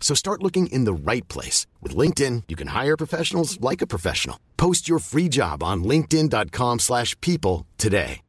[0.00, 1.66] So start looking in the right place.
[1.82, 4.38] With LinkedIn, you can hire professionals like a professional.
[4.56, 8.20] Post your free job on linkedin.com slash people today.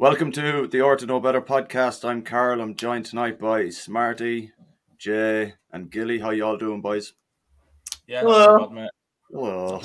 [0.00, 2.08] Welcome to the Or to Know Better podcast.
[2.08, 2.62] I'm Carl.
[2.62, 4.50] I'm joined tonight by Smarty,
[4.96, 6.20] Jay, and Gilly.
[6.20, 7.12] How y'all doing, boys?
[8.06, 8.60] Yeah, Hello.
[8.60, 8.90] Bad, mate.
[9.30, 9.82] Hello.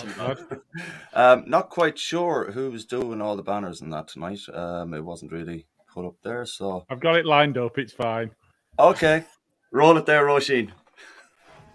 [1.14, 4.40] um, not quite sure who was doing all the banners and that tonight.
[4.54, 7.78] Um, it wasn't really put up there, so I've got it lined up.
[7.78, 8.32] It's fine.
[8.78, 9.24] Okay,
[9.72, 10.72] roll it there, Roisin.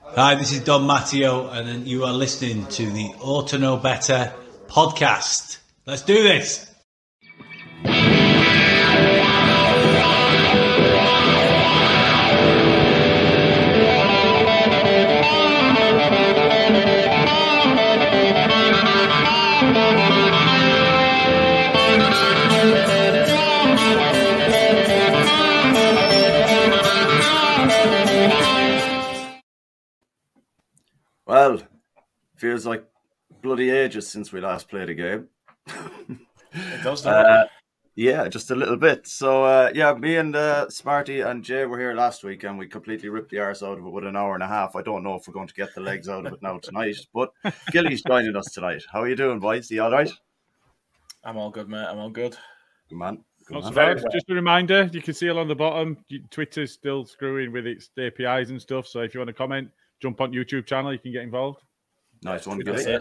[0.03, 4.33] Hi, this is Don Matteo, and you are listening to the Or to Know Better
[4.67, 5.59] podcast.
[5.87, 6.70] Let's do this.
[31.31, 31.63] Well,
[32.39, 32.85] feels like
[33.41, 35.29] bloody ages since we last played a game.
[35.69, 37.45] it does, uh,
[37.95, 39.07] yeah, just a little bit.
[39.07, 42.67] So, uh, yeah, me and uh, Smarty and Jay were here last week and we
[42.67, 44.75] completely ripped the arse out of it with an hour and a half.
[44.75, 46.97] I don't know if we're going to get the legs out of it now tonight,
[47.15, 47.33] but
[47.71, 48.83] Gilly's joining us tonight.
[48.93, 49.71] How are you doing, boys?
[49.71, 50.11] Are You all right?
[51.23, 51.87] I'm all good, mate.
[51.89, 52.37] I'm all good.
[52.89, 53.23] Good man.
[53.47, 54.03] Good Not man.
[54.13, 55.97] Just a reminder, you can see along the bottom,
[56.33, 58.89] Twitter's still screwing with its APIs and stuff.
[58.89, 60.93] So if you want to comment, jump on YouTube channel.
[60.93, 61.61] You can get involved.
[62.23, 62.99] Nice one, Billy.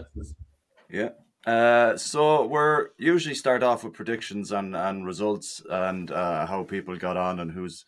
[0.88, 1.10] Yeah.
[1.46, 6.96] Uh, so we're usually start off with predictions and, and results and uh, how people
[6.96, 7.84] got on and who's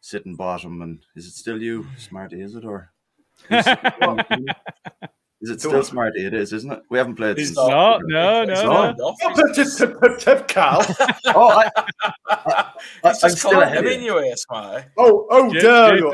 [0.00, 2.42] sitting bottom and is it still you, Smarty?
[2.42, 2.92] Is it or?
[5.40, 6.24] Is it still Smarty?
[6.24, 6.82] It is, isn't it?
[6.88, 7.56] We haven't played since.
[7.56, 10.16] No, no, no, no.
[10.18, 10.82] Tip Cal.
[11.26, 11.70] Oh, I,
[12.28, 12.72] I,
[13.02, 13.84] I, I'm still ahead.
[13.86, 14.86] in you, Smarty.
[14.98, 16.12] Oh, oh, dare you!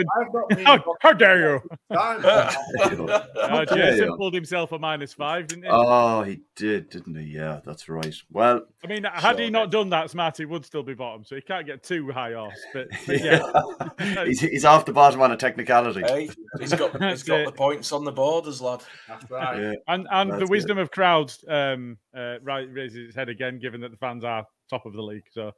[0.64, 1.60] How, how dare you?
[1.90, 5.70] uh, Jason pulled himself a minus five, didn't he?
[5.70, 7.26] Oh, he did, didn't he?
[7.26, 8.14] Yeah, that's right.
[8.30, 11.34] Well, I mean, had so, he not done that, Smarty would still be bottom, so
[11.34, 12.54] he can't get too high off.
[12.72, 16.02] But, but yeah, he's, he's off the bottom on a technicality.
[16.02, 18.82] Hey, he's got he's got the points on the borders, lad.
[19.10, 19.60] That's right.
[19.60, 20.82] Yeah, and and the wisdom it.
[20.82, 24.86] of crowds um, uh, right raises its head again, given that the fans are top
[24.86, 25.24] of the league.
[25.32, 25.52] So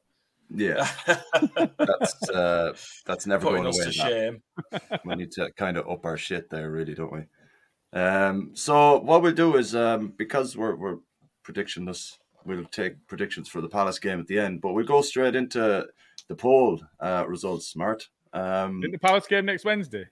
[0.50, 0.88] yeah,
[1.78, 2.72] that's uh,
[3.06, 3.84] that's never Putting going away.
[3.84, 4.42] To shame.
[5.04, 7.98] we need to kind of up our shit there, really, don't we?
[7.98, 10.98] Um, so what we'll do is um, because we're we're
[11.44, 15.36] predictionless, we'll take predictions for the Palace game at the end, but we'll go straight
[15.36, 15.86] into
[16.28, 17.68] the poll uh, results.
[17.68, 18.08] Smart.
[18.32, 20.06] Um, In the Palace game next Wednesday.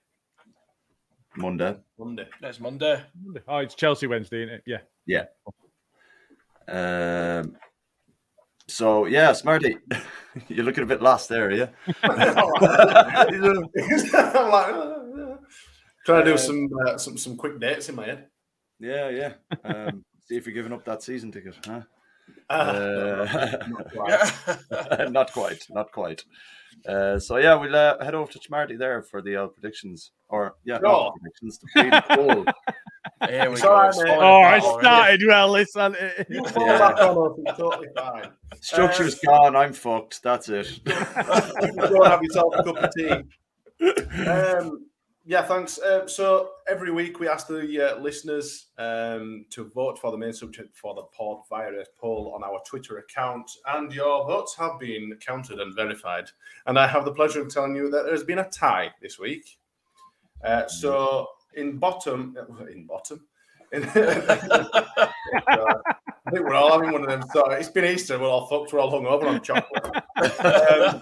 [1.35, 1.77] Monday.
[1.97, 2.27] Monday.
[2.41, 3.01] Next Monday.
[3.23, 3.41] Monday.
[3.47, 4.63] Oh, it's Chelsea Wednesday, isn't it?
[4.65, 4.79] Yeah.
[5.05, 5.25] Yeah.
[6.67, 7.57] Um.
[8.67, 9.77] So yeah, Smarty,
[10.47, 11.67] you're looking a bit lost there, are you?
[12.03, 12.37] I'm like,
[14.69, 15.35] uh,
[16.05, 18.27] trying to do some uh, some some quick dates in my head.
[18.79, 19.33] Yeah, yeah.
[19.65, 21.81] Um, see if you're giving up that season ticket, huh?
[22.49, 25.09] Uh, not quite.
[25.11, 25.65] not quite.
[25.69, 26.23] Not quite.
[26.87, 30.55] Uh, so yeah, we'll uh, head over to Smarty there for the uh, predictions, or
[30.63, 31.11] yeah, not Oh.
[31.19, 31.59] predictions.
[31.59, 32.53] The.
[33.27, 33.69] Here we It's go.
[33.71, 34.17] all right, It's mate.
[34.19, 34.85] Oh, I apart already.
[34.87, 35.49] started well.
[35.51, 35.95] Listen,
[36.29, 38.31] you fall back on us, it's totally fine.
[38.61, 39.55] Structure's gone.
[39.55, 40.23] I'm fucked.
[40.23, 40.69] That's it.
[40.85, 44.27] you can go and have yourself a cup of tea.
[44.27, 44.85] Um,
[45.23, 45.77] Yeah, thanks.
[45.77, 50.33] Uh, so every week we ask the uh, listeners um, to vote for the main
[50.33, 54.79] subject for the pod via a poll on our Twitter account, and your votes have
[54.79, 56.25] been counted and verified.
[56.65, 59.59] And I have the pleasure of telling you that there's been a tie this week.
[60.43, 62.35] Uh, so in bottom,
[62.71, 63.23] in bottom,
[63.71, 63.83] in,
[66.27, 67.23] I think we're all having one of them.
[67.33, 68.19] So it's been Easter.
[68.19, 68.71] We're all fucked.
[68.73, 70.03] We're all hung over on chocolate.
[70.45, 71.01] um,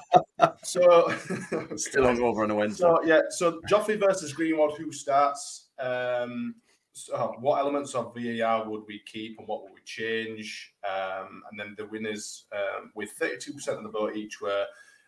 [0.64, 1.10] so
[1.76, 2.84] Still hungover on a Wednesday.
[2.84, 5.68] so yeah, so Joffrey versus Greenwood, who starts?
[5.78, 6.56] Um,
[6.94, 10.74] so what elements of VAR would we keep and what would we change?
[10.90, 14.66] Um, and then the winners um, with 32% of the vote each were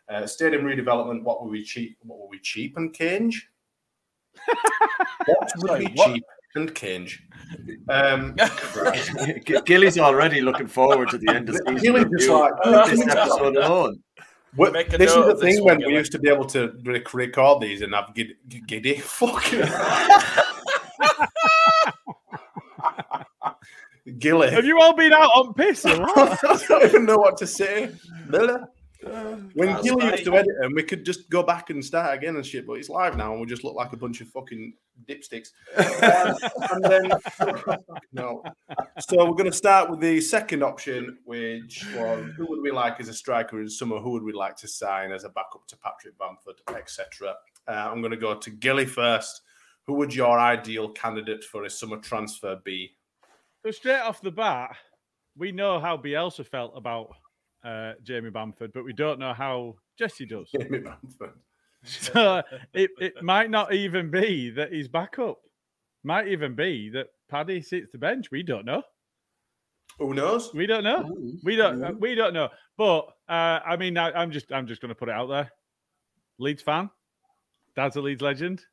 [0.09, 1.23] uh, stadium redevelopment.
[1.23, 1.97] What would we cheap?
[2.03, 3.49] What would we cheap and change?
[5.25, 6.13] what would Sorry, we what?
[6.13, 6.23] cheap
[6.55, 7.23] and change?
[7.89, 8.35] Um,
[9.45, 11.75] G- Gilly's already looking forward to the end of season.
[11.77, 12.53] Gilly's just like,
[12.89, 14.01] this episode alone.
[14.55, 15.95] What, this is the thing when we Gilly.
[15.95, 18.35] used to be able to rec- record these and have giddy.
[18.67, 19.61] giddy fucking
[24.19, 24.49] Gilly.
[24.51, 25.85] Have you all been out on piss?
[25.85, 25.95] I
[26.67, 27.91] don't even know what to say.
[28.27, 28.67] Miller.
[29.53, 32.35] When That's Gilly used to edit them, we could just go back and start again
[32.35, 32.67] and shit.
[32.67, 34.73] But it's live now, and we just look like a bunch of fucking
[35.05, 35.49] dipsticks.
[36.01, 36.35] Um,
[36.71, 37.11] and then,
[38.13, 38.43] no.
[38.99, 42.99] So we're going to start with the second option, which was who would we like
[42.99, 43.99] as a striker in summer?
[43.99, 47.35] Who would we like to sign as a backup to Patrick Bamford, etc.
[47.67, 49.41] Uh, I'm going to go to Gilly first.
[49.87, 52.95] Who would your ideal candidate for a summer transfer be?
[53.65, 54.75] So straight off the bat,
[55.37, 57.15] we know how Bielsa felt about
[57.63, 60.49] uh, Jamie Bamford, but we don't know how Jesse does.
[60.59, 61.33] Jamie Bamford.
[61.83, 62.41] So
[62.73, 65.39] it, it might not even be that he's back up.
[66.03, 68.29] Might even be that Paddy sits the bench.
[68.31, 68.83] We don't know.
[69.99, 70.51] Who knows?
[70.53, 71.15] We don't know.
[71.43, 71.83] We don't.
[71.83, 72.49] uh, We don't know.
[72.77, 74.51] But uh, I mean, I, I'm just.
[74.51, 75.51] I'm just going to put it out there.
[76.39, 76.89] Leeds fan.
[77.75, 78.63] Dad's a Leeds legend.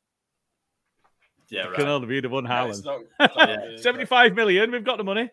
[1.49, 1.87] Yeah, Can right.
[1.87, 3.03] only be the one No, it's Haaland.
[3.19, 4.71] not- not- Seventy-five million.
[4.71, 5.29] We've got the money.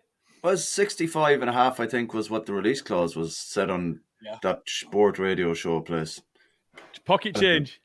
[0.47, 3.99] Was 65 and a half, I think, was what the release clause was said on
[4.23, 4.39] Yeah.
[4.43, 6.23] that sport radio show place.
[7.05, 7.81] Pocket change.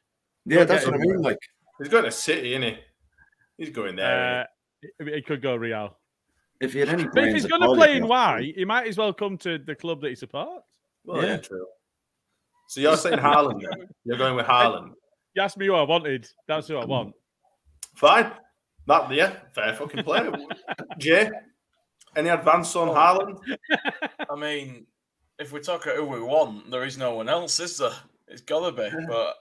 [0.46, 1.02] Yeah, Don't that's what I him.
[1.02, 1.22] mean.
[1.24, 1.40] Like,
[1.80, 2.78] He's going to City, isn't he?
[3.58, 4.42] He's going there.
[4.42, 4.46] Uh,
[5.00, 5.98] it, it could go Real.
[6.60, 8.86] if you had any But if he's going to play in be Y, he might
[8.86, 10.64] as well come to the club that he supports.
[11.04, 11.30] well, yeah.
[11.30, 11.38] yeah.
[11.38, 11.66] true.
[12.68, 13.60] So you're saying Haaland?
[13.64, 13.88] then?
[14.06, 14.92] You're going with Haaland?
[15.34, 16.28] You asked me who I wanted.
[16.48, 17.16] That's who I want.
[17.96, 18.34] Fine.
[18.86, 20.30] That, yeah, fair fucking play.
[21.00, 21.32] Jay,
[22.16, 23.40] any advance on Haaland?
[24.30, 24.86] I mean,
[25.40, 27.92] if we talk talking who we want, there is no one else, is there?
[28.28, 29.36] It's gotta be, but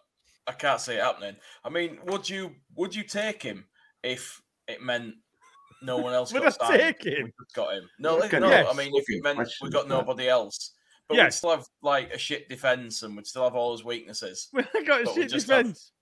[0.47, 1.37] I can't see it happening.
[1.65, 3.67] I mean, would you would you take him
[4.03, 5.15] if it meant
[5.83, 6.81] no one else Would got I signed?
[6.81, 7.25] take him?
[7.27, 7.89] We just got him.
[7.99, 8.51] No, Yeah, like, can- no.
[8.51, 8.67] yes.
[8.71, 10.73] I mean, if it meant we Question, got nobody else,
[11.09, 11.25] but Yes.
[11.27, 14.49] we'd still have like a shit defense, and we'd still have all his weaknesses.
[14.53, 15.93] We got a But we shit just have- defense.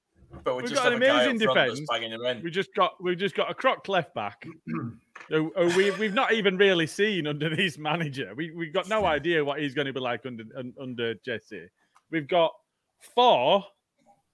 [0.44, 1.88] But we We've just got have an amazing up front that's defence.
[1.90, 2.42] banging him.
[2.44, 4.46] We just got we've just got a crocked left back.
[5.28, 8.32] who, who we we've not even really seen under this manager.
[8.36, 10.44] We we've got no idea what he's going to be like under
[10.80, 11.68] under Jesse.
[12.10, 12.52] We've got
[13.14, 13.64] four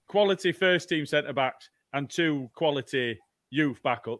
[0.07, 3.19] quality first team centre backs and two quality
[3.49, 4.19] youth backups.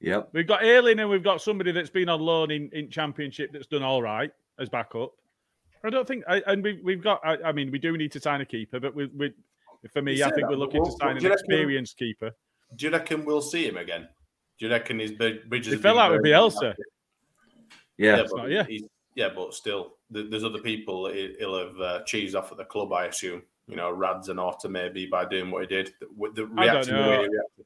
[0.00, 0.30] Yep.
[0.32, 3.66] We've got Ayling and we've got somebody that's been on loan in, in Championship that's
[3.66, 5.12] done all right as backup.
[5.84, 7.20] I don't think, I, and we, we've got.
[7.24, 9.32] I, I mean, we do need to sign a keeper, but we, we
[9.92, 12.32] for me, I think that, we're looking but to sign what an reckon- experienced keeper.
[12.74, 14.08] Do you reckon we'll see him again?
[14.58, 15.72] Do you reckon his brid- bridges?
[15.74, 16.34] He fell out with burned?
[16.34, 16.74] Bielsa.
[17.98, 18.16] Yeah.
[18.16, 18.64] Yeah, not- but yeah.
[18.64, 22.58] he's- yeah, but still, there's other people that he- he'll have uh, cheesed off at
[22.58, 23.42] the club, I assume.
[23.68, 25.92] You know, Rads and Orta maybe by doing what he did.
[26.00, 27.22] The, with the I don't reaction the way know.
[27.22, 27.64] he reacted.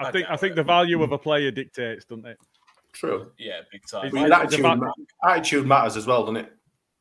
[0.00, 0.56] I I think I doubt think it.
[0.56, 2.38] the value of a player dictates, doesn't it?
[2.92, 3.32] True.
[3.38, 4.06] Yeah, big time.
[4.06, 6.52] It's But attitude, about- attitude matters as well, doesn't it?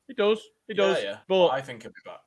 [0.08, 0.40] It does.
[0.68, 1.04] It Yeah, does.
[1.04, 1.18] yeah.
[1.28, 2.22] But I think he'll be back.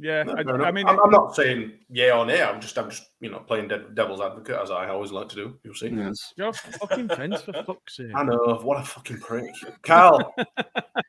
[0.00, 0.74] Yeah, No, I, fair I enough.
[0.74, 2.42] mean, I'm, I'm not saying yeah or nay.
[2.42, 5.36] I'm just, I'm just, you know, playing de- devil's advocate as I always like to
[5.36, 5.58] do.
[5.62, 5.88] You'll see.
[5.88, 6.32] Yes.
[6.36, 8.12] you're fucking fence for fuck's sake.
[8.14, 8.58] I know.
[8.62, 9.52] What a fucking prick,
[9.82, 10.34] Carl.
[10.38, 11.02] are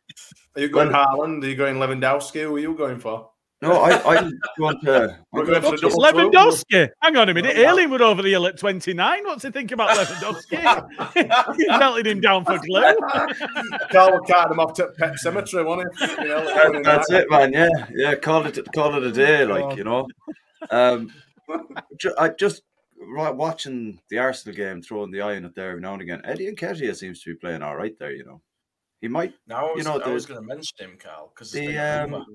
[0.57, 1.43] you going Haaland?
[1.43, 2.41] Are you going Lewandowski?
[2.43, 3.29] Who are you going for?
[3.61, 5.19] No, I, I'm going to.
[5.31, 5.99] We're going for It's double.
[6.01, 6.89] Lewandowski.
[7.01, 7.55] Hang on a minute.
[7.55, 9.23] Well, Ayling would over the hill at 29.
[9.23, 11.55] What's he think about Lewandowski?
[11.57, 12.95] he melted him down for glue.
[13.91, 16.05] Carl will cart him off to Pet Cemetery, won't he?
[16.09, 17.53] You know, That- that's it, man.
[17.53, 18.15] Yeah, yeah.
[18.15, 19.45] Call it, call it a day.
[19.45, 20.07] Like you know,
[20.71, 21.13] um,
[22.17, 22.63] I just
[22.99, 26.21] wa- watching the Arsenal game, throwing the iron on it there every now and again.
[26.23, 28.11] Eddie and Nketiah seems to be playing all right there.
[28.11, 28.41] You know,
[29.01, 29.33] he might.
[29.45, 32.25] Now I You know, I was going to mention him, Carl, because The um,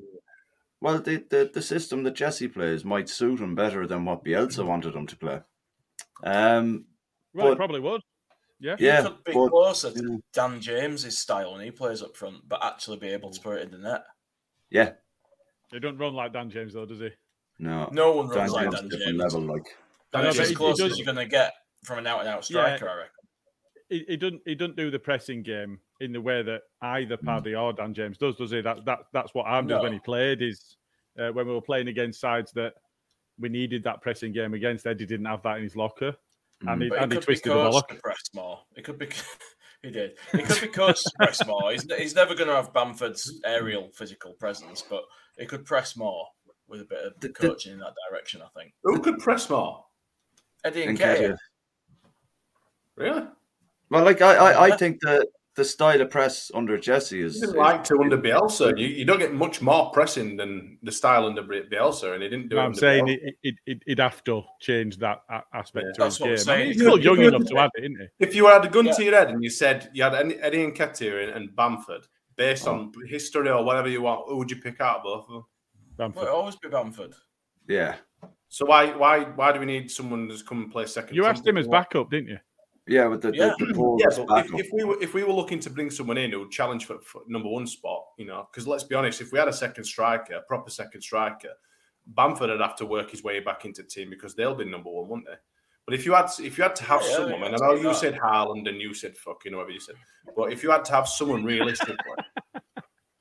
[0.81, 4.65] well, the, the the system that Jesse plays might suit him better than what Bielsa
[4.67, 5.41] wanted him to play.
[6.25, 6.87] Um,
[7.35, 8.01] Well, he But- probably would.
[8.59, 8.77] Yeah.
[8.79, 10.21] he yeah, could be but, closer to you know.
[10.33, 13.63] Dan James's style when he plays up front, but actually be able to put it
[13.65, 14.05] in the net.
[14.71, 14.93] yeah,
[15.71, 17.11] He don't run like Dan James, though, does he?
[17.59, 19.19] No, No one Dan runs like James Dan James.
[19.19, 19.41] level.
[19.43, 19.65] Like
[20.13, 21.53] Dan That's but as he- he close does- as you're going to get
[21.85, 23.11] from an out and out striker, I reckon.
[23.91, 27.55] he, he doesn't he doesn't do the pressing game in the way that either Paddy
[27.55, 28.61] or Dan James does, does he?
[28.61, 30.43] That that that's what Arm does when he played.
[30.43, 30.77] Is
[31.19, 32.75] uh, when we were playing against sides that
[33.39, 34.87] we needed that pressing game against.
[34.87, 36.15] Eddie didn't have that in his locker,
[36.67, 37.73] and he, But and he he could be twisted the ball.
[37.73, 38.61] coached to press more.
[38.77, 39.09] It could be.
[39.83, 40.17] He did.
[40.33, 41.71] He could be coached to press more.
[41.71, 45.03] He's, he's never going to have Bamford's aerial physical presence, but
[45.39, 46.27] he could press more
[46.67, 48.41] with a bit of The- the- coaching in that direction.
[48.43, 48.73] I think.
[48.83, 49.85] Who could press more?
[50.65, 51.33] Eddie and And Kay.
[52.97, 53.23] Really?
[53.91, 57.41] Well, like I, I, I think the the style of press under Jesse is, He
[57.41, 58.79] didn't is- like to under Bielsa.
[58.79, 62.49] You, you don't get much more pressing than the style under Bielsa, and he didn't
[62.51, 62.61] do it.
[62.61, 63.19] I'm under saying Bielsa.
[63.43, 65.23] he, he, he'd- he'd have to change that
[65.55, 65.93] aspect Yeah.
[65.95, 66.49] to That's his what I'm game.
[66.49, 68.07] I mean, he's still young enough to have it, isn't he?
[68.27, 68.93] If you had a gun Yeah.
[68.93, 72.67] to your head and you said you had Eddie Eddie Nketiah and, and Bamford, based
[72.69, 73.07] on oh.
[73.09, 75.45] history or whatever you want, who would you pick out of both of them?
[75.97, 76.23] Bamford.
[76.25, 77.15] Well, always be Bamford.
[77.69, 77.97] yeah,
[78.49, 81.17] So why why why do we need someone to come and play second?
[81.17, 82.39] You asked him as backup, didn't you?
[82.87, 83.55] Yeah, with the, Yeah.
[83.59, 85.91] the, the Poles Yeah, but if, if we were if we were looking to bring
[85.91, 88.95] someone in who would challenge for, for number one spot, you know, because let's be
[88.95, 91.51] honest, if we had a second striker, a proper second striker,
[92.07, 94.91] Bamford would have to work his way back into the team because they'll be number
[94.91, 95.37] one, wouldn't they?
[95.85, 97.75] But if you had if you had to have Yeah, someone, yeah, and I know
[97.75, 97.97] you that.
[97.97, 99.97] said Haaland and you said fucking whoever you said,
[100.37, 101.97] but if you had to have someone realistically,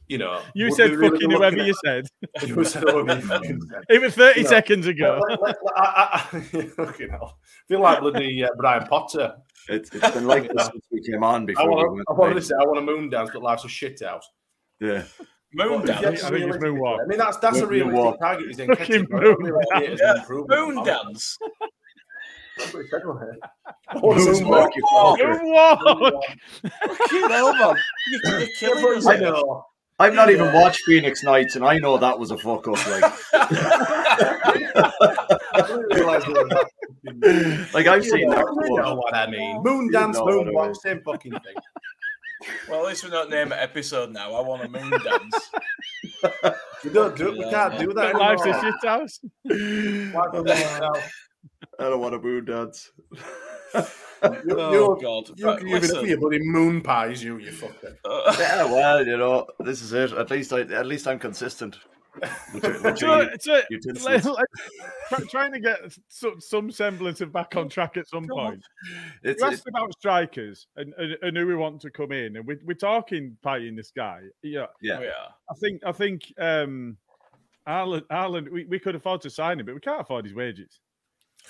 [0.08, 2.06] you know, You said really fucking whoever you said.
[2.36, 3.42] at- you said whoever you said.
[3.90, 4.50] It was 30 No.
[4.50, 5.20] seconds ago.
[5.30, 5.46] I,
[5.78, 6.38] I, I,
[6.76, 7.38] fucking hell.
[7.68, 9.36] Feel like bloody uh, Brian Potter.
[9.68, 11.70] It's, it's been like this since we came on I before.
[11.70, 13.70] we want, went I want to say I want a moon dance, but life's a
[13.70, 14.28] shit house.
[14.80, 15.04] Yeah,
[15.54, 16.00] Moon But dance.
[16.02, 16.98] had I to think it's realistically- moonwalk.
[17.02, 18.20] I mean, that's that's a Moon- realistic moonwalk.
[18.20, 18.48] target.
[18.48, 19.34] He's in Fucking Ketchup, but I moon.
[19.34, 20.60] don't really rate it as Yeah, an improvement.
[20.68, 21.38] Moon I'm- dance.
[22.58, 24.00] That's what he said on here.
[24.02, 24.70] What's his Moonwalk, name?
[24.76, 25.42] you fucker.
[25.42, 26.22] Moonwalk!
[26.98, 27.76] Fucking hell, man.
[28.08, 29.06] You- You're Yeah, killing but us.
[29.08, 29.32] I here.
[29.32, 29.64] know.
[29.98, 32.86] I've not even watched Phoenix Nights, and I know that was a fuck up.
[32.88, 34.92] Like, I
[35.68, 36.66] didn't realise it was that
[37.06, 38.46] fucking- like I've You seen know, that.
[38.46, 38.82] you before.
[38.82, 39.62] know what I mean.
[39.64, 41.56] Moon You dance, know what I same fucking thing.
[42.70, 44.36] Well, at least we don't name an episode now.
[44.36, 45.50] I want a moon dance.
[46.84, 47.38] We don't do it.
[47.40, 48.14] We can't do that.
[48.16, 48.72] Life's a anymore.
[48.82, 49.20] shit house.
[51.78, 51.90] Why would we now?
[51.90, 52.92] I don't want a moon dance.
[53.74, 53.84] You,
[54.58, 55.30] Oh, you, God.
[55.38, 56.08] you Right, can give it listen.
[56.08, 57.96] your bloody moon pies, you, you fucker.
[58.04, 60.14] Uh, yeah, well, you know, this is it.
[60.14, 61.78] At least I, at least I'm consistent.
[62.54, 64.06] With your- with So, your so, utensils.
[64.06, 64.46] like, like,
[65.10, 68.64] try- trying to get some, some semblance of back on track at some point.
[69.22, 72.38] It's, You it, asked about strikers and, and, and who we want to come in,
[72.38, 74.22] and we, we're talking pie in the sky.
[74.42, 75.02] Yeah, yeah.
[75.02, 75.10] yeah.
[75.52, 76.98] I think I think um,
[77.68, 80.80] Ireland, Ireland we, we could afford to sign him, but we can't afford his wages.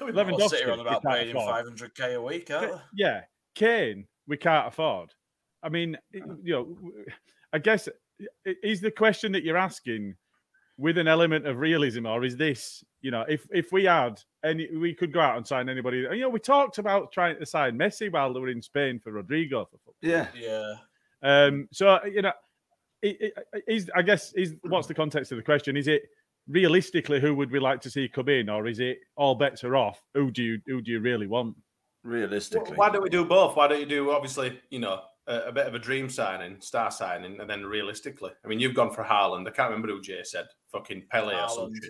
[0.02, 3.22] I'll sit here on about paying him 500k a week, aren't Yeah,
[3.54, 5.14] Kane, we can't afford.
[5.64, 6.78] I mean, you know,
[7.54, 7.90] I guess
[8.46, 10.16] is the question that you're asking
[10.78, 14.68] with an element of realism, or is this, you know, if if we had any,
[14.76, 15.98] we could go out and sign anybody.
[15.98, 19.12] You know, we talked about trying to sign Messi while they were in Spain for
[19.12, 19.66] Rodrigo.
[19.66, 19.96] For football.
[20.02, 20.28] Yeah.
[20.38, 20.74] Yeah.
[21.24, 22.34] Um, so you know,
[23.02, 25.78] it, it, is I guess is what's the context of the question?
[25.78, 26.04] Is it
[26.48, 29.76] realistically who would we like to see come in, or is it all bets are
[29.76, 30.02] off?
[30.14, 31.56] Who do you who do you really want?
[32.04, 32.76] Realistically.
[32.76, 33.56] Why don't we do both?
[33.56, 36.92] Why don't you do obviously, you know, a, a bit of a dream signing, star
[36.92, 38.32] signing, and then realistically?
[38.44, 39.48] I mean, you've gone for Haaland.
[39.48, 40.46] I can't remember who Jay said.
[40.72, 41.82] Fucking Pele or something.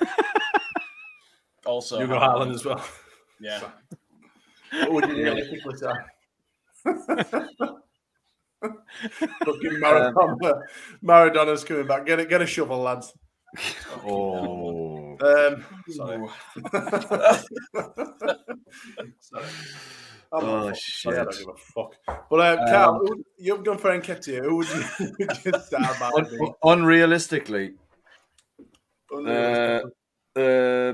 [1.66, 2.82] Also, You go Haaland as well.
[3.40, 3.60] Yeah.
[4.72, 5.96] What would you realistically sign?
[8.60, 10.44] Fucking Maradona.
[10.44, 10.62] Um,
[11.04, 12.06] Maradona's coming back.
[12.06, 12.28] Get it.
[12.28, 13.12] Get a shovel, lads.
[14.06, 15.16] Oh.
[15.20, 16.28] Um, sorry.
[19.20, 19.44] sorry.
[20.32, 20.82] I'm Oh, not fucked.
[20.82, 21.46] Sorry, I don't shit.
[21.46, 21.94] give a fuck.
[22.30, 24.42] But uh, Carl, Um, who, you've gone for Nketiah.
[24.44, 26.50] Who would you, who would you start back Un- with?
[26.64, 27.74] unrealistically,
[29.14, 29.80] uh,
[30.38, 30.92] uh,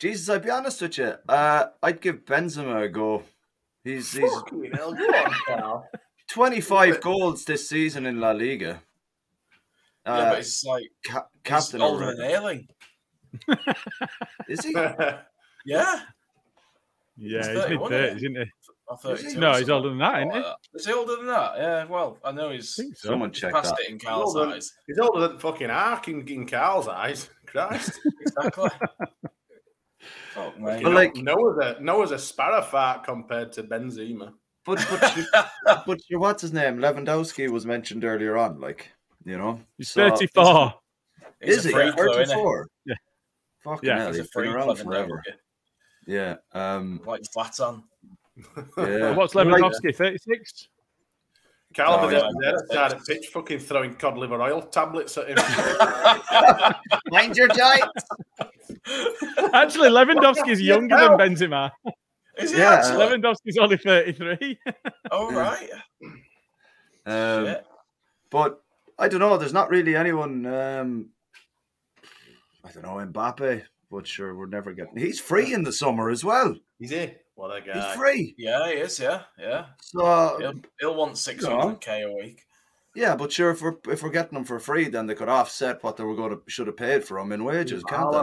[0.00, 1.14] Jesus, I'd be honest with you.
[1.28, 3.22] Uh, I'd give Benzema a go.
[3.84, 4.32] He's he's
[4.74, 5.82] hell, go on,
[6.30, 8.80] 25 goals this season in La Liga.
[10.06, 12.68] Yeah, Uh, but it's like ca- he's older than Ayling.
[14.48, 14.74] Is he?
[15.64, 16.00] Yeah.
[17.16, 18.50] Yeah, He's he's 31, mid thirties, isn't isn't he?
[18.88, 19.24] Or Is he?
[19.26, 20.42] 32, No, he's older than that, isn't like he?
[20.42, 20.56] that.
[20.74, 21.52] Is he older than that?
[21.56, 23.08] Yeah, well, I know he's I so.
[23.10, 23.80] Someone check past that.
[23.84, 24.72] it in Carl's Older- eyes.
[24.88, 27.30] He's older than fucking Ark in, in Carl's eyes.
[27.46, 28.00] Christ.
[28.22, 28.70] Exactly.
[30.34, 30.82] Fuck, mate.
[30.82, 34.32] But like- Noah's a, Noah's a sparrow fart compared to Benzema.
[34.64, 36.78] But but but what's his name?
[36.78, 38.60] Lewandowski was mentioned earlier on.
[38.60, 38.90] Like
[39.24, 40.74] you know, He's So- thirty-four.
[41.40, 42.42] He's Is a he freak, though, isn't he?
[42.42, 42.68] 34?
[42.86, 42.94] Yeah.
[43.64, 43.98] Fucking Yeah.
[43.98, 45.22] hell, He's a he's been around forever.
[46.06, 46.36] Yeah.
[46.52, 47.00] Um.
[47.06, 47.82] Like Zlatan.
[48.78, 49.10] Yeah.
[49.16, 49.94] What's Like- Lewandowski?
[49.96, 50.68] Thirty-six.
[51.74, 52.28] Carl Oh, yeah.
[52.40, 55.38] there outside at pitch, fucking throwing cod liver oil tablets at him.
[57.10, 57.90] Mind your giant.
[59.54, 61.70] Actually, Lewandowski's younger than Benzema.
[62.36, 62.72] Is it Yeah.
[62.74, 63.06] actually?
[63.06, 64.58] Lewandowski's only 33.
[65.10, 65.70] All right.
[67.06, 67.66] Um, Shit.
[68.30, 68.60] but
[68.98, 69.36] I don't know.
[69.36, 70.46] There's not really anyone.
[70.46, 71.08] Um,
[72.64, 74.96] I don't know Mbappe, but sure, we're never getting.
[74.96, 76.54] He's free in the summer as well.
[76.78, 77.16] He's here.
[77.34, 77.72] What a guy!
[77.88, 78.34] He's free.
[78.38, 78.98] Yeah, he is.
[79.00, 79.66] Yeah, yeah.
[79.80, 82.42] So He'll, he'll want six hundred k a week.
[82.94, 85.82] yeah, but sure, if we're if we're getting them for free, then they could offset
[85.82, 88.18] what they were going to should have paid for them in wages, can't they?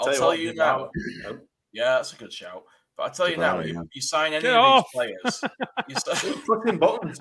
[0.00, 0.90] I'll tell you now.
[1.24, 1.40] Dybala.
[1.72, 2.64] Yeah, that's a good shout.
[2.96, 4.84] But I tell you now, you, you sign any Get of off.
[4.92, 5.44] these players,
[5.88, 7.18] you, si- Fucking buttons.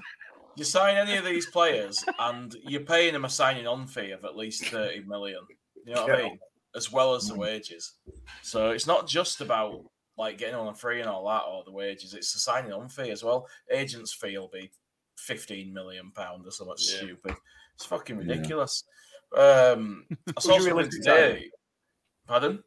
[0.61, 4.23] You sign any of these players, and you're paying them a signing on fee of
[4.23, 5.41] at least thirty million.
[5.85, 6.39] You know what I mean?
[6.75, 7.93] As well as the wages.
[8.43, 9.83] So it's not just about
[10.17, 12.13] like getting on a free and all that, or the wages.
[12.13, 13.47] It's the signing on fee as well.
[13.71, 14.71] Agents' fee will be
[15.17, 16.97] fifteen million pound or something Yeah.
[16.97, 17.35] stupid.
[17.75, 18.33] It's fucking Yeah.
[18.35, 18.83] ridiculous.
[19.35, 20.05] Um,
[20.37, 21.49] I saw something today.
[22.27, 22.63] Pardon?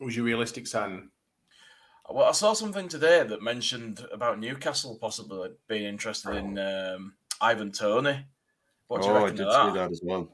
[0.00, 1.10] Was your realistic sign?
[2.10, 7.72] Well, I saw something today that mentioned about Newcastle possibly being interested in um, Ivan
[7.72, 8.24] Toney.
[8.88, 9.88] What do you oh, I reckon did of see that?
[9.88, 10.28] that as well.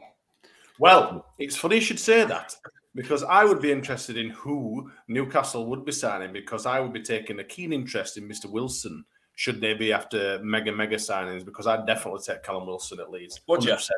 [0.79, 2.55] Well, it's funny you should say that
[2.95, 7.03] because I would be interested in who Newcastle would be signing because I would be
[7.03, 8.47] taking a keen interest in Mr.
[8.51, 9.05] Wilson
[9.37, 13.41] should they be after mega mega signings because I'd definitely take Callum Wilson at least.
[13.49, 13.77] Would ya?
[13.77, 13.91] 100%.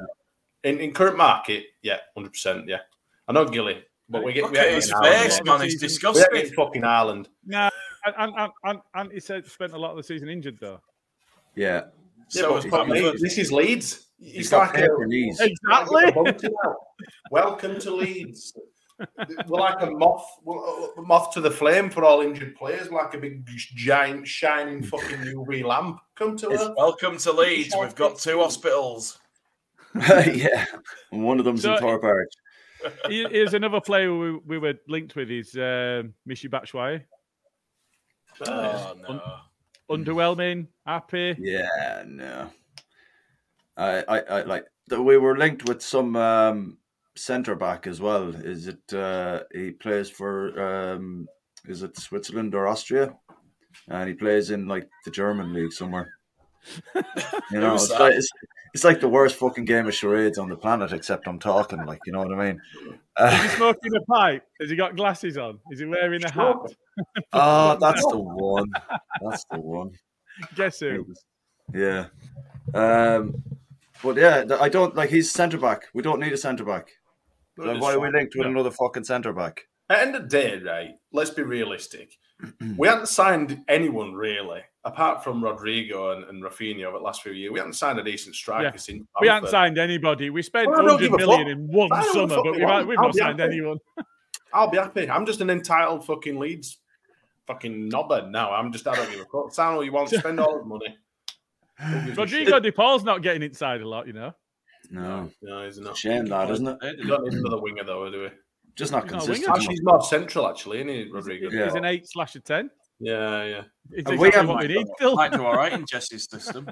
[0.64, 2.78] In, in current market, yeah, hundred percent, yeah.
[3.28, 5.44] I know Gilly, but we get Look we at his face, yet.
[5.44, 5.60] man.
[5.60, 6.26] He's We ain't disgusting.
[6.32, 7.28] getting fucking Ireland.
[7.44, 7.68] No,
[8.04, 10.80] and, and, and, and he said spent a lot of the season injured, though.
[11.54, 11.82] Yeah, Yeah,
[12.28, 14.08] So but is fuck this is Leeds.
[14.18, 15.40] he's He's got like a, paper knees.
[15.40, 16.12] Exactly.
[17.30, 18.56] Welcome to Leeds.
[19.46, 20.56] We're like a moth, we're
[20.96, 24.82] a moth to the flame for all injured players, we're like a big giant shining
[24.82, 26.00] fucking UV lamp.
[26.14, 26.70] Come to us.
[26.78, 27.74] Welcome to Leeds.
[27.78, 29.18] We've got two hospitals.
[29.94, 30.64] yeah,
[31.12, 32.32] and one of them's So- in Thorpe Arch.
[33.08, 37.02] Here's another player we, we were linked with is um Michy Batshuayi.
[38.46, 39.20] Oh, no.
[39.90, 41.36] Underwhelming, happy.
[41.38, 42.50] Yeah, no.
[43.76, 46.78] I, I, I like the, we were linked with some um,
[47.16, 48.34] centre back as well.
[48.34, 51.28] Is it uh, he plays for um,
[51.66, 53.16] is it Switzerland or Austria?
[53.88, 56.14] And he plays in like the German league somewhere.
[57.50, 58.28] You know, it's like, it's,
[58.74, 61.84] it's like the worst fucking game of charades on the planet, except I'm talking.
[61.86, 62.60] Like, you know what I mean?
[62.84, 64.42] Is he Uh, smoking a pipe?
[64.60, 65.58] Has he got glasses on?
[65.70, 66.56] Is he wearing a hat?
[67.32, 68.70] oh, that's the one.
[69.22, 69.92] That's the one.
[70.54, 71.06] Guess who?
[71.72, 72.06] Yeah.
[72.74, 73.42] Um,
[74.02, 75.84] but yeah, I don't like he's centre back.
[75.94, 76.90] We don't need a centre back.
[77.56, 79.62] Like, why are we linked with another fucking centre back?
[79.88, 82.12] At the end of the day, right, let's be realistic.
[82.76, 87.32] we haven't signed anyone really, apart from Rodrigo and, and Rafinha over the last few
[87.32, 87.52] years.
[87.52, 88.76] We haven't signed a decent striker Yeah.
[88.76, 89.04] since.
[89.20, 90.30] We haven't signed anybody.
[90.30, 91.56] We spent Well, I don't 100 give a million fuck.
[91.58, 93.52] in one summer, but we've, not, we've not signed happy.
[93.56, 93.78] anyone.
[94.54, 95.10] I'll be happy.
[95.10, 96.78] I'm just an entitled fucking Leeds
[97.46, 98.52] fucking knobber now.
[98.52, 99.52] I'm just, I don't give a fuck.
[99.52, 100.96] Sign all you want, to spend all the money.
[101.78, 104.32] Who gives a Rodrigo De Paul's not getting inside a lot, you know.
[104.90, 105.30] No.
[105.42, 105.96] No, he's not.
[105.96, 106.78] shame that, isn't it?
[107.02, 108.28] We don't need another winger though, do we?
[108.76, 109.48] Just not He's not consistent.
[109.48, 109.56] winger.
[109.58, 111.50] Actually, he's more central, actually, isn't he, Rodrigo?
[111.50, 111.64] Yeah.
[111.64, 112.70] He's an 8 slash a 10.
[113.00, 113.62] Yeah, yeah.
[113.90, 115.14] It's And we haven't- what we need still.
[115.16, 116.68] Might do all right in Jesse's system.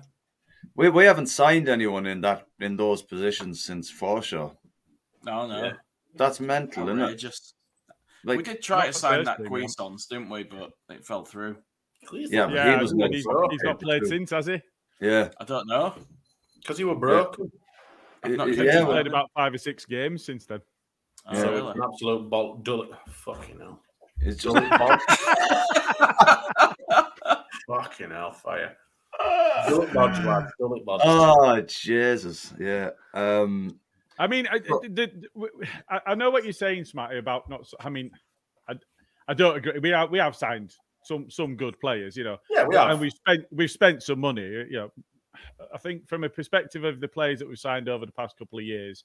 [0.77, 4.57] We we haven't signed anyone in that in those positions since Forshaw.
[5.25, 5.65] No, no.
[5.65, 5.73] Yeah.
[6.17, 7.03] That's mental, isn't it?
[7.03, 7.55] Outrageous.
[8.25, 10.45] Like, we did try to sign that thing, Queensons, didn't we?
[10.45, 11.57] But it fell through.
[12.13, 14.61] yeah, but Yeah, he was and he's, he's not played since, has he?
[15.01, 15.95] Yeah, I don't know.
[16.61, 17.51] Because he were broken.
[18.23, 20.61] I've not Yeah, kept He's well- played about five or six games since then.
[21.27, 21.51] Oh, Yeah.
[21.51, 21.73] really?
[21.73, 22.57] An absolute ball.
[22.63, 22.87] Dull.
[23.09, 23.81] Fucking hell.
[24.25, 24.57] It's just
[27.67, 28.77] Fucking hellfire.
[29.69, 30.47] Dull it, Bodge, lad.
[30.59, 31.01] Dull it, Bodge.
[31.05, 32.91] oh Jesus, yeah.
[33.15, 33.79] Um,
[34.19, 35.53] I mean, I, Well- the, the- w-
[35.89, 37.67] I, I know what you're saying, Smarty, about not.
[37.81, 38.11] I mean,
[38.69, 38.75] I,
[39.29, 39.79] I don't agree.
[39.81, 42.91] We have we have signed some some good players, you know, yeah, we are.
[42.91, 44.43] and we've spent we've spent some money.
[44.43, 44.93] You know,
[45.73, 48.59] I think from a perspective of the players that we've signed over the past couple
[48.59, 49.05] of years,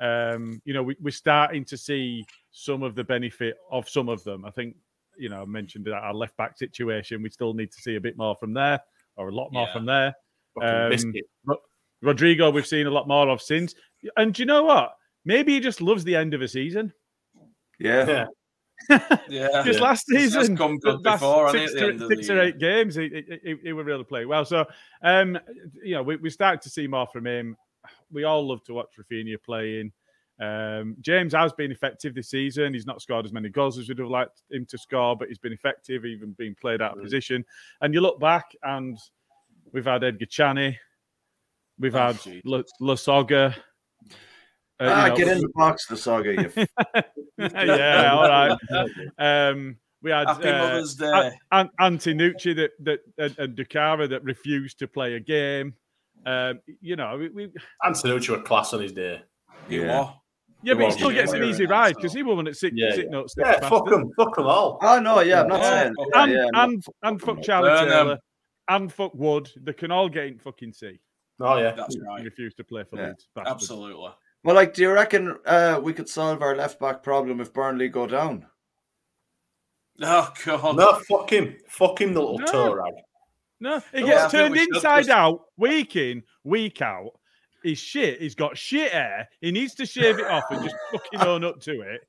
[0.00, 4.22] um, you know, we, we're starting to see some of the benefit of some of
[4.24, 4.44] them.
[4.44, 4.76] I think,
[5.18, 7.22] you know, I mentioned that our left back situation.
[7.22, 8.80] We still need to see a bit more from there,
[9.16, 9.72] or a lot more Yeah.
[9.72, 10.14] from there.
[10.62, 10.92] Um.
[12.02, 13.74] Rodrigo, we've seen a lot more of since.
[14.16, 14.92] And do you know what?
[15.24, 16.92] Maybe he just loves the end of a season.
[17.78, 18.06] yeah,
[18.88, 18.98] Yeah.
[19.28, 19.62] Yeah.
[19.64, 22.30] Just last This has season, come good last before, six, it, at the to- six
[22.30, 24.44] or eight games, he, he, he, he would really play well.
[24.44, 24.66] So,
[25.02, 25.38] um,
[25.82, 27.56] you know, we, we started to see more from him.
[28.12, 29.92] We all love to watch Rafinha playing.
[30.40, 32.74] Um, James has been effective this season.
[32.74, 35.38] He's not scored as many goals as we'd have liked him to score, but he's
[35.38, 37.02] been effective, even being played out of Mm.
[37.04, 37.44] position.
[37.80, 38.98] And you look back, and
[39.72, 40.76] we've had Edgar Chani.
[41.78, 42.18] We've Oh, had.
[42.44, 43.54] La, Lasogga.
[44.78, 45.86] Uh, ah, know- get in the box.
[45.90, 45.96] You
[47.38, 48.58] yeah, all right.
[49.18, 51.10] Um, we had Happy uh, Mother's Day.
[51.52, 55.74] An- An- that that and, and Doukara that refused to play a game.
[56.26, 57.52] Um, you know, we, we
[57.84, 59.22] Antonucci were class on his day.
[59.68, 60.00] You yeah.
[60.00, 60.20] are.
[60.62, 62.74] yeah, but he still gets an easy yeah, ride so- because he won at six,
[62.76, 63.18] Yeah, sitting yeah.
[63.20, 64.78] up six Yeah, fuck them, fuck them all.
[64.82, 65.70] Oh no, yeah, I'm not Yeah.
[65.82, 65.94] saying.
[66.14, 67.88] And- Yeah, and I'm not and and fuck Charlie Burn 'em.
[67.90, 68.18] Taylor
[68.68, 69.50] and fuck Wood.
[69.56, 70.98] They can all get in fucking C.
[71.38, 72.24] Oh yeah, That's and right.
[72.24, 73.08] refuse to play for Yeah.
[73.08, 73.28] Leeds.
[73.46, 74.08] Absolutely.
[74.42, 77.88] Well, like, do you reckon uh, we could solve our left back problem if Burnley
[77.88, 78.46] go down?
[80.02, 80.76] Oh god.
[80.76, 82.46] no, fuck him, fuck him, the little No.
[82.46, 82.92] toe rag.
[83.60, 87.12] No, he No, gets I turned inside just- out week in, week out.
[87.62, 88.20] He's shit.
[88.20, 89.28] He's got shit hair.
[89.40, 92.02] He needs to shave it off and just fucking own up to it.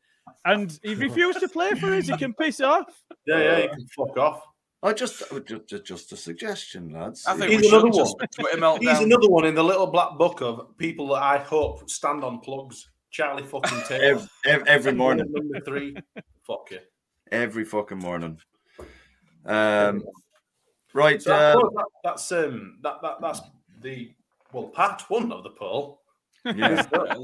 [0.45, 2.07] And he refused to play for us.
[2.07, 2.85] He can piss off.
[3.25, 4.43] Yeah, yeah, you can fuck off.
[4.83, 5.23] I just,
[5.67, 7.25] just, just a suggestion, lads.
[7.25, 8.13] I think He's we another one.
[8.31, 8.77] Twitter.
[8.79, 12.39] He's another one in the little black book of people that I hope stand on
[12.41, 12.87] plugs.
[13.09, 14.27] Charlie fucking Taylor.
[14.45, 15.95] every, every morning, Number three.
[16.45, 16.79] Fuck you.
[17.31, 18.37] every fucking morning.
[19.45, 20.03] Um,
[20.97, 21.21] right.
[21.21, 23.41] So I Uh, that, that's um that, that that's
[23.81, 24.11] the
[24.51, 26.01] well part one of the poll.
[26.45, 26.83] yeah.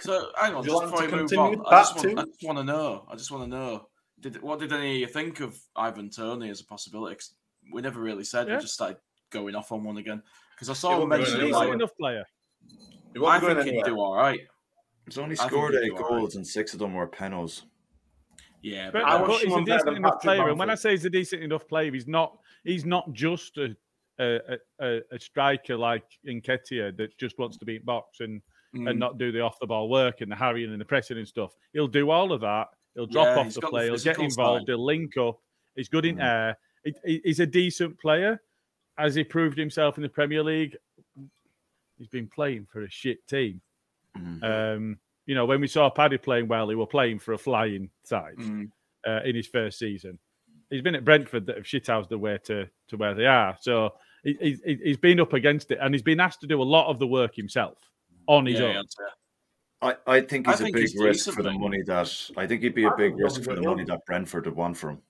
[0.00, 2.18] So hang on, just before to we move on, I just, want.
[2.18, 3.06] I just want to know.
[3.10, 3.86] I just want to know.
[4.20, 7.16] Did what did any of you think of Ivan Toney as a possibility?
[7.16, 7.34] 'Cause
[7.72, 8.48] we never really said.
[8.48, 8.56] Yeah.
[8.56, 8.96] We just started
[9.30, 10.22] going off on one again
[10.54, 11.52] because I saw him won't He's a going it.
[11.54, 12.24] Like, enough player.
[13.14, 14.40] He I be going think he'd do all right.
[15.06, 16.08] He's only scored eight do all right.
[16.20, 17.64] goals and six of them were penos.
[18.62, 20.48] Yeah, But, but, I but he's a him on better decent enough Patrick player.
[20.50, 23.76] And when I say he's a decent enough player, he's not he's not just a
[24.20, 28.40] a, a, a striker like Nketiah that just wants to beat box and,
[28.76, 31.18] mm, and not do the off the ball work and the harrying and the pressing
[31.18, 31.52] and stuff.
[31.72, 32.68] He'll do all of that.
[32.94, 33.84] He'll drop Yeah, off the got the play.
[33.86, 34.60] He'll get involved.
[34.62, 34.68] side.
[34.68, 35.40] He'll link up.
[35.74, 36.22] He's good in Mhm.
[36.24, 36.58] air.
[36.84, 38.40] He- he- he's a decent player.
[38.98, 40.76] As he proved himself in the Premier League?
[41.98, 43.60] He's been playing for a shit team.
[44.16, 44.42] Mhm.
[44.44, 47.90] Um, you know, when we saw Paddy playing well, he were playing for a flying
[48.04, 48.70] side mm,
[49.06, 50.18] uh, in his first season.
[50.70, 53.56] He's been at Brentford that have shithoused the way to, to where they are.
[53.60, 53.90] So
[54.24, 56.88] he, he, he's been up against it and he's been asked to do a lot
[56.88, 57.78] of the work himself
[58.26, 58.76] on his yeah, own.
[58.76, 58.84] I'd.
[59.82, 62.46] I, I think I he's think a big he's risk for the money that I
[62.46, 65.02] think he'd be a big risk for the money that Brentford would want for him.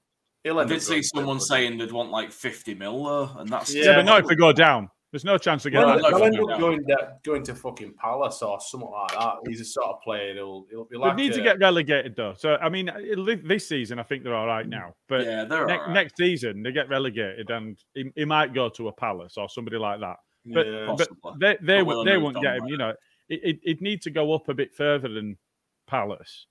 [0.51, 3.97] I did see someone saying they'd want like 50 mil though, and that's Yeah, Yeah,
[3.97, 4.89] but not if we go down.
[5.13, 6.17] There's no chance of getting Well, Well, that.
[6.19, 9.35] they'll end up going, da- going to fucking Palace or something like that.
[9.47, 11.17] He's a sort of player who'll he'll be like.
[11.17, 11.31] They like.
[11.31, 12.33] need to uh, get relegated though.
[12.37, 12.91] So I mean,
[13.45, 14.95] this season I think they're all right now.
[15.09, 15.91] But yeah, they're ne- all right.
[15.93, 19.77] next season they get relegated and he, he might go to a Palace or somebody
[19.77, 20.17] like that.
[20.47, 20.95] But, yeah.
[20.97, 22.61] but they they, But would we'll they won't get him.
[22.63, 22.95] by You know,
[23.29, 25.37] it, it it'd need to go up a bit further than
[25.87, 26.47] Palace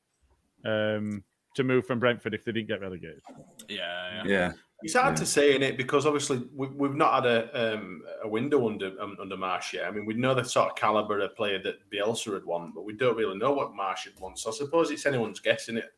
[0.65, 1.24] um,
[1.56, 3.21] to move from Brentford if they didn't get relegated.
[3.67, 4.30] Yeah, yeah.
[4.30, 4.52] Yeah.
[4.84, 5.20] It's hard Yeah.
[5.20, 8.91] to say in it because obviously we, we've not had a um, a window under
[9.02, 9.86] um, under Marsch yet.
[9.86, 12.84] I mean, we know the sort of caliber of player that Bielsa had won, but
[12.86, 14.36] we don't really know what Marsch had won.
[14.36, 15.91] So I suppose it's anyone's guessing it.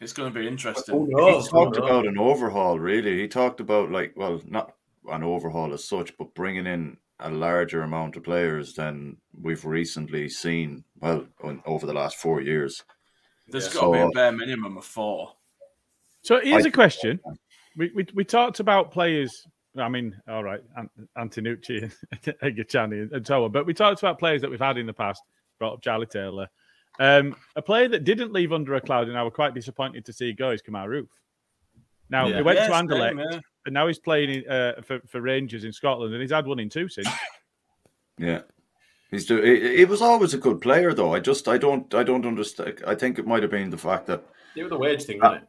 [0.00, 1.06] It's going to be interesting.
[1.06, 1.48] He knows?
[1.48, 3.18] Who talked about an overhaul, really.
[3.20, 4.74] He talked about like, well, not
[5.10, 10.28] an overhaul as such, but bringing in a larger amount of players than we've recently
[10.28, 10.84] seen.
[11.00, 12.84] Well, on, over the last four years.
[13.48, 13.80] There's Yeah.
[13.80, 15.32] got to be a bare minimum of four.
[16.22, 17.18] So here's I- a question:
[17.78, 19.46] we, we we talked about players.
[19.76, 21.90] I mean, all right, Ant- Antonucci,
[22.42, 23.52] Egachani, and so on.
[23.52, 25.22] But we talked about players that we've had in the past.
[25.58, 26.48] Brought up Charlie Taylor.
[27.00, 30.12] Um, a player that didn't leave under a cloud, and I was quite disappointed to
[30.12, 31.06] see go is Kemar Roofe.
[32.10, 32.36] Now Yeah.
[32.36, 33.40] he went Yeah, to same, Anderlecht, yeah.
[33.66, 36.58] and now he's playing in, uh, for for Rangers in Scotland, and he's had one
[36.58, 37.08] in two since.
[38.20, 38.40] Yeah.
[39.12, 39.40] He's do.
[39.40, 41.14] He, he was always a good player, though.
[41.14, 42.82] I just, I don't, I don't understand.
[42.86, 44.24] I think it might have been the fact that,
[44.56, 45.48] It was the wage thing, wasn't it?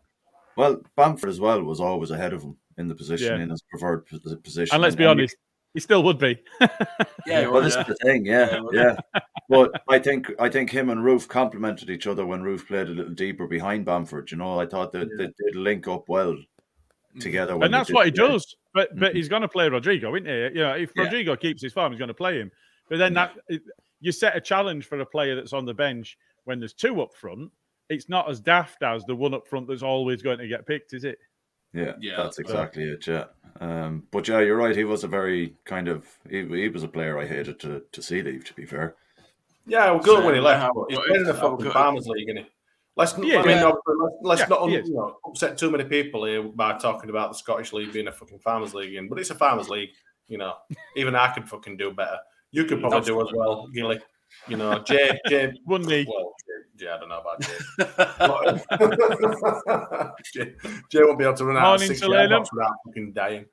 [0.60, 3.44] Well, Bamford as well was always ahead of him in the position, Yeah.
[3.44, 4.06] in his preferred
[4.44, 4.74] position.
[4.74, 5.38] and let's be honest,
[5.74, 6.38] he still would be.
[7.26, 7.82] Yeah, well, well, this yeah.
[7.82, 9.22] is the thing, yeah, Yeah, yeah.
[9.48, 12.92] But I think I think him and Roofe complemented each other when Roofe played a
[12.92, 14.32] little deeper behind Bamford.
[14.32, 16.36] You know, I thought that they did link up well
[17.22, 18.28] together, and that's what he play.
[18.28, 18.58] does.
[18.74, 19.16] But but mm-hmm.
[19.16, 20.60] he's going to play Rodrigo, isn't he?
[20.60, 21.04] You know, if Yeah.
[21.04, 22.52] Rodrigo keeps his form, he's going to play him.
[22.90, 23.38] But then that
[24.02, 27.16] you set a challenge for a player that's on the bench when there's two up
[27.16, 27.52] front.
[27.90, 30.94] It's not as daft as the one up front that's always going to get picked,
[30.94, 31.18] is it?
[31.74, 33.06] Yeah, Yeah, that's that's exactly it.
[33.06, 33.26] Yeah,
[33.60, 34.76] um, but yeah, you're right.
[34.76, 38.02] He was a very kind of he, he was a player I hated to to
[38.02, 38.46] see leave.
[38.46, 38.96] To be fair,
[39.68, 40.62] Yeah, well, good So, when he left.
[40.62, 42.50] how- but he's playing in if- the fucking good- Farmers League, isn't he?
[42.96, 43.64] Let's, Yeah, I mean, yeah.
[43.66, 44.90] obviously, let's, let's Yeah, not he un- is.
[44.90, 48.12] you know, upset too many people here by talking about the Scottish League being a
[48.12, 49.92] fucking Farmers League, again, but it's a Farmers League.
[50.28, 50.56] You know,
[50.98, 52.18] even I could fucking do better.
[52.52, 54.00] You could probably do as well, Gilly.
[54.48, 56.06] You know, Jay, Jay, One knee.
[56.08, 56.34] well,
[56.78, 57.58] Jay, Jay, I don't know about Jay.
[60.34, 60.56] Jay.
[60.90, 62.20] Jay won't be able to run out of Morning, six Selena.
[62.30, 63.46] yard box without fucking dying.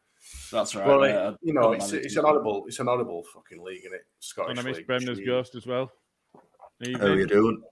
[0.51, 0.87] That's right.
[0.87, 1.11] Well, mate.
[1.15, 4.07] it- you know, it's, it's an audible, it's an audible fucking league, is it?
[4.21, 4.87] Scottish And I miss league.
[4.87, 5.91] Bremner's ghost as well.
[6.35, 6.41] How
[6.89, 7.19] Evening.
[7.19, 7.63] you doing?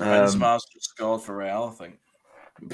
[0.00, 1.98] Um, Benzema's just scored for Real, I think.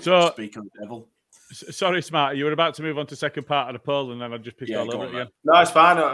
[0.03, 1.09] So, Speak of the devil.
[1.51, 4.13] S- sorry, Smart, you were about to move on to second part of the poll,
[4.13, 5.27] and then I just pissed Yeah, all go over on, again.
[5.45, 5.99] No, it's fine.
[5.99, 6.13] uh,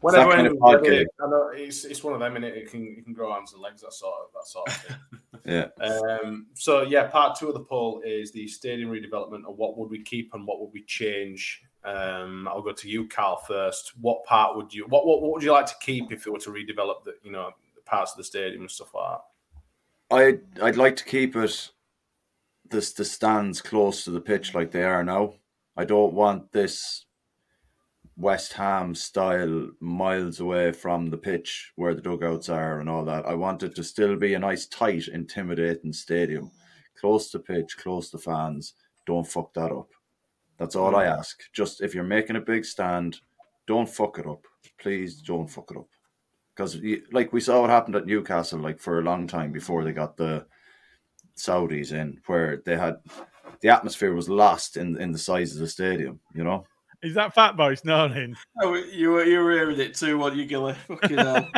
[0.00, 0.88] Whenever, kind of anyone's podcast.
[0.88, 2.56] ready, I know it's, it's one of them, and it?
[2.56, 3.82] it can it can grow arms and legs.
[3.82, 4.96] That sort of that sort of thing.
[5.80, 5.86] yeah.
[6.24, 9.90] Um, so yeah, part two of the poll is the stadium redevelopment and what would
[9.90, 11.62] we keep and what would we change.
[11.84, 13.92] Um, I'll go to you, Carl, first.
[14.00, 16.38] What part would you what, what what would you like to keep if it were
[16.40, 20.16] to redevelop the you know the parts of the stadium and stuff like that?
[20.16, 21.70] I'd I'd like to keep it
[22.70, 25.34] this the stands close to the pitch like they are now.
[25.76, 27.06] I don't want this
[28.16, 33.26] West Ham style miles away from the pitch where the dugouts are and all that.
[33.26, 36.50] I want it to still be a nice, tight, intimidating stadium.
[37.00, 38.74] Close to pitch, close to fans.
[39.06, 39.88] Don't fuck that up.
[40.58, 41.40] That's all I ask.
[41.54, 43.18] Just if you're making a big stand,
[43.66, 44.44] don't fuck it up.
[44.78, 45.88] Please don't fuck it up
[46.60, 46.78] because
[47.12, 50.16] like we saw what happened at Newcastle like for a long time before they got
[50.18, 50.44] the
[51.40, 52.96] Saudis in where they had
[53.60, 56.64] the atmosphere was lost in in the size of the stadium you know
[57.02, 58.36] Is that Fat Boy snoring?
[58.62, 60.74] Oh, you were you were hearing it too, what you Gilly?
[60.88, 61.48] Fucking hell.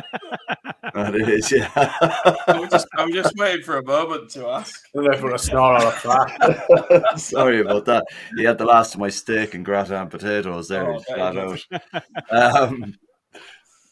[0.94, 4.80] that is yeah I was just I was just waiting for a moment to ask.
[4.94, 7.18] I don't know if a snore or a fart.
[7.18, 8.04] sorry about that
[8.36, 11.36] he had the last of my steak and gratin potatoes there Oh, he's there flat
[11.36, 11.60] out
[12.30, 12.94] um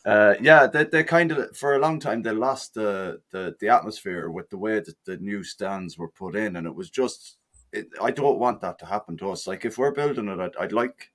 [0.07, 3.69] uh, yeah, they, they kind of for a long time they lost the, the the
[3.69, 7.37] atmosphere with the way that the new stands were put in, and it was just.
[7.73, 9.47] It, I don't want that to happen to us.
[9.47, 11.13] Like if we're building it, I'd, I'd like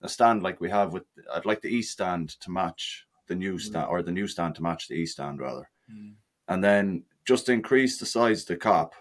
[0.00, 1.02] a stand like we have with.
[1.34, 3.60] I'd like the east stand to match the new mm.
[3.60, 6.12] stand, or the new stand to match the east stand rather, mm.
[6.46, 8.92] and then just increase the size of the Kop,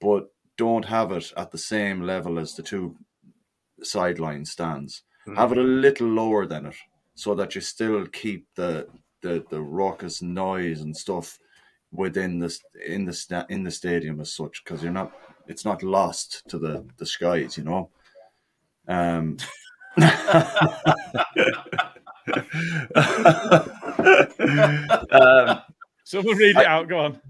[0.00, 2.96] but don't have it at the same level as the two
[3.82, 5.02] sideline stands.
[5.36, 5.62] Have it mm.
[5.62, 6.76] a little lower than it,
[7.14, 8.88] so that you still keep the
[9.22, 11.38] the the raucous noise and stuff
[11.92, 15.12] within the in the sta- in the stadium as such, because you're not.
[15.46, 17.90] It's not lost to the the skies, you know.
[18.88, 19.36] Um.
[25.10, 25.62] um,
[26.04, 26.88] Someone read it out.
[26.88, 27.20] Go on.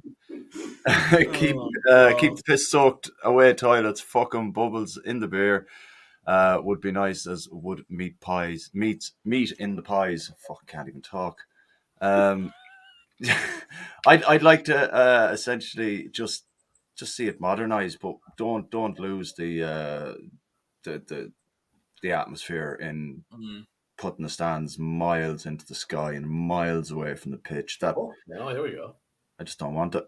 [1.35, 5.67] keep Oh, uh, keep the piss soaked away toilets, fucking bubbles in the beer.
[6.27, 10.31] Uh, would be nice as would meat pies, meat meat in the pies.
[10.47, 11.39] Fuck, I can't even talk.
[12.01, 12.53] Um,
[14.07, 16.47] I'd I'd like to uh, essentially just
[16.97, 20.15] just see it modernized, but don't don't lose the uh,
[20.85, 21.33] the the
[22.03, 23.67] the atmosphere in Mm.
[23.97, 27.79] putting the stands miles into the sky and miles away from the pitch.
[27.81, 28.97] That Oh, no, here we go.
[29.39, 30.05] I just don't want it.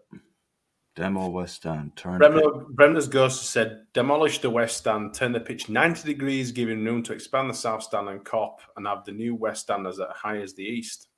[0.97, 2.41] Demo West Stand, turn the pitch.
[2.41, 7.03] Bremner, Bremner's Ghost said, demolish the west stand, turn the pitch 90 degrees, giving room
[7.03, 10.39] to expand the south stand and Kop, and have the new west stand as high
[10.39, 11.09] as the east.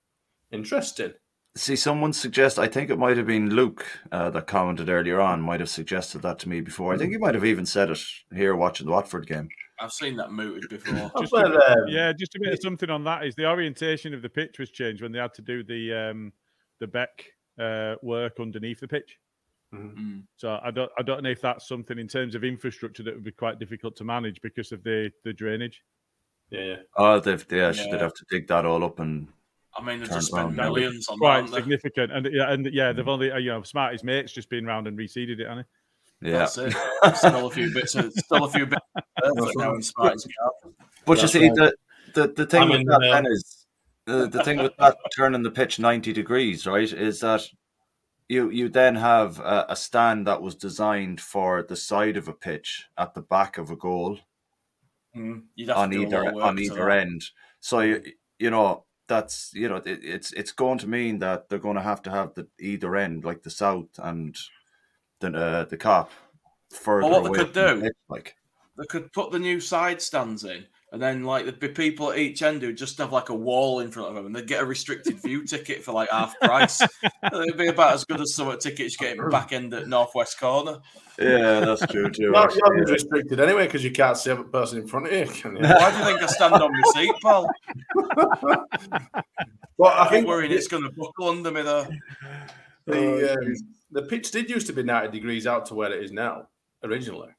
[0.52, 1.14] Interesting.
[1.56, 2.60] See, someone suggest.
[2.60, 5.42] I think it might have been Luke uh, that commented earlier on.
[5.42, 6.94] Might have suggested that to me before.
[6.94, 8.00] I think he might have even said it
[8.36, 9.48] here watching the Watford game.
[9.80, 11.10] I've seen that mooted before.
[11.22, 14.14] Just Well, a, um, yeah, just a bit of something on that is the orientation
[14.14, 16.34] of the pitch was changed when they had to do the um,
[16.80, 17.26] the Beck
[17.58, 19.18] uh, work underneath the pitch.
[19.74, 20.24] Mm.
[20.38, 23.24] So I don't I don't know if that's something in terms of infrastructure that would
[23.24, 25.84] be quite difficult to manage because of the the drainage.
[26.50, 26.76] Yeah, yeah.
[26.98, 27.92] Oh, they've, they actually Yeah.
[27.98, 29.28] they'd have to dig that all up and
[29.78, 31.46] I mean, they've just it spent millions on Quite that.
[31.46, 34.66] haven't significant, and yeah, and yeah, they've only uh, you know Smarty's mates just been
[34.66, 35.68] round and reseeded it, hasn't
[36.22, 36.40] yeah.
[36.40, 36.76] That's it.
[37.16, 37.96] Still a few bits.
[37.96, 38.82] Of, still a few bits.
[39.24, 40.28] Of earth now in Spartan's.
[41.06, 41.56] But you see, right.
[41.56, 41.76] the,
[42.14, 43.66] the the thing I'm with in that the- then is
[44.06, 46.92] the, the thing with that turning the pitch ninety degrees, right?
[46.92, 47.44] Is that
[48.30, 52.34] you you then have a, a stand that was designed for the side of a
[52.34, 54.20] pitch at the back of a goal.
[55.18, 55.44] Mm.
[55.76, 57.24] On to do a lot either on either end.
[57.60, 58.04] So you
[58.38, 61.82] you know that's you know it, it's it's going to mean that they're going to
[61.82, 64.38] have to have the either end, like the south and
[65.20, 66.10] the uh, the Kop
[66.70, 68.36] further Well, what they could do- pitch, like
[68.78, 72.18] They could put the new side stands in, and then like there'd be people at
[72.18, 74.62] each end who'd just have like a wall in front of them, and they'd get
[74.64, 76.82] a restricted view ticket for like half price.
[77.24, 80.80] It'd be about as good as some tickets getting back end at northwest corner.
[81.20, 82.32] yeah, that's true too.
[82.34, 82.92] Well, actually, yeah.
[82.92, 85.62] restricted anyway because you can't see a person in front of you, can you?
[85.68, 87.48] Why do you think I stand on my seat, pal?
[89.78, 91.88] well, I I'm think worried it's going to buckle under me though.
[92.88, 93.54] the, um,
[93.92, 96.48] the pitch did used to be 90 degrees out to where it is now,
[96.84, 97.30] originally.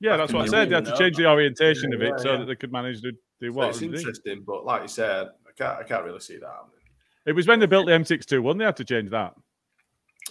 [0.00, 0.70] Yeah, that's what I said.
[0.70, 0.90] They had know.
[0.92, 2.38] to change the orientation of Yeah, it so yeah.
[2.38, 3.68] that they could manage to do So what.
[3.70, 3.94] it's they do.
[3.94, 6.70] interesting, but like you said, I can't, I can't really see that happening.
[7.26, 9.34] It was when they built the M621 they had to change that.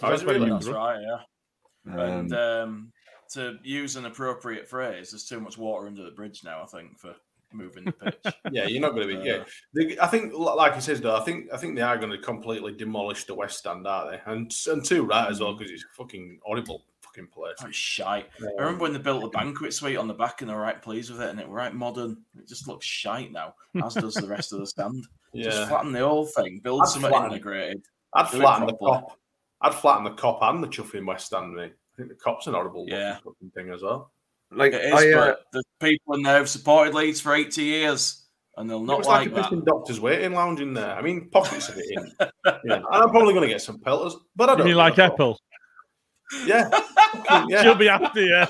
[0.02, 0.50] Oh, That's is it when really?
[0.50, 1.92] That's right, yeah.
[1.92, 2.92] Um, And um,
[3.32, 6.62] to use an appropriate phrase, there's too much water under the bridge now.
[6.62, 7.14] I think for
[7.52, 8.34] moving the pitch.
[8.52, 9.22] Yeah, you're not going to be.
[9.28, 12.10] Yeah, They- I think, like he says, though, I think I think they are going
[12.12, 14.20] to completely demolish the West Stand, aren't they?
[14.32, 17.54] And and too right as well because it's fucking horrible fucking place.
[17.62, 18.26] Oh, it's shite.
[18.40, 20.80] I remember when they built the banquet suite on the back and they were right
[20.80, 22.18] pleased with it, and it were right modern.
[22.38, 25.04] It just looks shite now, as does the rest of the stand.
[25.34, 27.82] Just flatten the whole thing, build I'd something flatten integrated.
[28.12, 29.02] I'd flatten the properly.
[29.02, 29.16] Kop.
[29.62, 31.56] I'd flatten the Kop and the chuffing West Stand.
[31.56, 31.72] Mate.
[31.72, 33.16] I think the Kop's an horrible Yeah.
[33.16, 34.12] fucking thing as well.
[34.52, 37.64] Like It is, I, uh, but there's people in there who've supported Leeds for 80
[37.64, 39.64] years, and they'll It not was like, like, a that.
[39.64, 40.94] doctor's waiting lounge in there.
[40.94, 42.12] I mean, pockets of it in.
[42.46, 42.76] yeah.
[42.76, 44.66] And I'm probably going to get some pelters, but I don't.
[44.66, 45.40] mean like give a Apple?
[46.40, 46.48] Fuck.
[46.48, 47.44] Yeah.
[47.48, 47.62] Yeah.
[47.62, 48.44] She'll be after you.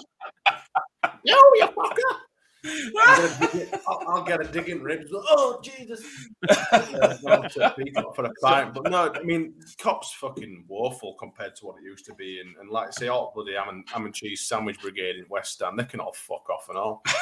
[1.25, 2.19] Yo, you fucker!
[2.67, 5.11] I'll get a I'll, I'll get a digging ribs.
[5.13, 6.03] Oh Jesus!
[6.73, 11.15] Yeah, go up to Peacock for a fight, but no, I mean, Kop's fucking woeful
[11.19, 12.41] compared to what it used to be.
[12.41, 15.27] And, and like I say, all bloody ham and, ham and cheese sandwich brigade in
[15.29, 17.03] West Stand, they can all fuck off and all.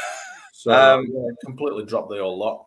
[0.54, 2.66] So Um, yeah, completely drop the whole lot.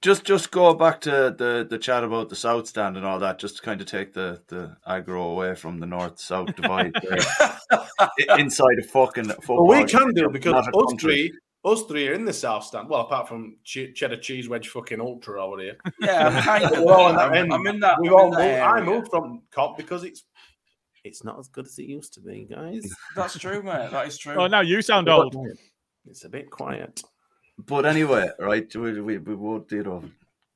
[0.00, 3.38] Just just go back to the the chat about the south stand and all that
[3.40, 6.94] just to kind of take the the aggro away from the north south divide
[8.38, 11.32] inside a fucking football Well, we can do game, because not us three,
[11.64, 12.88] us three are in the South Stand.
[12.88, 15.76] Well, apart from che- cheddar cheese wedge fucking ultra over here.
[16.00, 16.86] Yeah, I'm kind of.
[16.86, 17.52] All in that I'm.
[17.52, 18.00] I'm in that.
[18.00, 20.24] We've I'm all in that moved, I moved from Kop because it's
[21.02, 22.88] it's not as good as it used to be, guys.
[23.16, 23.90] That's true, mate.
[23.90, 24.34] That is true.
[24.34, 25.34] Oh, now you sound old.
[26.06, 27.02] It's a bit quiet.
[27.66, 30.04] But anyway right we, we, we won't you know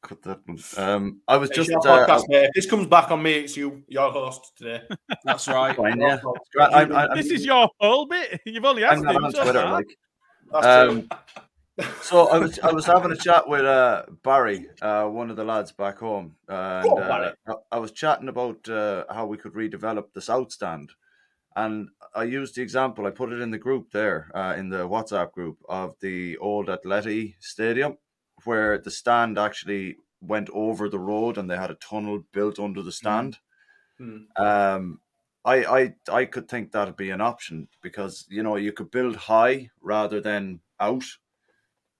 [0.02, 0.58] cut that one.
[0.78, 2.50] um i was It's just your uh, podcast, mate.
[2.54, 3.34] This comes back on me.
[3.34, 4.82] It's you, your host today.
[5.24, 5.76] That's right.
[5.76, 6.18] fine, yeah.
[6.58, 8.40] I'm, I'm, This is your whole bit.
[8.46, 9.24] You've only asked I'm him.
[9.24, 9.72] on so Twitter, far.
[10.52, 11.08] like Um,
[12.02, 15.44] so I was I was having a chat with uh, Barry, uh, one of the
[15.44, 19.38] lads back home, and Go on, uh, I, I was chatting about uh, how we
[19.38, 20.90] could redevelop the south stand,
[21.56, 23.06] and I used the example.
[23.06, 26.68] I put it in the group there, uh, in the WhatsApp group of the old
[26.68, 27.98] Atleti Stadium,
[28.44, 32.82] where the stand actually went over the road, and they had a tunnel built under
[32.82, 33.38] the stand.
[33.98, 34.18] Hmm.
[34.36, 35.00] Um,
[35.44, 39.16] I, I I could think that'd be an option because you know you could build
[39.16, 41.04] high rather than out,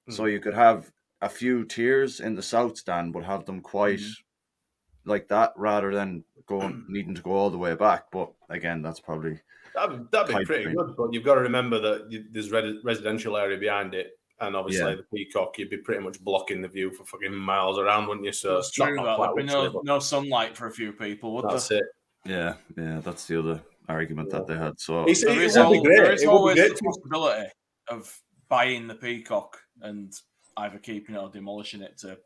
[0.09, 4.01] so you could have a few tiers in the south stand, but have them quite
[5.05, 8.11] like that rather than going needing to go all the way back.
[8.11, 9.41] But again, that's probably
[9.75, 10.77] That'd, that'd be pretty dream.
[10.77, 14.55] good, but you've got to remember that you- there's red, residential area behind it, and
[14.55, 14.97] obviously Yeah.
[14.97, 18.33] the peacock, you'd be pretty much blocking the view for fucking miles around, wouldn't you?
[18.33, 18.95] So That's it's true.
[18.97, 21.79] not That there'd be no, but no sunlight for a few people, would That's there?
[21.79, 21.85] it.
[22.27, 24.79] yeah yeah that's the other argument that they had.
[24.79, 25.97] So It's- There it is, would al- be great.
[25.97, 27.51] there is It always the to- possibility
[27.89, 30.13] of buying the peacock and
[30.59, 32.19] either keeping it or demolishing it to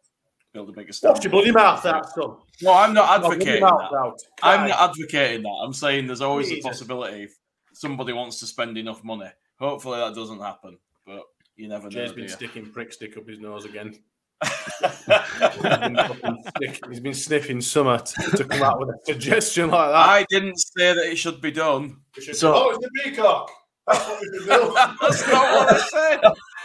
[0.56, 1.14] build a bigger stand.
[1.14, 2.36] Watch your bloody mouth out, son.
[2.62, 3.96] No, I'm not advocating mouth that.
[3.98, 4.18] out.
[4.42, 5.60] I'm not advocating that.
[5.62, 6.64] I'm saying there's always Jesus.
[6.64, 7.36] a possibility if
[7.74, 9.28] somebody wants to spend enough money.
[9.60, 11.22] Hopefully that doesn't happen, but
[11.56, 11.90] you never know.
[11.90, 13.98] Jay's do been sticking prick stick up his nose again.
[14.42, 15.04] he's,
[16.58, 19.94] been he's been sniffing summer to, to come out with a suggestion like that.
[19.94, 21.98] I didn't say that it should be done.
[22.16, 23.50] We should- So- oh, it's the peacock.
[23.86, 24.72] That's what we should do.
[25.00, 26.20] That's not what I said.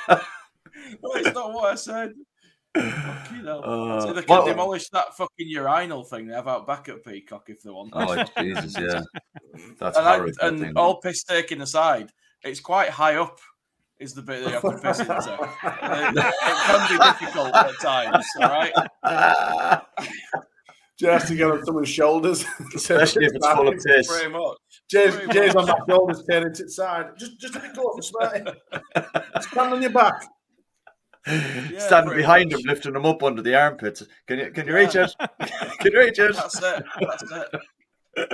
[1.04, 2.14] no, it's not what I said.
[2.76, 3.62] Fucking hell.
[3.64, 7.04] Uh, so they can well- demolish that fucking urinal thing they have out back at
[7.04, 7.92] Peacock if they want.
[7.94, 9.02] oh Jesus, yeah,
[9.80, 10.34] that's and I, horrible.
[10.34, 10.64] thing.
[10.66, 12.12] and all piss taking aside,
[12.44, 13.40] it's quite high up.
[14.00, 15.14] Is the bit that you have to piss into.
[15.14, 18.74] it, it can be difficult at times, all right?
[20.98, 22.46] Just to get on someone's shoulders.
[22.76, 24.08] Especially if it's full of piss.
[24.08, 24.58] Pretty much.
[24.90, 27.10] Jay's, Pretty Jay's on my shoulders, turning to the side.
[27.18, 28.52] Just, just a bit closer, Smarty.
[29.42, 30.26] Stand on your back.
[31.28, 32.62] Yeah, Standing behind much.
[32.62, 34.02] him, lifting him up under the armpits.
[34.28, 34.80] Can you can you Yeah.
[34.80, 35.14] reach it?
[35.80, 36.36] can you reach it?
[36.36, 36.84] That's it.
[37.00, 38.32] That's it.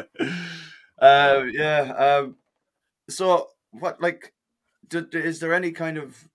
[0.99, 1.93] um, yeah.
[1.97, 2.35] Um,
[3.09, 4.33] so, what like,
[4.87, 6.27] do, do- is there any kind of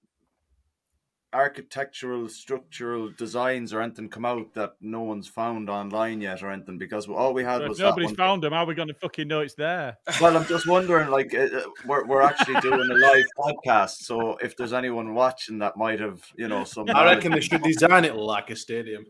[1.32, 6.78] architectural, structural designs or anything come out that no one's found online yet or anything?
[6.78, 8.52] Because all we had But was if that nobody's one- found them.
[8.52, 9.98] How are we going to fucking know it's there?
[10.20, 14.36] Well, I'm just wondering, like, uh, uh, we're we're actually doing a live podcast, so
[14.36, 16.88] if there's anyone watching that might have, you know, some.
[16.90, 19.04] I reckon they should design it like a stadium.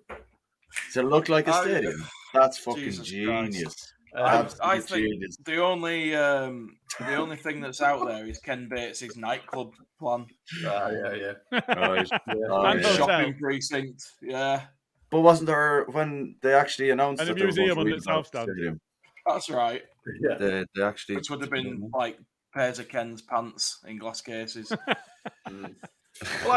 [0.89, 2.05] Does it look like a stadium?
[2.35, 3.92] That's fucking Jesus genius.
[3.92, 5.37] I, Absolute I think genius.
[5.45, 10.27] the only um, the only thing that's out there is Ken Bates' nightclub plan,
[10.67, 11.61] Ah, yeah, yeah.
[11.69, 12.09] Right.
[12.11, 12.35] yeah.
[12.51, 12.97] Oh, And yeah.
[12.97, 14.03] shopping precinct.
[14.21, 14.63] Yeah,
[15.11, 18.31] But wasn't there when they actually announced And that they museum to under redevelop South
[18.33, 18.81] the Stand.
[19.27, 19.83] that's right.
[20.21, 20.37] yeah.
[20.39, 22.19] They, they actually, Which would have been like
[22.55, 24.71] pairs of Ken's pants in glass cases.
[25.47, 25.67] Well,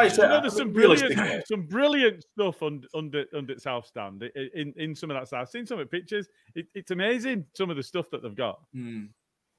[0.04, 4.24] like I You know, there's some brilliant, some brilliant stuff under under under South Stand
[4.36, 5.42] i- in, in some of that stuff.
[5.42, 6.28] I've seen some of the pictures.
[6.56, 8.60] It, it's amazing some of the stuff that they've got.
[8.74, 9.06] Hmm.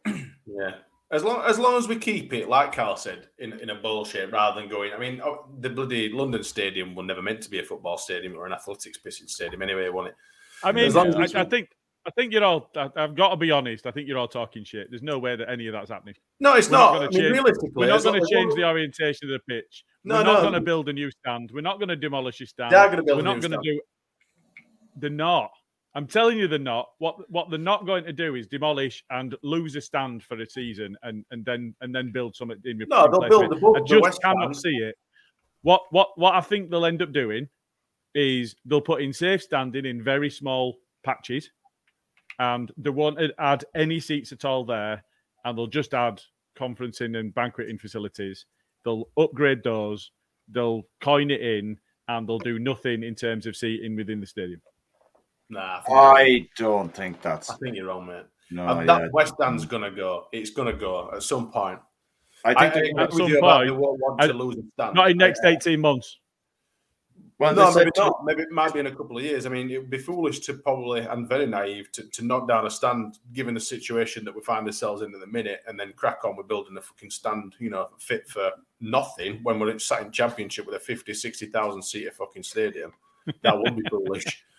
[0.47, 0.77] Yeah.
[1.13, 4.05] As long as long as we keep it, like Carl said, in, in a bowl
[4.05, 4.93] shape rather than going.
[4.93, 8.37] I mean, oh, the bloody London Stadium was never meant to be a football stadium
[8.37, 10.17] or an athletics pissing stadium anyway, wasn't it?
[10.65, 11.69] I mean, As long as I, I think
[12.07, 12.71] I think you're all.
[12.77, 13.87] I, I've got to be honest.
[13.87, 14.89] I think you're all talking shit.
[14.91, 16.15] There's no way that any of that's happening.
[16.39, 16.93] No, it's We're not.
[16.95, 19.85] gonna I mean, change- realistically, We're not going to change the orientation of the pitch.
[20.05, 20.41] No, We're not no.
[20.43, 21.51] going to build a new stand.
[21.53, 22.71] We're not going to demolish a stand.
[22.71, 23.81] They are gonna build We're a not going to do.
[24.97, 25.51] They're not.
[25.95, 26.89] I'm telling you, they're not.
[26.99, 30.47] What what they're not going to do is demolish and lose a stand for a
[30.49, 33.77] season and and then and then build something in your No, they'll build the bu-
[33.77, 34.57] I just West cannot Stand.
[34.57, 34.95] see it.
[35.63, 37.49] What what what I think they'll end up doing
[38.15, 41.51] is they'll put in safe standing in very small patches,
[42.39, 45.03] and they won't add any seats at all there,
[45.45, 46.21] and they'll just add
[46.59, 48.47] conferencing and banqueting facilities.
[48.85, 50.11] They'll upgrade those,
[50.51, 51.79] they'll coin it in,
[52.09, 54.61] and they'll do nothing in terms of seating within the stadium.
[55.49, 58.25] Nah, I think, I don't think that's I think you're wrong, mate.
[58.51, 58.67] no.
[58.67, 58.99] And yeah.
[58.99, 60.27] that West Stand's gonna go.
[60.33, 61.79] It's gonna go at some point.
[62.45, 64.95] I I, think I At some point, they won't want I- to lose a stand.
[64.95, 66.19] Not in next I- 18 months.
[67.39, 68.25] Well, no, they said maybe to- not.
[68.25, 69.45] Maybe it might be in a couple of years.
[69.47, 72.67] I mean, it would be foolish to probably and very naive to, to knock down
[72.67, 75.93] a stand given the situation that we find ourselves in at the minute, and then
[75.97, 80.03] crack on with building a fucking stand, you know, fit for nothing when we're sat
[80.03, 82.93] in championship with a 50, 60,000 seater fucking stadium.
[83.43, 84.45] That would be foolish.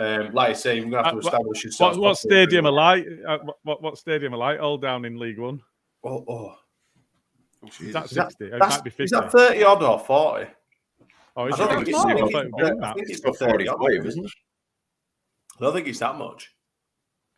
[0.00, 2.70] Um, like I say, we're gonna have to Uh, what- establish What, what stadium are
[2.70, 3.04] like?
[3.26, 4.60] Uh, what- what, what stadium are like?
[4.60, 5.60] All down in League One.
[6.04, 6.54] Oh, oh.
[7.80, 8.44] Is that Is that- 60?
[8.44, 9.02] It That's, might be fifty.
[9.04, 10.46] is that 30 odd or 40?
[11.38, 11.74] Oh, is I don't it?
[11.76, 12.94] think it's- Oh, I I think it's- was I that.
[12.94, 14.32] think it's it's got 45, isn't it?
[15.58, 16.52] I don't think it's that much.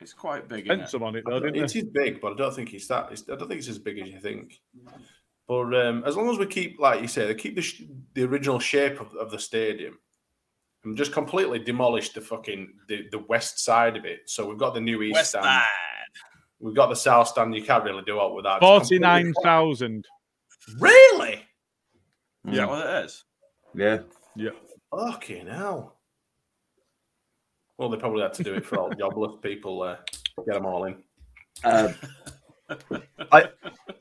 [0.00, 0.60] It's quite big.
[0.66, 0.88] Isn't Spent it?
[0.90, 1.78] some on it though, didn't It they?
[1.80, 3.12] is big, but I don't think it's that.
[3.12, 4.58] It's, I don't think it's as big as you think.
[5.46, 7.82] But um, as long as we keep, like you say, they keep the, sh-
[8.14, 9.98] the original shape of, of the stadium,
[10.84, 14.20] and just completely demolish the fucking the, the west side of it.
[14.30, 15.64] So we've got the new east West stand, Side.
[16.60, 17.54] we've got the south stand.
[17.54, 18.60] You can't really do out with that.
[18.60, 20.06] 49,000.
[20.78, 21.42] Really?
[22.48, 23.24] Is that what it is?
[23.74, 23.98] Yeah.
[24.36, 24.50] Yeah.
[24.90, 25.96] Fucking hell.
[27.78, 29.82] Well, they probably had to do it for all the jobless people.
[29.82, 29.96] Uh,
[30.46, 30.96] get them all in.
[31.64, 31.92] Uh,
[33.32, 33.48] I,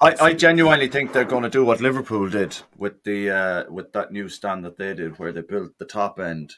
[0.02, 3.92] I I genuinely think they're going to do what Liverpool did with the uh, with
[3.94, 6.54] that new stand that they did, where they built the top end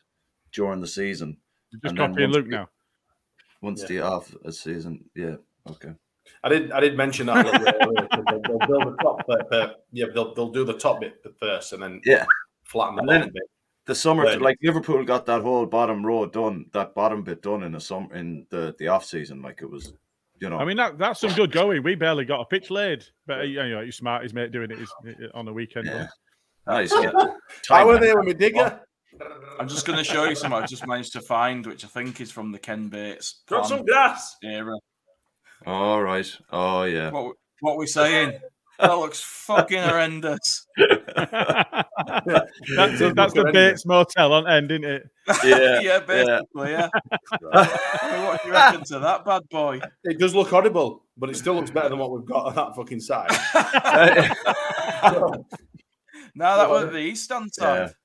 [0.51, 1.37] during the season.
[1.71, 2.69] Just And then copying Luke now.
[3.61, 3.87] Once Yeah.
[3.87, 5.35] the off a season, yeah,
[5.69, 5.93] okay.
[6.43, 6.71] I did.
[6.71, 8.07] I did mention that a little bit earlier.
[8.07, 11.23] 'cause They'll, they'll build the top bit, but yeah, they'll they'll do the top bit
[11.39, 12.25] first, and then Yeah,
[12.71, 13.43] flatten the And then- bottom bit.
[13.87, 14.41] the summer, Right.
[14.41, 18.13] like Liverpool got that whole bottom row done, that bottom bit done in the summer
[18.15, 19.93] in the the off season, like it was,
[20.39, 20.57] you know.
[20.57, 21.83] I mean, that, that's some good going.
[21.83, 23.03] We barely got a pitch laid.
[23.25, 24.23] But, you know, he's smart.
[24.23, 24.91] His mate doing it is,
[25.33, 25.87] on the weekend.
[25.87, 26.07] Yeah.
[26.67, 26.91] nice.
[26.93, 27.11] Yeah.
[27.69, 28.81] How were Time- they with me digger?
[29.59, 32.21] I'm just going to show you something I've just managed to find, which I think
[32.21, 34.37] is from the Ken Bates Got some grass.
[34.41, 34.73] era.
[35.65, 36.25] All right.
[36.49, 37.11] Oh yeah.
[37.11, 38.39] What, what we saying?
[38.81, 40.65] That looks fucking horrendous.
[40.77, 40.99] that's,
[43.01, 45.03] it, that's the Bates Motel on end, isn't it?
[45.45, 45.79] Yeah.
[45.81, 46.89] yeah, basically, yeah.
[47.53, 49.79] I mean, what do you reckon to that bad boy?
[50.03, 52.75] It does look horrible, but it still looks better than what we've got on that
[52.75, 53.29] fucking side.
[56.35, 57.87] No, that was the East Stand Yeah.
[57.87, 57.95] side.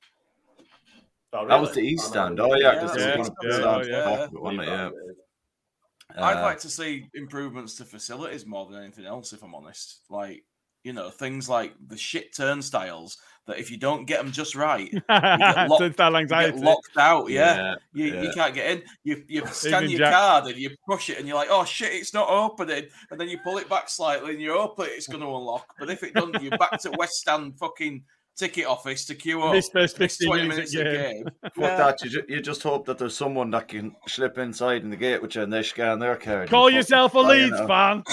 [1.32, 2.40] Oh, That was the East Oh, stand.
[2.40, 4.04] Oh yeah, Yeah, because that's they the were East going to stand, put yeah.
[4.04, 4.98] that it?
[6.16, 6.22] Yeah.
[6.24, 10.00] I'd Uh, like to see improvements to facilities more than anything else, if I'm honest.
[10.08, 10.44] Like,
[10.86, 14.92] you know, things like the shit turnstiles that if you don't get them just right,
[14.92, 16.58] you locked- Turnstile get anxiety.
[16.58, 17.28] locked out.
[17.28, 17.74] Yeah.
[17.92, 18.22] You, yeah.
[18.22, 18.82] you can't get in.
[19.04, 21.64] You you scan Even your Jack- card and you push it and you're like, oh
[21.64, 22.86] shit, it's not opening.
[23.10, 25.66] And then you pull it back slightly and you open it, it's going to unlock.
[25.78, 28.04] But if it doesn't, you're back to West Stand fucking
[28.36, 29.54] ticket office to queue up.
[29.54, 31.22] This first 15 20 minutes minutes of a game.
[31.24, 31.24] game.
[31.42, 31.76] Fuck Yeah.
[31.76, 32.02] that.
[32.04, 35.22] You, ju- you just hope that there's someone that can slip inside in the gate
[35.22, 36.48] which you and they scan their card.
[36.50, 38.04] Call yourself a fucking flying Leeds fan.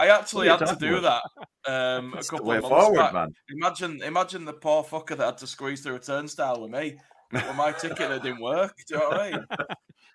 [0.00, 1.22] I actually had to do talking that
[1.70, 3.12] um, a That's the couple way of months forward, back.
[3.12, 3.28] man.
[3.50, 6.96] Imagine, imagine the poor fucker that had to squeeze through a turnstile with me.
[7.32, 8.74] With my ticket that didn't work.
[8.88, 9.44] Do you know what I mean?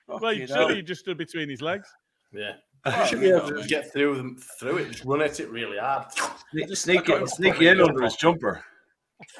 [0.07, 0.65] Well, you Fucking hell.
[0.67, 1.87] surely you just stood between his legs.
[2.31, 2.51] Yeah.
[2.85, 4.91] Well, You should be able to just get through them through it.
[4.91, 6.05] Just run at it really hard.
[6.51, 8.19] Sneak, sneak, it, sneak in under his off.
[8.19, 8.63] jumper.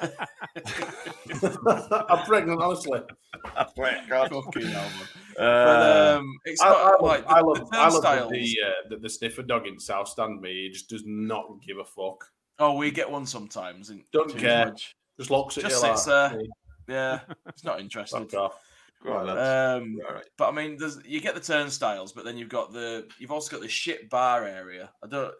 [2.08, 3.00] I'm pregnant, honestly.
[3.54, 4.30] God.
[4.30, 5.08] Fucking hell, man.
[5.36, 8.32] But Uh, um, it's I, I love, like the, I love, the I love turnstiles.
[8.32, 10.40] the, uh, the the sniffer dog in South Stand.
[10.40, 12.24] Me, he just does not give a fuck.
[12.58, 13.90] Oh, we get one sometimes.
[13.90, 14.66] In Don't King's care.
[14.66, 14.96] Lodge.
[15.18, 15.62] Just locks it.
[15.62, 16.40] Just you sits like, there.
[16.88, 18.30] Yeah, it's not interested.
[18.30, 18.60] Fuck off.
[19.04, 19.82] right, lads.
[19.82, 20.24] Um, All right.
[20.38, 23.50] but I mean, there's you get the turnstiles, but then you've got the you've also
[23.50, 24.90] got the shit bar area.
[25.04, 25.34] I don't.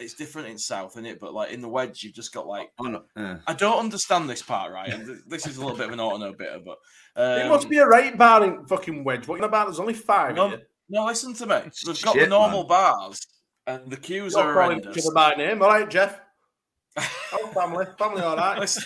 [0.00, 1.20] It's different in South, isn't it?
[1.20, 3.02] But like in the wedge, you've just got like Oh.
[3.46, 4.88] I don't understand this part, right?
[4.88, 6.78] And this is a little bit of an auto no bitter, but
[7.16, 9.28] um, it must be a right bar in fucking wedge.
[9.28, 9.66] What you about?
[9.66, 10.58] There's only five No.
[10.92, 11.54] No, listen to me.
[11.66, 12.68] It's They've got the normal man.
[12.68, 13.20] bars,
[13.66, 15.06] and the queues You're are horrendous.
[15.06, 15.62] other by name.
[15.62, 16.20] All right, Jeff.
[17.32, 17.86] Oh, family.
[17.96, 18.58] Family, all right.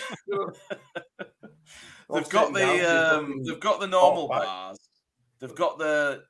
[2.13, 4.43] They've got the um, they've got the normal right.
[4.43, 4.77] bars.
[5.39, 6.21] They've got the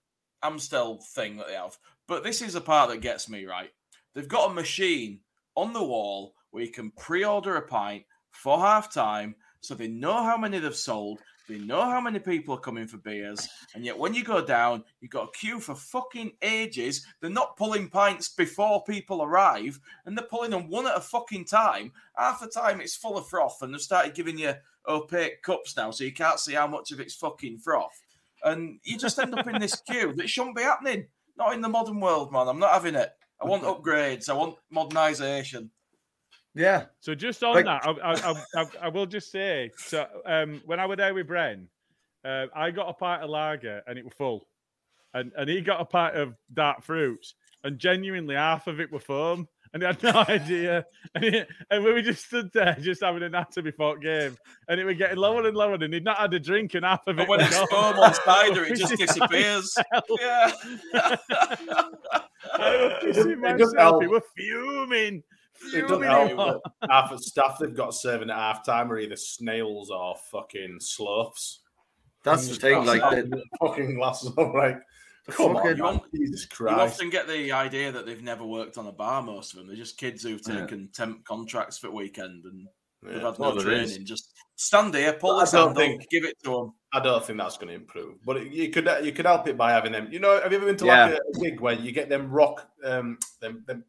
[0.41, 1.77] Amstel thing that they have.
[2.07, 3.69] But this is the part that gets me right.
[4.15, 5.19] They've got a machine
[5.55, 10.23] on the wall where you can pre-order a pint for half time, so they know
[10.23, 11.19] how many they've sold.
[11.49, 14.83] They know how many people are coming for beers, and yet when you go down,
[14.99, 17.05] you've got a queue for fucking ages.
[17.19, 21.45] They're not pulling pints before people arrive, and they're pulling them one at a fucking
[21.45, 21.91] time.
[22.17, 24.53] Half the time it's full of froth, and they've started giving you
[24.87, 28.01] opaque cups now, so you can't see how much of it's fucking froth.
[28.43, 31.07] And you just end up in this queue that shouldn't be happening.
[31.37, 32.47] Not in the modern world, man.
[32.47, 33.11] I'm not having it.
[33.45, 34.29] I want upgrades.
[34.29, 35.69] I want modernisation.
[36.53, 36.85] Yeah.
[36.99, 40.61] So just on Like- that, I, I, I, I, I will just say, so um,
[40.65, 41.67] when I was there with Bren,
[42.23, 44.47] uh, I got a pint of lager and it was full,
[45.13, 48.99] and and he got a pint of dark fruits, and genuinely half of it were
[48.99, 53.03] foam, and he had no idea, and, he, and we were just stood there just
[53.03, 54.35] having a natter before game,
[54.69, 57.05] and it was getting lower and lower, and he'd not had a drink, and half
[57.07, 57.21] of it.
[57.21, 57.67] And when was it's gone.
[57.93, 59.75] foam on cider, it just is disappears.
[59.91, 60.01] hell.
[60.19, 60.51] Yeah.
[62.53, 64.03] I was It pissing doesn't- it doesn't myself.
[64.03, 64.23] He help.
[64.37, 65.23] fuming.
[65.73, 66.29] It doesn't help.
[66.31, 66.61] him that off.
[66.89, 71.61] Half of stuff they've got serving at half time are either snails or fucking sloths.
[72.23, 72.85] That's the thing.
[72.85, 74.31] Like the, fucking glasses.
[74.37, 74.79] I'm like,
[75.31, 75.99] come on, fucking- man.
[76.13, 79.21] Jesus You often get the idea that they've never worked on a bar.
[79.21, 80.61] Most of them, they're just kids who've Yeah.
[80.61, 82.67] taken temp contracts for weekend and
[83.03, 83.91] they've had no Well, there is.
[83.91, 84.05] training.
[84.07, 86.73] Just stand here, pull I this don't think- give it to them.
[86.93, 89.57] I don't think that's going to improve, but it, you could you could help it
[89.57, 90.07] by having them.
[90.11, 91.17] You know, have you ever been to like Yeah.
[91.17, 93.83] a, a gig where you get them rock, um, them them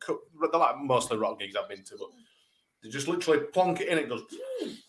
[0.51, 2.09] they're like most of the rock gigs I've been to, but
[2.82, 4.22] they just literally plonk it in, it goes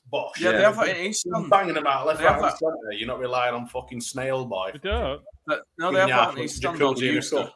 [0.10, 0.40] bosh.
[0.40, 0.64] Yeah, they Yeah.
[0.66, 1.50] have that in East You're Stand.
[1.50, 2.76] banging them out left, right, have and centre.
[2.92, 4.72] You're not relying on fucking snail boy.
[4.74, 5.22] They don't.
[5.46, 6.78] But, no, they have Yeah, that in East Stand.
[6.80, 7.36] jacuzzi they in a used to.
[7.44, 7.54] cup.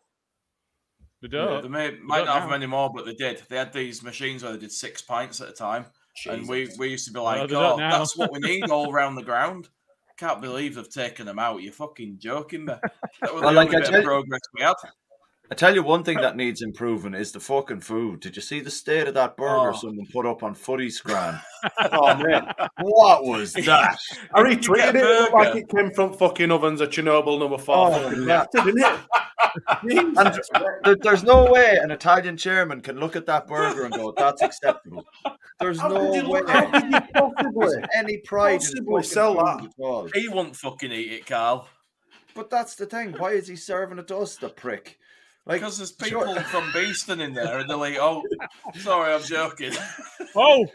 [1.21, 1.61] They Yeah, don't.
[1.63, 3.43] they may, don't might not have them anymore, but they did.
[3.47, 5.85] They had these machines where they did six pints at a time,
[6.27, 8.91] and we, we used to be like, they don't "Oh, that's what we need all
[8.93, 9.69] around the ground."
[10.17, 11.61] Can't believe they've taken them out.
[11.63, 12.73] You're fucking joking me.
[13.21, 14.73] That was the Well, like only I bit tell- of progress we had.
[15.51, 18.21] I tell you one thing that needs improving is the fucking food.
[18.21, 19.77] Did you see the state of that burger Oh.
[19.77, 21.39] someone put up on Footy Scran?
[21.79, 23.99] Oh man, what was that?
[24.33, 24.95] I You get retweeted it.
[24.95, 25.43] It looked burger.
[25.45, 27.75] like it came from fucking ovens at Chernobyl number four.
[27.93, 28.45] Oh, yeah.
[28.51, 28.99] didn't it?
[29.83, 30.39] And
[30.85, 34.41] there, there's no way an Italian chairman can look at that burger and go, "That's
[34.41, 35.05] acceptable."
[35.59, 37.83] There's How no could you way look- how could you there's possibly?
[37.95, 40.11] any pride in possibly fucking sell food that?
[40.19, 41.67] He won't fucking eat it, Carl.
[42.33, 43.13] But that's the thing.
[43.13, 44.97] Why is he serving it to us, the prick?
[45.47, 48.23] Like, Because there's sure- people from Beeston in there, and they're like, "Oh,
[48.79, 49.73] sorry, I'm joking."
[50.33, 50.65] Oh,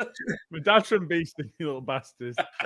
[0.51, 2.37] my dad's from Beeston, you little bastards.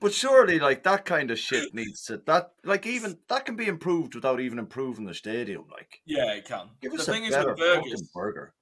[0.00, 3.66] but surely, like that kind of shit needs to that like even that can be
[3.66, 5.64] improved without even improving the stadium.
[5.70, 6.68] Like, yeah, it can.
[6.80, 8.54] give the us thing a is better with burgers, burger.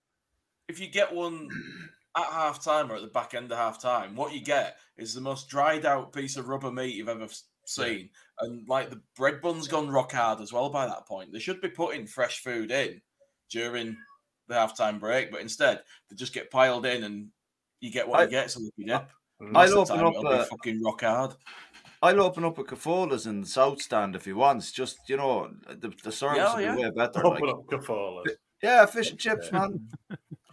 [0.69, 1.49] if you get one
[2.17, 5.15] at half time or at the back end of half time, what you get is
[5.15, 8.09] the most dried out piece of rubber meat you've ever s- seen.
[8.41, 11.33] And like the bread bun's gone rock hard as well by that point.
[11.33, 13.01] They should be putting fresh food in
[13.51, 13.97] during
[14.49, 15.81] the half time break, but instead
[16.11, 17.29] they just get piled in and
[17.81, 18.51] you get what I- you get.
[18.51, 19.11] So you dip.
[19.41, 21.35] I'll Most of the open time, up it'll be a- fucking rock hard.
[22.03, 24.73] I'll open up a Cafola's in the South Stand if he wants.
[24.73, 26.75] Just you know, the, the service Yeah, will yeah.
[26.77, 27.27] be way better.
[27.27, 28.25] Open Like, up Cafolas.
[28.63, 29.89] yeah, fish and chips, man,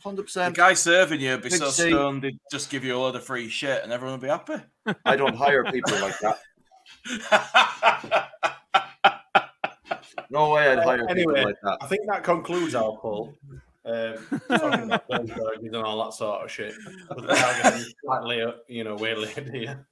[0.01, 0.55] hundred The percent.
[0.55, 3.23] guy serving you would be Big so stoned they'd just give you a load of
[3.25, 4.63] free shit and everyone would be happy.
[5.05, 6.39] I don't hire people like that.
[10.31, 11.77] No way I'd hire Anyway, people like that.
[11.81, 13.33] I think that concludes our poll.
[13.83, 14.15] Um,
[14.47, 16.73] talking about those burgers and all that sort of shit.
[17.09, 19.87] But we are getting slightly, uh, you know, way late here.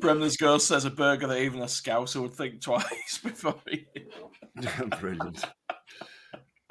[0.00, 4.08] Bremner's Ghost says a burger that even a scouser would think twice before eating.
[5.00, 5.44] Brilliant.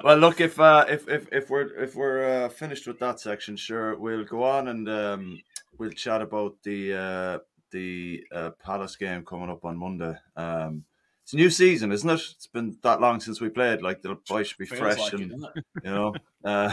[0.02, 3.56] Well, look if uh, if if if we're if we're uh, finished with that section,
[3.56, 5.38] sure, we'll go on and um,
[5.78, 7.38] we'll chat about the uh,
[7.70, 10.14] the uh, Palace game coming up on Monday.
[10.36, 10.84] Um,
[11.22, 12.20] it's a new season, isn't it?
[12.34, 13.82] It's been that long since we played.
[13.82, 15.64] Like the boys should be Feels fresh like and it?
[15.84, 16.14] you know.
[16.42, 16.72] Uh,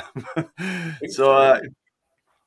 [1.09, 1.59] so, uh,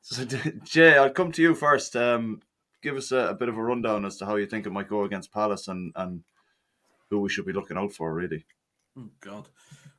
[0.00, 0.24] so
[0.64, 1.94] Jay, I'll come to you first.
[1.96, 2.40] Um,
[2.82, 4.88] give us a, a bit of a rundown as to how you think it might
[4.88, 6.22] go against Palace and and
[7.10, 8.46] who we should be looking out for, really.
[8.98, 9.48] Oh, God.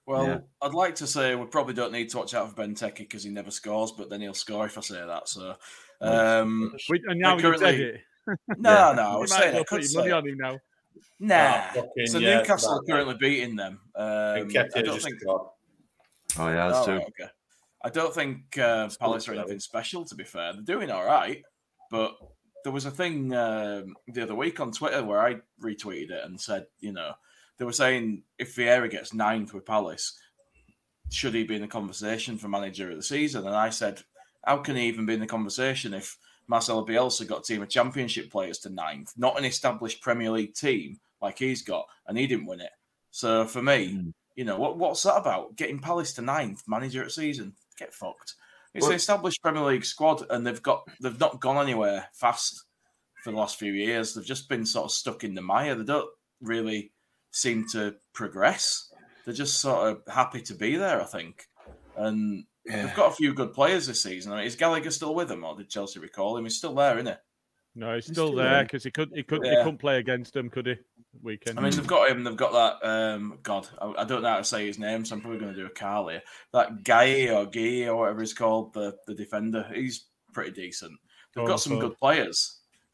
[0.08, 0.40] Well, Yeah.
[0.62, 3.30] I'd like to say we probably don't need to watch out for Benteke because he
[3.30, 5.30] never scores, but then he'll score if I say that.
[5.30, 5.56] So,
[6.02, 8.02] um, We, and now They're you currently- it.
[8.28, 8.36] No,
[8.90, 8.94] Yeah.
[8.96, 10.60] no, I You was might saying I could put money say on him now.
[11.20, 11.36] nah.
[11.36, 13.80] Ah, fucking so yeah, Newcastle are that- currently beating them.
[13.96, 14.40] Um, I
[14.82, 15.20] don't think.
[15.22, 15.48] scored.
[16.40, 17.04] Oh yeah, that's Oh, too.
[17.04, 17.32] okay.
[17.84, 20.06] I don't think uh, Palace are anything special.
[20.06, 21.42] To be fair, they're doing all right.
[21.90, 22.16] But
[22.64, 26.40] there was a thing um, the other week on Twitter where I retweeted it and
[26.40, 27.14] said, you know,
[27.58, 30.16] they were saying if Vieira gets ninth with Palace,
[31.10, 33.46] should he be in the conversation for manager of the season?
[33.48, 34.02] And I said,
[34.46, 36.18] how can he even be in the conversation if
[36.52, 40.54] Marcelo Bielsa got a team of championship players to ninth, not an established Premier League
[40.54, 42.72] team like he's got, and he didn't win it.
[43.10, 44.14] So for me, mm.
[44.36, 45.56] you know, what what's that about?
[45.56, 48.36] Getting Palace to ninth, manager at season, get fucked.
[48.74, 52.66] It's well, an established Premier League squad, and they've got they've not gone anywhere fast
[53.24, 54.14] for the last few years.
[54.14, 55.76] They've just been sort of stuck in the mire.
[55.76, 56.10] They don't
[56.42, 56.92] really
[57.32, 58.92] seem to progress.
[59.24, 61.46] They're just sort of happy to be there, I think.
[61.96, 62.86] And yeah.
[62.86, 64.34] they've got a few good players this season.
[64.34, 66.46] I mean, is Gallagher still with them, or did Chelsea recall him?
[66.46, 67.14] He's still there, isn't he?
[67.74, 69.52] No, he's, he's still, still, there because he could he could yeah.
[69.52, 70.76] he couldn't play against them, could he?
[71.22, 71.60] Weekend.
[71.60, 72.24] I mean, they've got him.
[72.24, 72.52] They've got
[72.82, 72.88] that.
[72.88, 75.54] Um, God, I, I, don't know how to say his name, so I'm probably going
[75.54, 76.22] to do a Carl here.
[76.54, 79.70] That guy or Guy or whatever he's called, the the defender.
[79.74, 80.94] He's pretty decent.
[81.36, 81.82] They've oh, got some so.
[81.82, 82.60] good players.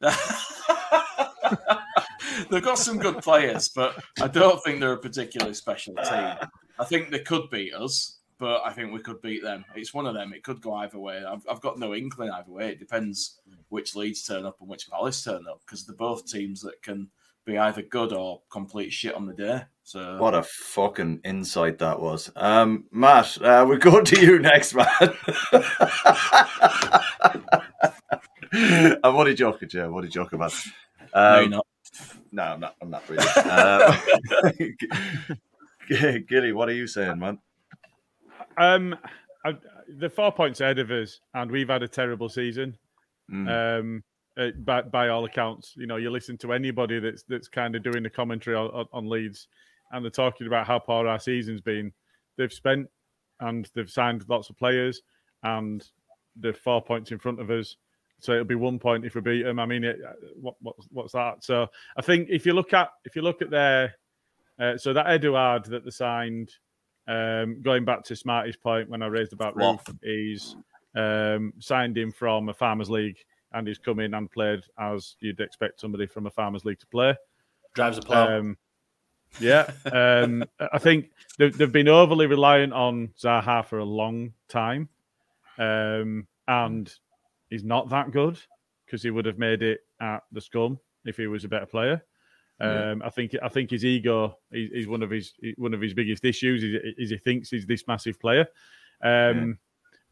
[2.50, 6.34] They've got some good players, but I don't think they're a particularly special team.
[6.78, 9.64] I think they could beat us, but I think we could beat them.
[9.74, 10.32] It's one of them.
[10.32, 11.22] It could go either way.
[11.24, 12.70] I've, I've got no inkling either way.
[12.70, 16.60] It depends which Leeds turn up and which Palace turn up because they're both teams
[16.62, 17.08] that can
[17.44, 19.62] be either good or complete shit on the day.
[19.82, 23.40] So what a fucking insight that was, um, Matt.
[23.40, 24.86] Uh, we go to you next, man.
[29.02, 29.90] I'm only joking, Joe.
[29.90, 30.40] What are you joking?
[30.42, 30.50] Um,
[31.14, 31.66] no, you're not.
[32.30, 32.76] No, I'm not.
[32.82, 33.24] I'm not really.
[33.34, 33.96] Uh,
[36.28, 37.38] Gilly, what are you saying, man?
[38.58, 38.96] Um,
[39.44, 39.56] I,
[39.98, 42.76] the four points ahead of us, and we've had a terrible season.
[43.30, 43.78] Mm.
[43.80, 44.04] Um,
[44.36, 47.82] uh, by, by all accounts, you know, you listen to anybody that's that's kind of
[47.82, 49.48] doing the commentary on, on Leeds,
[49.92, 51.92] and they're talking about how poor our season's been.
[52.36, 52.88] They've spent
[53.40, 55.02] and they've signed lots of players,
[55.42, 55.84] and
[56.36, 57.76] they're four points in front of us.
[58.20, 59.60] So it'll be one point if we beat them.
[59.60, 61.44] I mean, it, uh, what, what, what's that?
[61.44, 63.94] So I think if you look at if you look at their
[64.60, 66.50] uh, so that Eduard that they signed,
[67.08, 70.56] um, going back to Smarty's point when I raised about Roofe, he's
[70.94, 73.18] um, signed him from a Farmers League
[73.52, 76.86] and he's come in and played as you'd expect somebody from a Farmers League to
[76.86, 77.16] play.
[77.74, 78.38] Drives a plow.
[78.38, 78.56] Um,
[79.40, 84.88] yeah, um, I think they've, they've, been overly reliant on Zaha for a long time,
[85.58, 86.90] um, and
[87.50, 88.38] he's not that good
[88.86, 92.02] because he would have made it at the Scum if he was a better player.
[92.60, 93.06] Um, yeah.
[93.06, 96.24] I think I think his ego is, is, one of his one of his biggest
[96.24, 96.64] issues.
[96.64, 98.46] Is, is he thinks he's this massive player.
[99.02, 99.44] Um, yeah.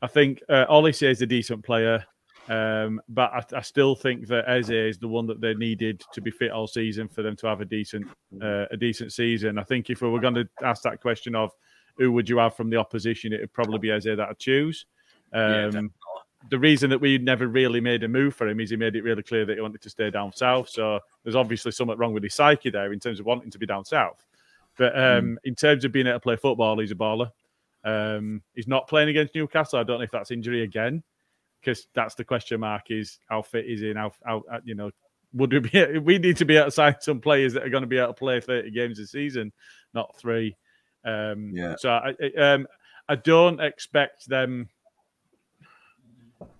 [0.02, 2.04] I think uh, Olise is a decent player,
[2.48, 6.20] um, but I, I, still think that Eze is the one that they needed to
[6.20, 8.06] be fit all season for them to have a decent
[8.40, 9.58] uh, a decent season.
[9.58, 11.50] I think if we were going to ask that question of
[11.96, 14.86] who would you have from the opposition, it would probably be Eze that I'd choose.
[15.32, 15.80] Um, yeah,
[16.50, 19.02] the reason that we never really made a move for him is he made it
[19.02, 20.68] really clear that he wanted to stay down south.
[20.68, 23.66] So there's obviously something wrong with his psyche there in terms of wanting to be
[23.66, 24.24] down south.
[24.76, 25.36] But um, mm.
[25.44, 27.30] in terms of being able to play football, he's a baller.
[27.84, 29.78] Um, he's not playing against Newcastle.
[29.78, 31.02] I don't know if that's injury again,
[31.60, 33.90] because that's the question mark: is how fit is he?
[33.90, 34.90] And how, how uh, you know
[35.32, 35.98] would we be?
[36.00, 38.08] We need to be able to sign some players that are going to be able
[38.08, 39.52] to play 30 games a season,
[39.94, 40.56] not three.
[41.04, 41.76] Um, yeah.
[41.78, 42.66] So I, um,
[43.08, 44.68] I don't expect them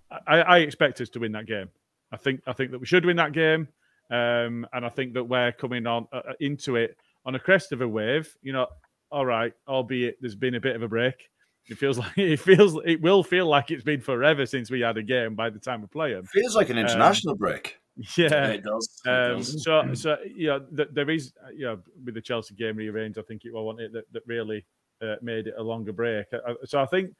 [0.09, 1.69] I, I, expect us to win that game.
[2.11, 3.67] I think I think that we should win that game,
[4.09, 7.71] um, and I think that we're coming on uh, uh, into it on a crest
[7.71, 8.35] of a wave.
[8.41, 8.67] You know,
[9.11, 11.29] all right, albeit there's been a bit of a break.
[11.67, 14.97] It feels like it feels it will feel like it's been forever since we had
[14.97, 16.25] a game by the time we play them.
[16.25, 17.77] Feels like an international um, break.
[18.15, 19.01] Yeah, it does.
[19.05, 19.43] It um.
[19.43, 23.23] So, so you know, th- there is, you know, with the Chelsea game rearranged, I
[23.23, 24.65] think it was it that, that really
[25.01, 26.27] uh, made it a longer break.
[26.65, 27.11] So I think,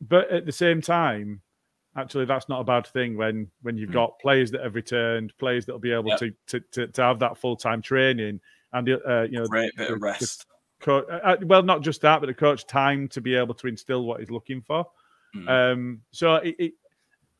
[0.00, 1.40] but at the same time,
[1.98, 3.94] actually that's not a bad thing when when you've hmm.
[3.94, 6.18] got players that have returned, players that will be able yep.
[6.18, 8.40] to, to, to to have that full time training
[8.72, 10.46] and uh, you know great bit of rest.
[10.80, 13.66] Coach, uh, uh, well, not just that, but the coach time to be able to
[13.66, 14.86] instill what he's looking for.
[15.34, 15.48] Mm.
[15.48, 16.72] Um, so it, it,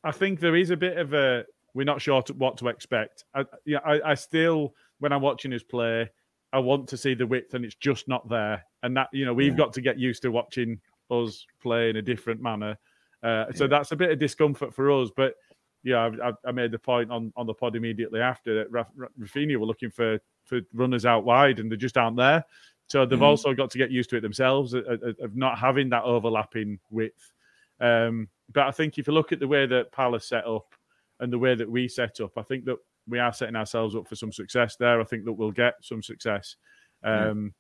[0.03, 3.25] I think there is a bit of a we're not sure to, what to expect.
[3.35, 6.11] I, yeah, I, I still when I'm watching his play,
[6.53, 8.65] I want to see the width, and it's just not there.
[8.83, 9.59] And that you know we've yeah.
[9.59, 10.81] got to get used to watching
[11.11, 12.77] us play in a different manner
[13.23, 15.11] uh, so that's a bit of discomfort for us.
[15.17, 15.35] But
[15.83, 18.73] yeah, I, I, made the point on, on the pod immediately after that
[19.19, 22.45] Raphinha were looking for, for runners out wide and they just aren't there.
[22.89, 23.23] So they've mm.
[23.23, 27.33] also got to get used to it themselves of, of not having that overlapping width.
[27.81, 30.75] Um, but I think if you look at the way that Palace set up
[31.21, 34.09] and the way that we set up, I think that we are setting ourselves up
[34.09, 35.01] for some success there.
[35.01, 36.57] I think that we'll get some success.
[37.05, 37.53] Um,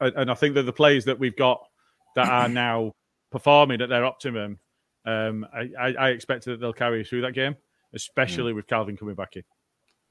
[0.00, 0.06] yeah.
[0.08, 1.64] and, and I think that the players that we've got
[2.14, 2.92] that are now
[3.30, 4.58] performing at their optimum
[5.04, 7.56] um, I, I, I expect that they'll carry us through that game,
[7.92, 8.56] especially mm.
[8.56, 9.42] with Calvin coming back in.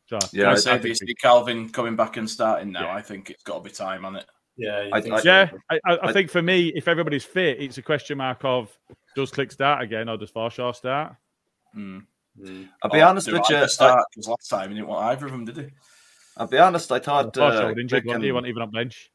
[0.06, 2.96] So yeah, I, say if you see Calvin coming back and starting now, yeah.
[2.96, 4.26] I think it's got to be time on it.
[4.58, 5.30] Yeah, I- think I- so?
[5.30, 8.44] Yeah, I, I, I I- think for me, if everybody's fit, it's a question mark
[8.44, 8.76] of
[9.16, 11.16] does Klich start again or does Forshaw start?
[11.76, 12.06] Mm.
[12.84, 13.58] I'll be Or honest with you.
[13.58, 15.68] I, start, 'cause last time he didn't want either of them, did he?
[16.36, 16.92] I'll be honest.
[16.92, 18.22] I thought Forshaw uh, was injured, Klich he?
[18.24, 19.10] He and- wasn't even on bench.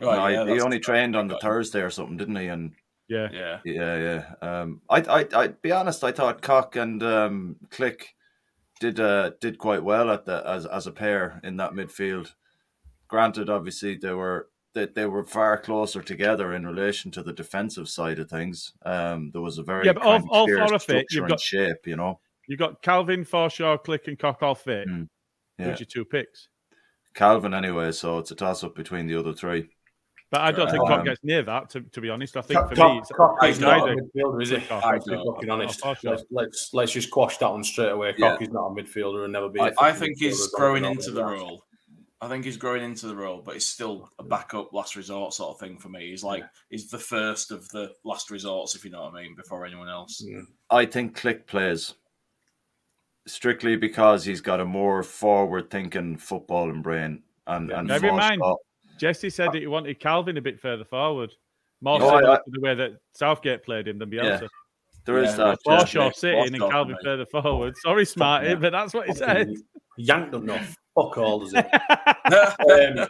[0.00, 2.48] Right, no, he- yeah, he only trained on the Thursday or something, didn't he?
[2.48, 2.72] And
[3.08, 3.28] Yeah.
[3.32, 3.58] Yeah.
[3.64, 3.96] Yeah,
[4.42, 4.60] yeah.
[4.60, 6.02] Um, I, I, I, be honest.
[6.04, 8.02] I thought Koch and um, Klich
[8.80, 12.32] did uh, did quite well at the as as a pair in that midfield.
[13.08, 17.88] Granted, obviously they were they, they were far closer together in relation to the defensive
[17.88, 18.72] side of things.
[18.86, 21.06] Um, there was a very Yeah, but all- kind all clear four are fit.
[21.10, 21.86] You've got- shape.
[21.86, 24.88] You know, You've got Calvin, Forshaw, Klich, and Koch all fit.
[24.88, 25.08] Mm,
[25.58, 25.66] yeah.
[25.70, 26.48] Who's your two picks?
[27.14, 27.92] Calvin anyway.
[27.92, 29.68] So it's a toss up between the other three.
[30.32, 32.38] But I don't think Um, Koch gets near that, to, to be honest.
[32.38, 34.56] I think Koch, for me, it's, Koch it's is not a midfielder, is he?
[34.60, 34.82] Koch.
[34.82, 35.80] Let's fucking honest.
[35.80, 36.10] For sure.
[36.12, 38.14] let's, let's let's just quash that one straight away.
[38.16, 38.32] Yeah.
[38.32, 39.60] Koch is not a midfielder and never be.
[39.60, 41.32] a I, I fucking think he's growing into the not.
[41.32, 41.64] role.
[42.22, 45.50] I think he's growing into the role, but he's still a backup, last resort sort
[45.54, 46.08] of thing for me.
[46.08, 49.34] He's like he's the first of the last resorts, if you know what I mean,
[49.36, 50.24] before anyone else.
[50.26, 50.46] Mm.
[50.70, 51.92] I think Klich plays
[53.26, 57.22] strictly because he's got a more forward thinking football and brain.
[57.46, 58.56] And, and Bear in mind, Forshaw-
[58.98, 61.32] Jesse said that he wanted Calvin a bit further forward.
[61.80, 64.48] More No, similar I- I- to the way that Southgate played him than Bielsa.
[65.04, 65.58] there is Yeah, that.
[65.64, 65.84] but yeah.
[66.10, 67.04] Forshaw sitting and Calvin mate.
[67.04, 67.74] further forward.
[67.78, 68.54] Sorry, Smarty, yeah.
[68.56, 69.48] but that's what he said.
[69.48, 69.62] Fucking
[69.98, 70.58] Yanked up, no.
[70.94, 71.66] Fuck all, does it?
[71.66, 73.06] Um,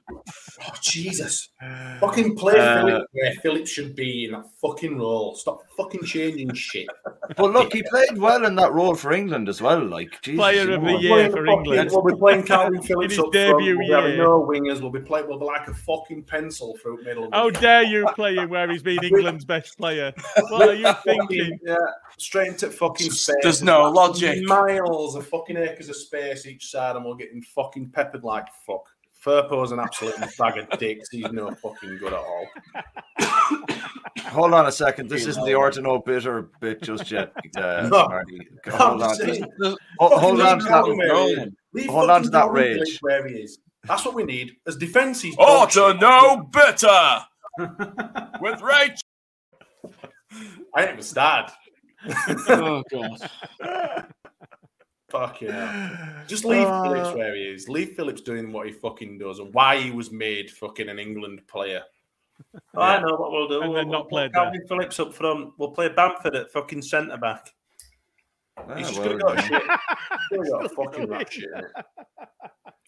[0.62, 1.50] oh, Jesus.
[2.00, 5.34] Fucking play Uh, Phillips where Phillips should be in that fucking role.
[5.34, 6.86] Stop fucking changing shit.
[7.36, 9.82] But look, he played well in that role for England as well.
[9.82, 11.90] Like Jesus, Player of the year for fucking- England.
[11.92, 13.58] We'll be playing Calvin Phillips his up front.
[13.58, 14.82] debut We'll be having no wingers.
[14.82, 15.28] We'll be playing.
[15.28, 17.30] We'll be like a fucking pencil through middle.
[17.32, 20.12] How dare you play him where he's been England's best player?
[20.50, 21.58] What are you thinking?
[21.64, 21.76] Yeah,
[22.18, 23.36] straight into fucking space.
[23.42, 24.42] There's no logic.
[24.42, 28.88] Miles of fucking acres of space each side, and we're getting fucking peppered like fuck.
[29.24, 31.08] Firpo's an absolute bag of dicks.
[31.10, 32.46] He's no fucking good at all.
[34.26, 35.08] Hold on a second.
[35.08, 35.60] This Fucking isn't the hell.
[35.60, 37.32] Ortino bitter bit just yet.
[37.56, 38.22] Uh, No.
[38.72, 39.16] Hold on.
[39.18, 39.42] just
[39.98, 40.84] Hold, hold on to that.
[40.86, 41.48] where he is.
[41.74, 42.98] Leave Hold on to that rage.
[43.00, 43.58] Where he is.
[43.84, 44.56] That's what we need.
[44.66, 46.00] As defence, he's Oh, dog to shit.
[46.00, 47.20] know better
[48.40, 48.98] with Rach.
[50.74, 51.52] I ain't even started.
[52.48, 53.28] Oh god.
[55.12, 56.24] Fucking hell.
[56.26, 57.68] Just leave Uh, Phillips where he is.
[57.68, 61.46] Leave Phillips doing what he fucking does and why he was made fucking an England
[61.46, 61.82] player.
[62.74, 63.60] Oh, I know what we'll do.
[63.60, 65.52] And we'll, then not we'll Calvin Phillips up front.
[65.58, 67.50] We'll play Bamford at fucking centre back.
[68.56, 69.62] Ah, He's just well gonna go shit.
[70.30, 71.48] He's gonna go fucking rat shit.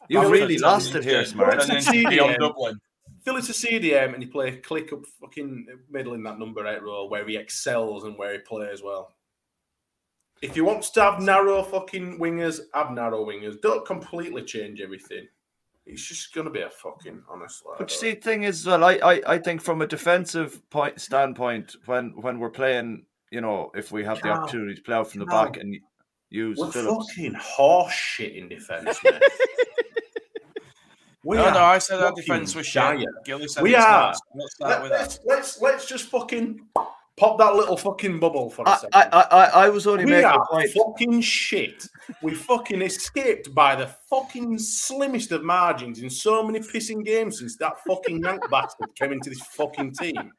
[0.08, 1.62] You Phillips really is- lost it here, Smart.
[1.70, 2.80] And then beyond Dublin.
[3.24, 6.82] Phillips a CDM and he play a Klich up fucking middle in that number eight
[6.82, 9.14] role where he excels and where he plays well.
[10.44, 13.58] If you want to have narrow fucking wingers, have narrow wingers.
[13.62, 15.26] Don't completely change everything.
[15.86, 17.72] It's just gonna be a fucking honestly.
[17.78, 21.00] But you see, the thing is, well, I, I, I think from a defensive point
[21.00, 25.10] standpoint, when when we're playing, you know, if we have the opportunity to play out
[25.10, 25.78] from the back and
[26.28, 29.00] use we're Phillips, fucking horse shit in defence.
[31.26, 32.98] We no, are no, I said our defence was dire.
[32.98, 33.08] shit.
[33.24, 33.80] Gilly said We are.
[34.12, 34.16] not.
[34.34, 36.60] let's, let's, let's let's just fucking
[37.16, 38.90] pop that little fucking bubble for a I, second.
[38.94, 40.70] I, I, I was only we making are a point.
[40.70, 41.86] fucking shit.
[42.22, 47.56] We fucking escaped by the fucking slimmest of margins in so many pissing games since
[47.58, 50.32] that fucking yank bastard came into this fucking team.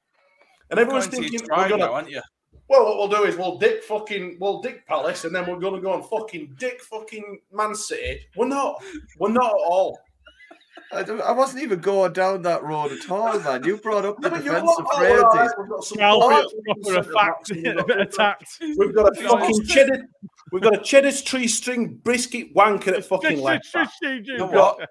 [0.70, 2.22] And everyone's thinking, we're gonna, now, aren't you?
[2.68, 5.82] well, what we'll do is we'll dick fucking, we'll dick Palace, and then we're gonna
[5.82, 8.22] go and fucking dick fucking Man City.
[8.36, 8.84] We're not.
[9.20, 10.00] We're not at all.
[10.94, 13.64] I, don't- I wasn't even going down that road at all, man.
[13.64, 15.52] You brought up the No, but you're defensive not- frailties.
[15.58, 18.58] we've got some Cal fucking Phillips proper a fact, a we've bit got- attacked.
[18.78, 20.06] We've got a fucking it's- cheddar.
[20.52, 23.74] We've got a cheddar's tree string brisket wanker at fucking left.
[23.74, 23.90] back.
[24.02, 24.90] You know what?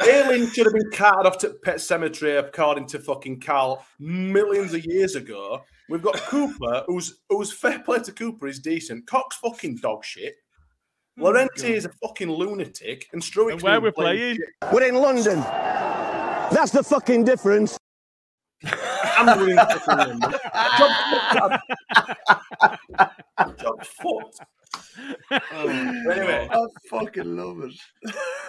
[0.00, 4.84] Ayling should have been carted off to Pet Cemetery according to fucking Carl millions of
[4.86, 5.62] years ago.
[5.88, 9.06] We've got Cooper, who's who's fair play to Cooper, is decent.
[9.08, 10.36] Koch's fucking dog shit.
[11.20, 14.36] Oh Llorente is a fucking lunatic, and Struijk's And where we're playing?
[14.36, 14.72] shit.
[14.72, 15.40] We're in London.
[15.40, 17.76] That's the fucking difference.
[18.62, 20.20] And we're fucking London.
[23.58, 24.40] Job fucked.
[24.40, 25.70] Job.
[26.10, 27.74] Anyway, I fucking love it.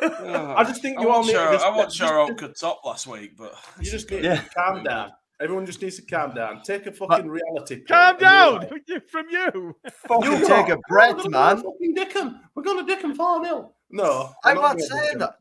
[0.02, 2.20] I just think I you all watched need to your, just- I watched just- your
[2.22, 4.42] Oka top last week, but You just need Yeah.
[4.42, 5.12] to calm down.
[5.42, 6.62] Everyone just needs to calm down.
[6.64, 7.78] Take a fucking reality.
[7.78, 9.76] pill Calm and down realise- from you.
[10.10, 10.72] You You take what?
[10.72, 11.56] a breath, We're gonna man.
[11.64, 12.40] Fucking dick 'em.
[12.56, 13.74] We're going to dick 'em 4 0.
[13.92, 14.34] No.
[14.44, 15.36] I'm we're not gonna saying that.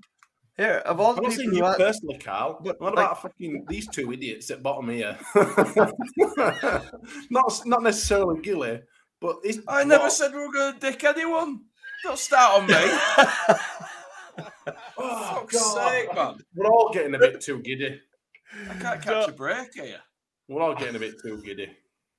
[0.57, 2.61] Here, of all the I'm not people saying who you had- personally, Carl.
[2.63, 5.19] But, what like- about fucking these two idiots at bottom here?
[7.31, 8.81] not not necessarily Gilly,
[9.21, 11.61] but it's, I never what- said we were going to dick anyone.
[12.05, 12.75] Don't start on me.
[14.97, 16.37] Oh, fuck's sake, man.
[16.55, 18.01] We're all getting a bit too giddy.
[18.71, 20.01] I can't catch a break here.
[20.49, 21.71] We're all getting a bit too giddy.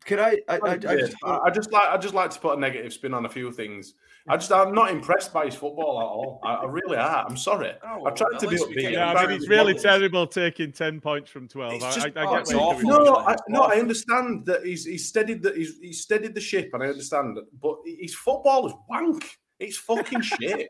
[0.05, 0.37] Can I?
[0.47, 2.93] I, I, I I, just, I just like I just like to put a negative
[2.93, 3.95] spin on a few things.
[4.27, 6.39] I just I'm not impressed by his football at all.
[6.43, 7.25] I, I really are.
[7.27, 7.73] I'm sorry.
[7.83, 8.91] Oh, I tried at to be upbeat.
[8.91, 9.91] Yeah, I'm I trying mean, it's be really positive.
[9.91, 11.73] terrible taking 10 points from 12.
[11.73, 12.89] It's I, just- I, I oh, get it's awful.
[12.89, 13.15] No.
[13.15, 16.83] I, no, I understand that he's he's steadied that he's he's steadied the ship, and
[16.83, 17.45] I understand that.
[17.59, 19.25] But his football is wank.
[19.59, 20.69] It's fucking shit.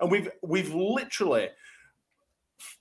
[0.00, 1.48] And we've we've literally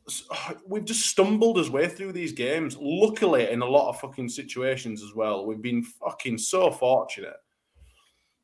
[0.67, 2.77] we've just stumbled his way through these games.
[2.79, 7.35] Luckily, in a lot of fucking situations as well, we've been fucking so fortunate.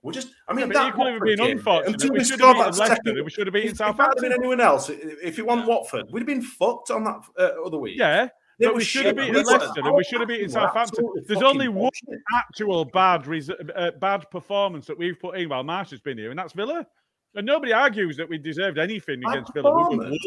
[0.02, 1.94] We're just, I mean, Yeah, that equally, we've been unfortunate.
[1.94, 3.78] Until We we should have scored beaten that second, we should have beaten if, if
[3.80, 4.32] that had been Southampton.
[4.32, 7.98] anyone else, if it wasn't Watford, we'd have been fucked on that uh, other week.
[8.00, 8.30] Yeah,
[8.60, 11.06] They but we should have beaten We Leicester and we should have our beaten Southampton.
[11.28, 12.22] There's only one bullshit.
[12.34, 16.30] actual bad res- uh, bad performance that we've put in while Marsch has been here,
[16.30, 16.88] and that's Villa.
[17.36, 19.70] And nobody argues that we deserved anything Bad against Villa.
[19.70, 20.26] We were performance?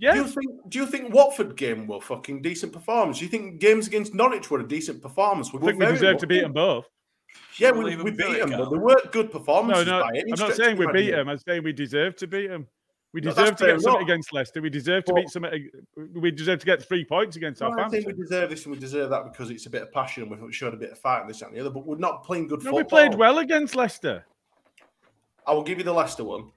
[0.00, 0.12] Woeful.
[0.12, 0.70] Do you think?
[0.70, 3.18] Do you think Watford game were fucking decent performance?
[3.18, 5.52] Do you think games against Norwich were a decent performance?
[5.52, 6.86] We I think we very deserve to beat them both.
[7.58, 9.86] Yeah, we we, leave we them do beat them, but they weren't good No, performances
[9.86, 11.28] no, by any I'm not saying we beat them.
[11.28, 12.66] I'm saying we deserve to beat them.
[13.14, 14.08] We No, deserve to fair get something enough.
[14.08, 14.62] against Leicester.
[14.62, 15.70] We deserve to But- beat something.
[16.14, 18.80] We deserve to get three points against No, I think we deserve this and we
[18.80, 21.20] deserve that because it's a bit of passion and we showed a bit of fight
[21.20, 21.70] and this that, and the other.
[21.70, 22.78] But we're not playing good No, football.
[22.78, 24.24] we played well against Leicester.
[25.46, 26.52] I will give you the Leicester one.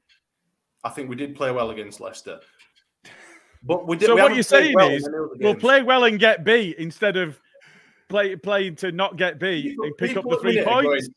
[0.84, 2.40] I think we did play well against Leicester.
[3.66, 4.05] But we did.
[4.07, 5.09] So we what you're saying well is
[5.39, 7.39] we'll play well and get beat instead of
[8.09, 11.07] play playing to not get beat People- and pick up the three points.
[11.07, 11.16] going-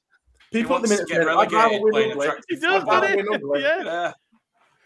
[0.50, 2.26] People at the wants minute get saying, "I'd rather relegated win playing ugly.
[2.26, 3.34] attractive He does, rather doesn't win it?
[3.34, 3.82] ugly." Yeah.
[3.84, 4.12] Yeah.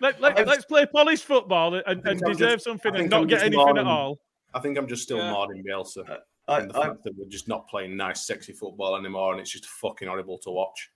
[0.00, 2.96] Let, let, I've- let's play polished football and, and, think and I'm deserve just- something
[2.96, 4.18] and not I'm get just anything at all.
[4.54, 5.32] I think I'm just still Yeah.
[5.32, 6.10] modding Bielsa.
[6.10, 6.16] Uh,
[6.48, 9.40] I, and the I, fact that we're just not playing nice, sexy football anymore, and
[9.40, 10.90] it's just fucking horrible to watch.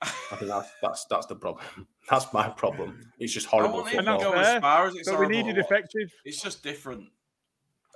[0.00, 0.06] I
[0.36, 1.86] think that's that's that's the problem.
[2.10, 3.00] That's my problem.
[3.18, 4.20] It's just I horrible won't football.
[4.20, 5.70] go as far as it's But we horrible needed to watch.
[5.70, 6.12] effective.
[6.24, 7.08] It's just different.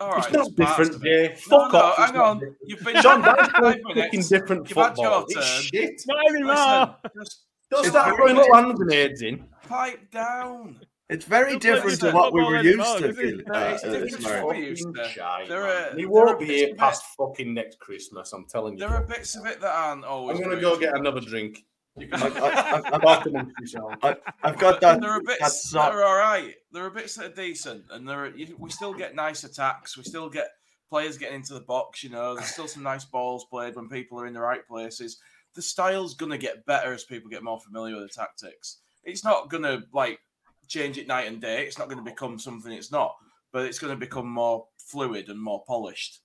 [0.00, 1.02] All right, It's not there's different.
[1.02, 1.34] Jay.
[1.36, 1.98] Fuck no, off.
[1.98, 2.38] It's hang on.
[2.38, 2.56] different.
[2.64, 5.24] You've been John, that's fucking different You've had your football.
[5.28, 5.62] It's turn.
[5.62, 6.02] shit.
[6.06, 6.96] Not anymore.
[7.18, 9.44] Just Don't It's start very throwing little hand grenades in.
[9.68, 10.80] pipe down.
[11.10, 13.08] it's very Don't different to to what we were used to.
[13.08, 13.44] it?
[13.50, 15.08] Uh, it's uh, different this to what we used to.
[15.08, 18.32] Shite, are- he won't be here past fucking next Christmas.
[18.32, 18.80] I'm telling you.
[18.86, 20.38] There are bits of it that aren't always.
[20.38, 21.64] I'm gonna go get another drink.
[21.98, 23.96] You I, can- I, I, Talk amongst yourselves.
[24.02, 25.00] I, I've got that.
[25.00, 25.82] there are that bits song.
[25.86, 26.54] that are all right.
[26.72, 29.96] There are bits that are decent, and there are, we still get nice attacks.
[29.96, 30.48] We still get
[30.90, 32.02] players getting into the box.
[32.02, 35.18] You know, there's still some nice balls played when people are in the right places.
[35.54, 38.78] The style's gonna get better as people get more familiar with the tactics.
[39.04, 40.20] It's not gonna like
[40.68, 41.64] change it night and day.
[41.66, 43.16] It's not gonna become something it's not,
[43.52, 46.20] but it's gonna become more fluid and more polished.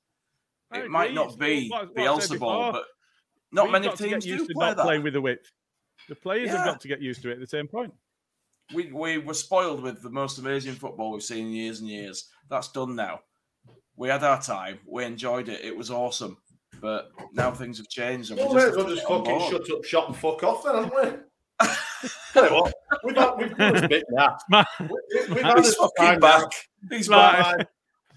[0.72, 2.86] I It might not be what- what I said but
[3.52, 4.84] not We've many got to get teams used do to play not that.
[4.84, 5.52] playing with the width.
[6.10, 7.94] The players have got to get used to it at the same point.
[8.74, 12.30] we we were spoiled with the most amazing football we've seen in years and years.
[12.50, 13.22] That's done now.
[13.96, 14.80] We had our time.
[14.88, 15.62] We enjoyed it.
[15.64, 16.38] It was awesome.
[16.82, 18.32] But now things have changed.
[18.32, 20.18] And we Well, just may have as well to just fucking shut up shop and
[20.18, 20.94] fuck off then, haven't
[21.62, 21.68] we?
[22.34, 22.74] Tell you what,
[23.04, 24.38] we've had, we've done this bit now.
[24.50, 26.48] Man, We- we- We've had He's this fucking back.
[26.90, 27.58] He's Right.
[27.60, 27.68] back.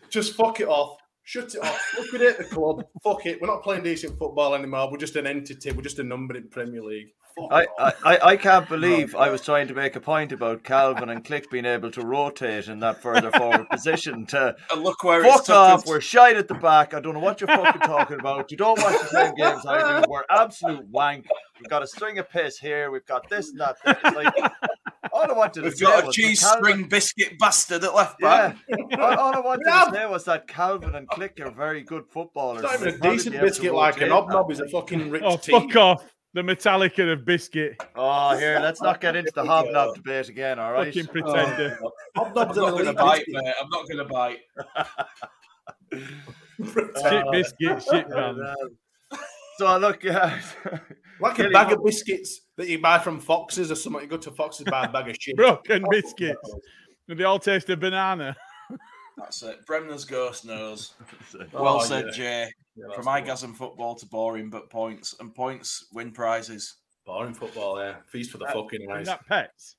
[0.08, 0.96] Just fuck it off.
[1.24, 1.94] Shut it off.
[1.98, 2.84] Liquidate the club.
[3.04, 3.40] Fuck it.
[3.40, 4.90] We're not playing decent football anymore.
[4.90, 5.70] We're just an entity.
[5.72, 7.08] We're just a number in Premier League.
[7.38, 7.66] Fuck I.
[7.78, 11.24] I, I- I can't believe I was trying to make a point about Calvin and
[11.24, 15.34] Klich being able to rotate in that further forward position to And look where it's
[15.34, 15.80] fuck took off.
[15.82, 15.86] us.
[15.86, 16.94] We're shite at the back.
[16.94, 18.50] I don't know what you're fucking talking about.
[18.50, 20.06] You don't watch the same games I do.
[20.08, 21.26] We're absolute wank.
[21.60, 22.90] We've got a string of piss here.
[22.90, 23.76] We've got this and that.
[23.84, 24.34] It's like,
[25.12, 27.94] all I wanted We've say got a was cheese that Calvin- string biscuit bastard at
[27.94, 28.98] left Yeah, back.
[28.98, 29.84] all, all I wanted Yeah.
[29.84, 32.62] to say was that Calvin and Klich are very good footballers.
[32.64, 34.52] It's not even a decent be able to biscuit like an rotate that.
[34.52, 35.52] is a fucking rich Oh, tea.
[35.52, 36.04] fuck off.
[36.36, 37.82] The Metallica of biscuit.
[37.94, 40.92] Oh, here, let's not get into the hobnob debate again, all right?
[40.92, 41.78] Fucking pretender.
[41.82, 43.42] Oh, I'm Hobnob's not going to bite, biscuit.
[43.42, 43.54] mate.
[43.58, 44.40] I'm not going to bite.
[47.10, 48.38] shit biscuit, shit man.
[49.56, 50.38] So I look, yeah.
[50.70, 50.76] Uh,
[51.22, 54.02] like a bag of biscuits that you buy from Foxes or something.
[54.02, 55.36] You go to Foxes buy a bag of shit.
[55.36, 56.54] Broken biscuits.
[57.08, 58.36] They all taste of banana.
[59.16, 59.64] That's it.
[59.64, 60.92] Bremner's ghost knows.
[61.54, 62.12] Oh, Well said, yeah.
[62.12, 62.52] Jay.
[62.76, 63.20] Yeah, From the one.
[63.22, 66.76] orgasm football to boring but points, and points win prizes.
[67.06, 67.96] Boring football, yeah.
[68.06, 69.06] Feast for the fucking Is eyes.
[69.06, 69.76] that pets?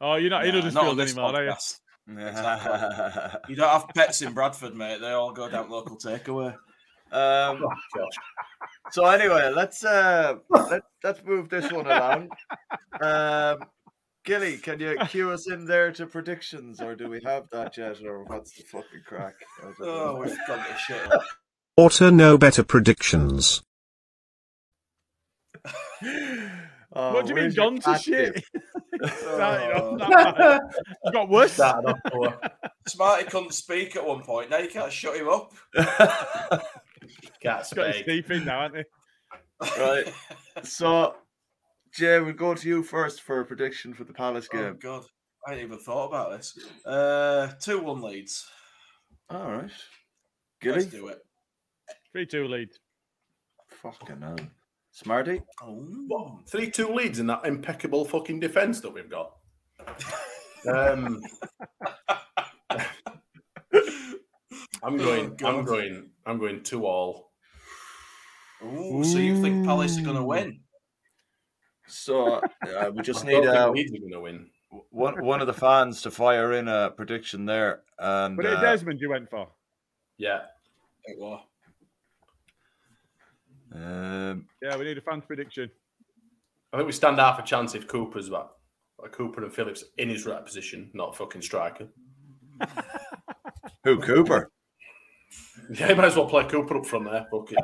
[0.00, 1.50] Oh, you're not in Nah, not on Huddersfield this anymore, are you?
[1.50, 1.80] podcast.
[3.48, 5.00] You don't have pets in Bradford, mate.
[5.00, 6.52] They all go down local takeaway.
[7.12, 8.08] um, Oh,
[8.92, 12.28] so anyway, let's uh, let, let's move this one along.
[13.00, 13.58] Um,
[14.24, 18.00] Gilly, can you cue us in there to predictions, or do we have that yet,
[18.04, 19.34] or what's the fucking crack?
[19.60, 19.86] I don't know.
[19.88, 21.00] Oh, we've gone to shit.
[21.76, 23.62] Auto no better predictions.
[26.98, 28.34] Oh, what do you mean, where's gone to shit?
[28.36, 28.62] tip?
[29.18, 29.98] Started Oh.
[30.00, 31.12] off that bad.
[31.12, 31.52] Got worse.
[31.52, 32.40] Started off poor.
[32.88, 34.48] Smarty couldn't speak at one point.
[34.48, 35.52] Now you can't shut him up.
[37.42, 38.06] Can't He's got his speak.
[38.06, 38.86] teeth in now, hasn't
[39.66, 39.80] he?
[39.82, 40.10] right.
[40.64, 41.16] So,
[41.92, 44.78] Jay, we'll go to you first for a prediction for the Palace Oh game.
[44.80, 45.02] God,
[45.46, 46.58] I hadn't even thought about this.
[46.86, 48.46] Uh, two one Leeds.
[49.28, 49.70] All right.
[50.64, 51.18] Let's do it.
[52.16, 52.68] 3 2 lead.
[53.82, 54.36] Fucking hell.
[54.90, 55.42] Smarty?
[55.62, 56.40] Oh.
[56.46, 59.36] Three two Leeds in that impeccable fucking defense that we've got.
[60.66, 61.20] Um,
[64.82, 65.38] I'm going.
[65.44, 66.08] I'm going.
[66.24, 67.32] I'm going two all.
[68.64, 70.60] Ooh, so you think Palace are going to win?
[71.86, 74.48] So, uh, we just I need don't uh, Leeds are going to win.
[74.88, 77.82] one, one of the fans to fire in a prediction there.
[77.98, 79.48] And But it uh, Desmond you went for.
[80.16, 80.44] Yeah.
[81.04, 81.44] It was.
[83.74, 85.70] Um, Yeah, we need a fan prediction.
[86.72, 88.46] I think we stand half a chance if Cooper's back.
[89.00, 91.88] Like Cooper and Phillips in his right position, not fucking striker.
[93.84, 94.50] who, Cooper?
[95.70, 97.26] Yeah, you might as well play Cooper up from there.
[97.30, 97.58] Fuck it.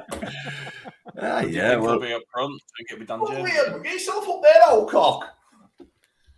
[1.21, 2.61] Ah, yeah, think well, he'll be up front.
[2.77, 3.51] Think it'll be Dan James.
[3.51, 5.29] Liam, get yourself up there, old cock.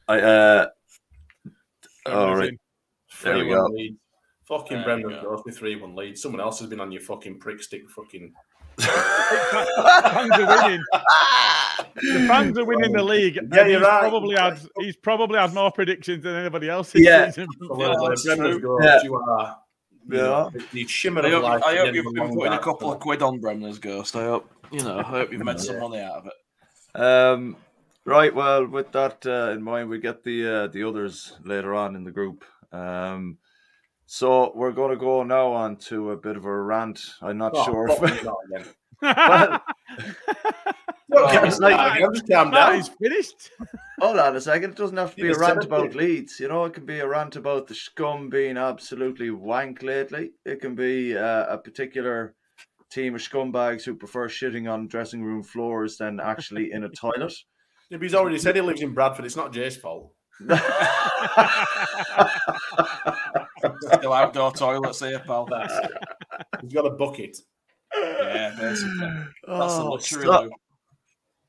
[0.08, 0.66] I, uh,
[2.06, 2.58] all Everyone's right.
[3.22, 3.64] There we go.
[3.70, 3.96] lead.
[4.46, 5.42] Fucking There Brendan go.
[5.42, 6.18] goes 3 1 lead.
[6.18, 7.88] Someone else has been on your fucking prick stick.
[7.88, 8.32] Fucking.
[8.80, 10.82] Fans are winning.
[11.96, 13.36] The fans are winning the league.
[13.36, 14.00] Yeah, you're he's right.
[14.00, 17.26] Probably had he's probably had more predictions than anybody else this Yeah.
[17.30, 17.46] season.
[17.68, 18.78] Well, that's Brendan's true.
[18.78, 19.02] goes, Yeah.
[19.02, 19.58] you are.
[20.10, 20.48] you Yeah.
[20.72, 21.62] The shimmer I of hope, life.
[21.64, 24.16] I hope you've been long putting a dark couple of quid on Bremner's Ghost.
[24.16, 27.00] I hope, you know, I hope you've made some money out of it.
[27.00, 27.56] Um,
[28.04, 28.34] right.
[28.34, 32.04] Well, with that uh, in mind, we get the uh, the others later on in
[32.04, 32.44] the group.
[32.72, 33.38] Um,
[34.06, 37.00] so we're going to go now on to a bit of a rant.
[37.22, 37.88] I'm not Oh, sure.
[37.88, 38.22] fuck If, me,
[39.02, 39.62] not
[41.08, 42.76] well, Don't Oh, it's like- I'm just calm down.
[42.76, 43.50] is finished.
[44.00, 44.70] hold on a second.
[44.70, 46.40] It doesn't have to be a rant about Leeds.
[46.40, 50.32] You know, it can be a rant about the scum being absolutely wank lately.
[50.44, 52.34] It can be uh, a particular
[52.90, 57.32] team of scumbags who prefer shitting on dressing room floors than actually in a toilet.
[57.90, 59.26] Yeah, but he's already said he lives in Bradford.
[59.26, 60.14] It's not Jay's fault.
[63.98, 65.46] Still outdoor toilets here, pal.
[65.46, 65.90] That's it.
[66.62, 67.36] He's got a bucket.
[67.96, 68.98] Yeah, basically.
[68.98, 69.32] That's
[69.76, 70.24] the Oh, luxury.
[70.24, 70.50] so-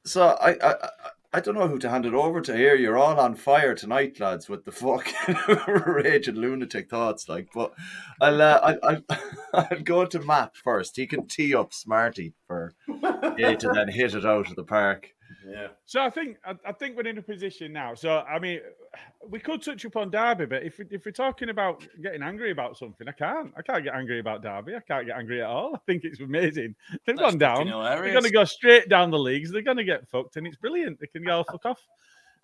[0.06, 0.90] So I, I I-
[1.34, 2.76] I don't know who to hand it over to here.
[2.76, 5.36] You're all on fire tonight, lads, with the fucking
[5.86, 7.28] raging lunatic thoughts.
[7.28, 7.74] Like, but
[8.22, 9.20] I'll uh, I, I,
[9.54, 10.96] I'll go to Matt first.
[10.96, 12.74] He can tee up Smarty for
[13.38, 15.10] Jay to then hit it out of the park.
[15.48, 15.68] Yeah.
[15.86, 17.94] So I think I, I think we're in a position now.
[17.94, 18.62] So I mean,
[19.28, 22.78] we could touch upon Derby, but if we, if we're talking about getting angry about
[22.78, 23.54] something, I can't.
[23.58, 24.76] I can't get angry about Derby.
[24.76, 25.76] I can't get angry at all.
[25.76, 26.76] I think it's amazing.
[27.06, 27.68] They've That's gone down.
[27.68, 27.72] fucking
[28.04, 29.52] They're going to go straight down the leagues.
[29.52, 31.00] They're going to get fucked, and it's brilliant.
[31.00, 31.82] They can go fuck off.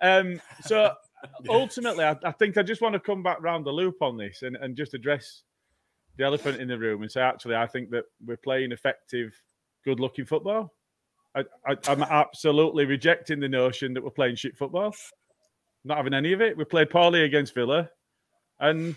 [0.02, 0.93] Um, so
[1.49, 4.41] ultimately, I, I think I just want to come back round the loop on this
[4.41, 5.43] and, and just address
[6.18, 9.34] the elephant in the room and say, actually, I think that we're playing effective,
[9.86, 10.74] good-looking football.
[11.36, 14.93] I, I, I'm absolutely rejecting the notion that we're playing shit football.
[15.84, 16.57] Not having any of it.
[16.57, 17.89] We played poorly against Villa,
[18.59, 18.95] and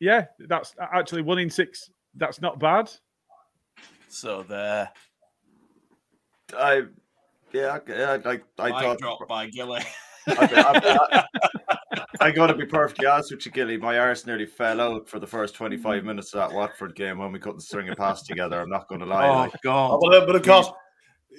[0.00, 1.90] yeah, that's actually one in six.
[2.14, 2.90] That's not bad.
[4.08, 4.90] So there.
[6.56, 6.84] I
[7.52, 9.80] yeah, I, I, I, I Mic thought drop by Gilly.
[10.26, 11.24] I,
[12.20, 13.76] I, I got to be perfectly honest with you, Gilly.
[13.76, 17.32] My arse nearly fell out for the first 25 minutes of that Watford game when
[17.32, 18.60] we couldn't string a pass together.
[18.60, 19.28] I'm not going to lie.
[19.28, 19.52] oh like.
[19.62, 20.00] God.
[20.02, 20.68] But, but of course,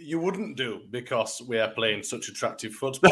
[0.02, 3.12] you wouldn't do because we are playing such attractive football.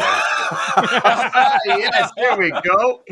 [1.66, 3.02] yes, here we go.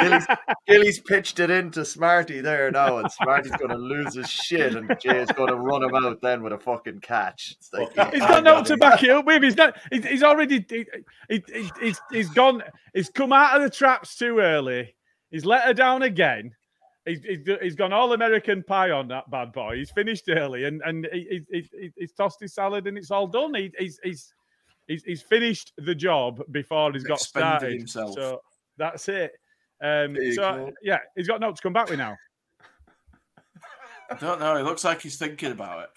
[0.00, 0.26] Gilly's,
[0.66, 4.88] Gilly's pitched it into Smarty there now, and Smarty's going to lose his shit, and
[5.00, 7.56] Jay's going to run him out then with a fucking catch.
[7.58, 9.42] It's like, He's got no to back it up with.
[9.42, 9.76] He's not.
[9.90, 10.64] He's, he's already.
[10.68, 10.86] He,
[11.28, 12.62] he, he- he's, he's gone.
[12.94, 14.94] He's come out of the traps too early.
[15.30, 16.52] He's let her down again.
[17.10, 19.76] He's, he's, he's gone all American pie on that bad boy.
[19.76, 23.26] He's finished early and and he, he, he- he's tossed his salad and it's all
[23.26, 23.54] done.
[23.54, 24.34] He, he's he's
[24.86, 27.78] he's he's finished the job before he's got Expended started.
[27.78, 28.14] himself.
[28.14, 28.40] So
[28.76, 29.32] that's it.
[29.82, 30.70] Um, so go.
[30.82, 32.16] yeah, he's got no to come back with now.
[34.10, 34.56] I don't know.
[34.56, 35.90] It looks like he's thinking about it.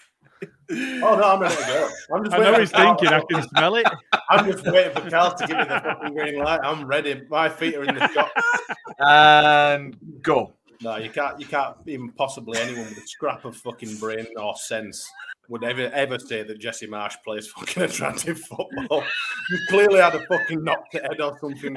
[0.72, 1.90] oh no, I'm ready to go.
[2.14, 3.14] I'm just I know waiting he's for Carl- thinking.
[3.14, 3.86] I can smell it.
[4.30, 6.60] I'm just waiting for Carl to give me the fucking green light.
[6.62, 7.22] I'm ready.
[7.28, 8.30] My feet are in the shop.
[8.98, 10.52] and go.
[10.84, 11.40] No, you can't.
[11.40, 15.10] You can't even possibly anyone with a scrap of fucking brain or sense
[15.48, 19.02] would ever ever say that Jesse Marsch plays fucking attractive football.
[19.50, 21.74] You clearly had a fucking knocked head or something.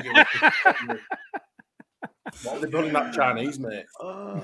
[2.43, 3.85] what have they done in that Chinese, mate?
[4.01, 4.41] Oh,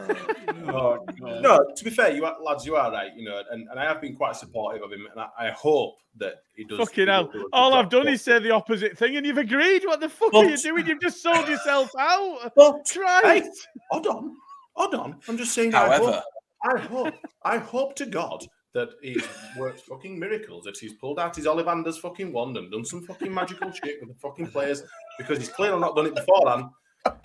[0.68, 1.42] oh God.
[1.42, 3.12] No, to be fair, you are, lads, you are right.
[3.16, 5.96] You know, and, and I have been quite supportive of him, and I, I hope
[6.18, 6.80] that he does.
[6.80, 7.28] Fucking hell.
[7.28, 7.74] do All.
[7.74, 9.84] I've done is say the opposite thing and you've agreed.
[9.86, 10.88] What the fuck are you doing?
[10.88, 12.52] You've just sold yourself out.
[12.56, 12.82] Well,
[13.24, 13.44] hey,
[13.90, 14.36] hold on.
[14.76, 15.20] Hold on.
[15.28, 15.74] I'm just saying.
[15.74, 16.24] I However- hope,
[16.64, 17.14] I hope,
[17.44, 19.24] I hope to God that he's
[19.58, 20.64] worked fucking miracles.
[20.66, 24.10] That he's pulled out his Ollivander's fucking wand and done some fucking magical shit with
[24.10, 24.82] the fucking players
[25.18, 26.40] because he's clearly not done it before.
[26.42, 26.70] beforehand.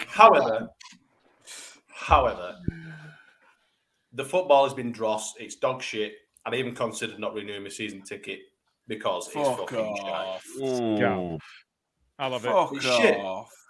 [0.09, 0.69] However,
[1.89, 2.57] however,
[4.13, 5.35] the football has been dross.
[5.39, 6.15] It's dog shit.
[6.47, 8.41] And I even considered not renewing my season ticket
[8.87, 10.43] because it's Fuck fucking off.
[10.45, 10.99] shite.
[10.99, 11.37] Yeah.
[12.19, 12.49] I love it.
[12.49, 13.19] Fuck It's shit.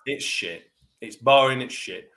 [0.06, 0.62] It's shit.
[1.00, 1.60] It's boring.
[1.60, 2.10] It's shit.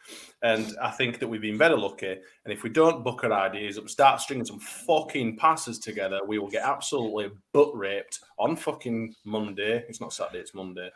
[0.44, 2.08] And I think that we've been better lucky.
[2.46, 6.40] And if we don't book our ideas up, start stringing some fucking passes together, we
[6.40, 9.84] will get absolutely butt raped on fucking Monday.
[9.88, 10.40] It's not Saturday.
[10.40, 10.90] It's Monday.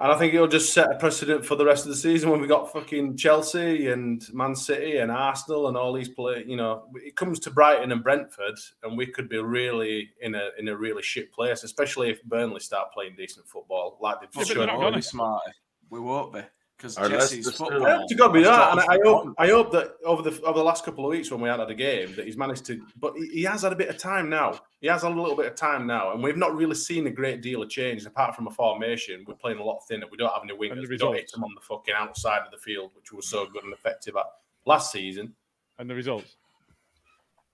[0.00, 2.40] And I think it'll just set a precedent for the rest of the season when
[2.40, 6.42] we got fucking Chelsea and Man City and Arsenal and all these play.
[6.48, 10.48] You know, it comes to Brighton and Brentford, and we could be really in a
[10.58, 14.42] in a really shit place, especially if Burnley start playing decent football like they've Yeah,
[14.42, 14.56] shown.
[14.58, 15.42] they're not going to be smart.
[15.90, 16.40] We won't be
[16.76, 17.88] because Our Jesse's Leicester's still- football.
[17.88, 19.34] Yeah, it's to be has that, and I hope.
[19.38, 21.70] I hope that over the over the last couple of weeks when we had had
[21.70, 24.28] a game that he's managed to, but he, he has had a bit of time
[24.28, 24.58] now.
[24.80, 27.10] He has had a little bit of time now, and we've not really seen a
[27.10, 29.24] great deal of change apart from a formation.
[29.26, 30.06] We're playing a lot thinner.
[30.10, 30.82] We don't have any And wingers.
[30.86, 31.32] the We don't hit results.
[31.32, 34.26] them on the fucking outside of the field, which was so good and effective at
[34.66, 35.34] last season.
[35.78, 36.36] And the results.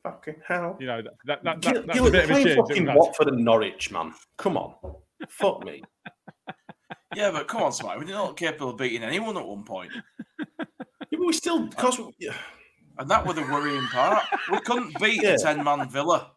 [0.02, 0.76] Fucking hell!
[0.80, 2.56] You know, that, that, that, Gil- that, that's Gil- a bit of a playing change.
[2.56, 2.96] that fucking we've had.
[2.96, 4.14] Watford and Norwich, man.
[4.38, 4.74] Come on,
[5.28, 5.82] fuck me.
[7.16, 7.98] Yeah, but come on, Smite.
[7.98, 9.90] We didn't capable of beating anyone at one point.
[11.12, 12.34] Yeah, but we still uh, because we, yeah.
[12.98, 14.22] And that was the worrying part.
[14.52, 15.34] We couldn't beat Yeah.
[15.34, 16.30] a 10 man villa.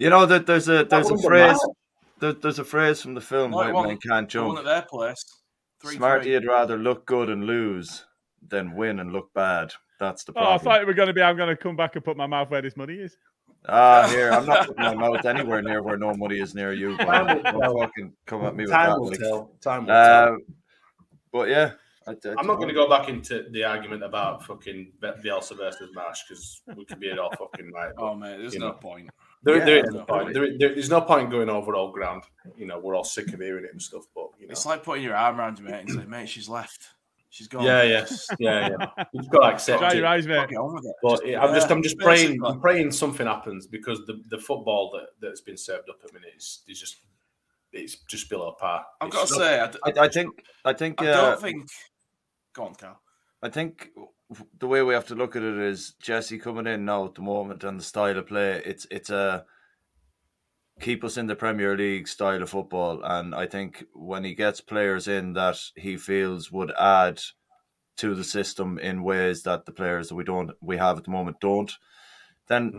[0.00, 1.56] You know that there's a there's a phrase
[2.18, 3.98] there, there's a phrase from the film No, it White Man.
[3.98, 4.58] Can't The one Jump.
[4.58, 5.24] at their place.
[5.80, 6.34] Three, Smarty three.
[6.34, 8.04] would rather look good and lose
[8.48, 9.72] than win and look bad.
[10.00, 10.64] That's the Oh, I problem.
[10.64, 11.22] thought it were going to be.
[11.22, 13.16] I'm going to come back and put my mouth where this money is.
[13.68, 16.96] Ah, here I'm not putting my mouth anywhere near where no money is near you.
[16.96, 17.78] Time will Don't tell.
[17.78, 19.00] fucking come at me with Time that.
[19.00, 19.18] will like.
[19.18, 19.50] tell.
[19.60, 20.34] Time will tell.
[20.34, 20.36] Uh,
[21.32, 21.72] but yeah,
[22.06, 25.90] I, I'm not going to go back into the argument about fucking Be- Bielsa versus
[25.96, 27.92] Marsch because we could be at all fucking right.
[27.96, 29.10] but, Oh, man, there's no know, point.
[29.42, 30.22] There, Yeah, there is no no point.
[30.24, 30.34] point.
[30.34, 32.24] There, there- there's no point going over old ground.
[32.56, 34.04] You know, we're all sick of hearing it and stuff.
[34.14, 36.48] But you know, It's like putting your arm around your mate and saying, mate, she's
[36.48, 36.88] left.
[37.32, 37.64] She's gone.
[37.64, 38.06] yeah, yeah,
[38.40, 39.04] yeah, yeah.
[39.12, 39.96] You've got to accept Dry it.
[39.98, 40.48] your eyes, mate.
[40.48, 40.94] Get on with it.
[41.02, 42.44] But Just- I'm just, I'm just praying.
[42.44, 46.32] I'm praying something happens because the, the football that that's been served up at minute
[46.36, 46.96] is, is just,
[47.72, 48.84] it's just below par.
[49.00, 51.20] I've It's got to just- say, I, d- I, I think I think I uh,
[51.30, 51.68] don't think.
[52.52, 53.00] Go on, Carl.
[53.42, 53.90] I think
[54.58, 57.22] the way we have to look at it is Jesse coming in now at the
[57.22, 58.60] moment and the style of play.
[58.66, 59.44] It's it's a
[60.80, 64.60] keep us in the Premier League style of football, and I think when he gets
[64.60, 67.20] players in that he feels would add
[67.98, 71.10] to the system in ways that the players that we don't we have at the
[71.10, 71.72] moment don't,
[72.48, 72.72] then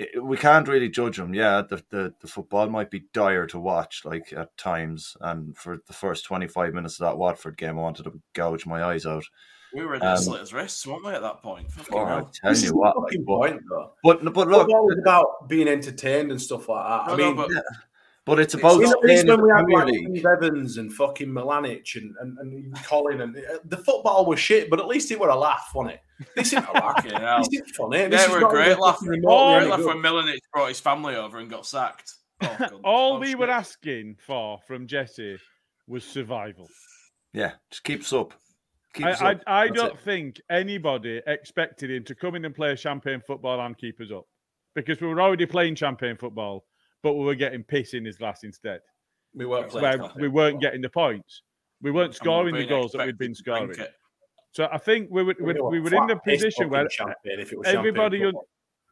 [0.00, 0.26] mm-hmm.
[0.26, 1.34] we can't really judge him.
[1.34, 5.78] Yeah, the, the the football might be dire to watch, like at times, and for
[5.86, 9.06] the first twenty five minutes of that Watford game, I wanted to gouge my eyes
[9.06, 9.24] out.
[9.76, 11.70] We were at Um, the Slater's wrists, weren't we, at that point?
[11.70, 13.92] Fucking Oh, I tell This you the what, like, fucking but, point, though.
[14.02, 17.06] but but look, Football is about being entertained and stuff like that.
[17.08, 17.60] No, I no, mean, but- yeah,
[18.24, 21.28] but it's about It's staying in when we had Premier like Steve Evans and fucking
[21.28, 25.20] Milanic and, and, and Colin and uh, the football was shit, but at least it
[25.20, 26.00] were a laugh, wasn't it?
[26.34, 26.64] This isn't.
[26.72, 27.38] Fucking hell.
[27.38, 27.98] this isn't funny.
[27.98, 28.94] Yeah, This it is were a great even laugh.
[28.96, 32.10] fucking Great laugh when Milanic brought his family over and got sacked.
[32.42, 33.38] Oh, All Oh, we shit.
[33.38, 35.38] were asking for from Jesse
[35.86, 36.66] was survival.
[37.32, 38.32] Yeah, just keep us up.
[38.96, 39.42] Keep us I, up.
[39.46, 40.00] I, I don't it.
[40.00, 44.26] think anybody expected him to come in and play champagne football and keep us up
[44.74, 46.64] because we were already playing champagne football,
[47.02, 48.80] but we were getting piss in his glass instead.
[49.34, 50.00] We weren't playing.
[50.00, 50.60] Where we weren't football.
[50.60, 51.42] getting the points.
[51.82, 53.74] We weren't And we're scoring the goals that we'd been scoring.
[54.52, 57.40] So I think we were, we, were we were in the position where fucking champagne
[57.40, 58.32] if it was everybody un-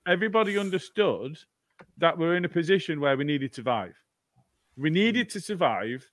[0.07, 1.39] everybody understood
[1.97, 3.95] that we we're in a position where we needed to survive.
[4.77, 6.07] We needed to survive,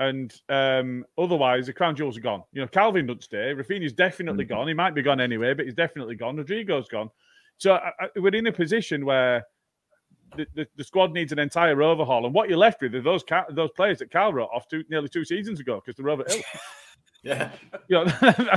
[0.00, 2.42] and um, otherwise the crown jewels are gone.
[2.52, 3.54] You know, Calvin stay.
[3.54, 4.54] Raphinha's definitely Mm-hmm.
[4.54, 4.68] gone.
[4.68, 6.36] He might be gone anyway, but he's definitely gone.
[6.36, 7.10] Rodrigo's gone.
[7.58, 9.44] So I, I, we're in a position where
[10.36, 13.22] the, the, the squad needs an entire overhaul, and what you're left with are those
[13.50, 16.36] those players that Cal wrote off two, nearly two seasons ago because they're over ill.
[17.22, 17.50] Yeah,
[17.88, 18.04] You know,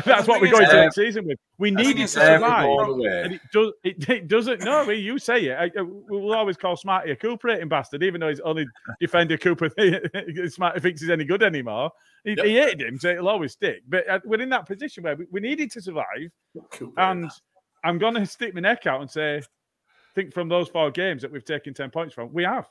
[0.06, 1.38] that's what we're going to uh, next season with.
[1.58, 2.70] We the thing needed to uh, survive.
[2.90, 4.62] And it, does, it, it doesn't.
[4.64, 5.54] No, you say it.
[5.58, 8.66] I, I- we'll always call Smarty a cooperating bastard, even though he's only
[9.02, 9.70] defender Cooper.
[10.48, 11.92] Smarty thinks he's any good anymore.
[12.24, 12.46] He, Yep.
[12.46, 13.84] he hated him, so it'll always stick.
[13.90, 16.32] But uh, we're in that position where we, we needed to survive,
[16.96, 17.30] and
[17.84, 19.42] I'm going to stick my neck out and say,
[20.16, 22.66] think from those four games that we've taken ten points from, we have.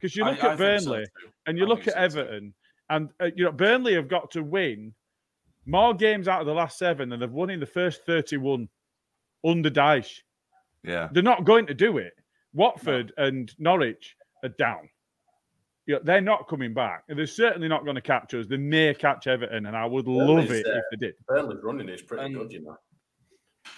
[0.00, 1.28] Because you look I at think so Burnley too.
[1.46, 1.98] and you I look at so too.
[1.98, 2.54] Everton,
[2.88, 4.94] and uh, you know Burnley have got to win
[5.68, 8.68] more games out of the last seven than they've won in the first thirty-one
[9.44, 10.20] under Dyche.
[10.84, 12.12] Yeah, They're not going to do it.
[12.54, 14.88] Watford and Norwich are down.
[15.86, 17.04] You know, they're not coming back.
[17.08, 18.46] They're certainly not going to catch us.
[18.46, 21.14] They may catch Everton, and I would love it uh, if they did.
[21.26, 22.76] Burnley's running is pretty And- good, you know.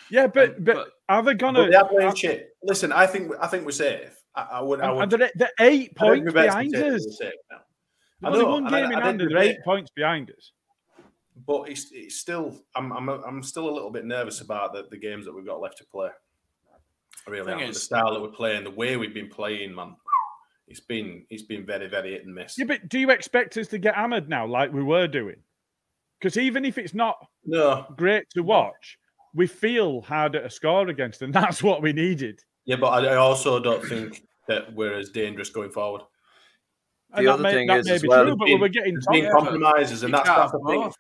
[0.08, 1.68] Yeah, but but, are they gonna?
[1.68, 2.50] They are playing shit.
[2.62, 4.16] Listen, I think I think we're safe.
[4.36, 4.80] I, I would.
[4.80, 5.02] I would.
[5.02, 7.04] and they're, they're eight points we're best to behind us.
[7.06, 7.58] we're safe now.
[8.20, 9.48] They've I only know, one and I- game in I hand, think and they're we're-
[9.50, 10.52] eight points behind us.
[11.46, 12.56] But it's, it's still.
[12.74, 15.60] I'm, I'm I'm still a little bit nervous about the, the games that we've got
[15.60, 16.08] left to play.
[17.26, 17.68] I really Thing am.
[17.68, 19.94] the style that we're playing, the way we've been playing, man.
[20.68, 22.56] It's been it's been very very hit and miss.
[22.58, 25.36] Yeah, but do you expect us to get hammered now, like we were doing?
[26.18, 28.98] Because even if it's not No, great to watch,
[29.34, 32.40] we feel hard at a score against, and that's what we needed.
[32.66, 36.02] yeah, but I, I also don't think that we're as dangerous going forward.
[37.12, 38.50] And The that other may, thing that is may as be well, true, but we
[38.52, 39.40] being- were getting There's been Yeah, top.
[39.40, 40.92] but compromises, and you that's that's the thing.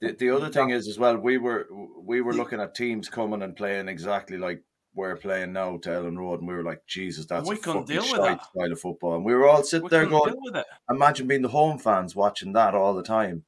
[0.00, 1.66] The, the other thing is as well, we were
[2.02, 4.62] we were looking at teams coming and playing exactly like
[4.94, 7.86] we're playing now to Elland Road, and we were like, Jesus, that's We a couldn't
[7.86, 8.44] deal with that.
[8.44, 9.14] style of football.
[9.16, 10.66] And we were all sitting We there going, deal with it.
[10.90, 13.44] imagine being the home fans watching that all the time.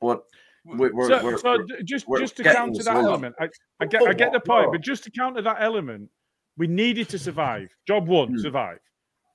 [0.00, 0.24] But
[0.66, 3.48] we, we're, so, we're, so we're- d- just just to counter that element, I,
[3.80, 6.10] I get I get the point, but just to counter that element,
[6.58, 7.68] we needed to survive.
[7.86, 8.38] Job one, Hmm.
[8.38, 8.78] survive.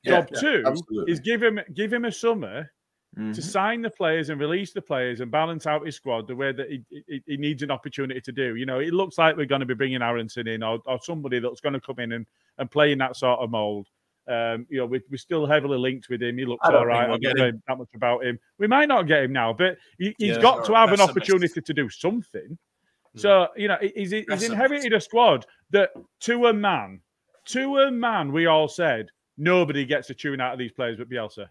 [0.04, 1.12] Yeah, Job yeah, two absolutely.
[1.14, 2.70] is give him give him a summer
[3.18, 3.34] Mhm.
[3.34, 6.52] to sign the players and release the players and balance out his squad the way
[6.52, 8.56] that he, he, he needs an opportunity to do.
[8.56, 11.40] You know, it looks like we're going to be bringing Aaronson in or, or somebody
[11.40, 12.26] that's going to come in and,
[12.60, 13.88] and play in that sort of mold.
[14.28, 16.38] Um, you know, we, we're still heavily linked with him.
[16.38, 17.10] He looks all right.
[17.10, 18.38] I don't know that much about him.
[18.60, 21.62] We might not get him now, but he, he's Yeah, got to have an opportunity
[21.62, 22.58] to do something.
[23.14, 23.20] Hmm.
[23.20, 25.90] So, you know, he's, he's inherited a squad that
[26.22, 27.02] to a man,
[27.46, 31.10] to a man, we all said nobody gets a tune out of these players but
[31.10, 31.48] Bielsa.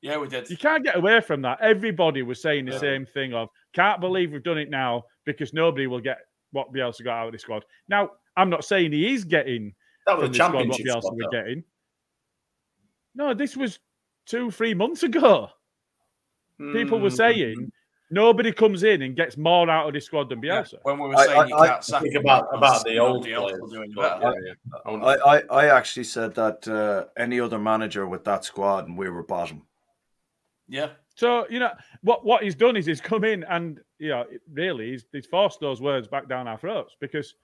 [0.00, 0.48] Yeah, we did.
[0.48, 1.60] You can't get away from that.
[1.60, 2.78] Everybody was saying the Yeah.
[2.78, 6.18] same thing of can't believe we've done it now because nobody will get
[6.52, 7.64] what Bielsa got out of the squad.
[7.88, 9.74] Now, I'm not saying he is getting
[10.06, 11.14] That from was a the squad what Bielsa squad.
[11.14, 11.38] was though.
[11.38, 11.64] getting.
[13.14, 13.80] No, this was
[14.26, 15.48] two, three months ago.
[16.58, 17.72] People were Mm, saying
[18.10, 20.78] nobody comes in and gets more out of this squad than Yeah, Bielsa.
[20.82, 22.98] when we were I- saying you I- can't I sack think him about about the
[22.98, 23.72] old nobody players.
[23.72, 24.20] doing better.
[24.22, 24.78] yeah, yeah.
[24.86, 28.96] I I, I, I actually said that uh, any other manager with that squad and
[28.96, 29.62] we were bottom.
[30.68, 31.70] Yeah, So you know
[32.02, 35.60] what what he's done is he's come in and you know really he's, he's forced
[35.60, 37.34] those words back down our throats because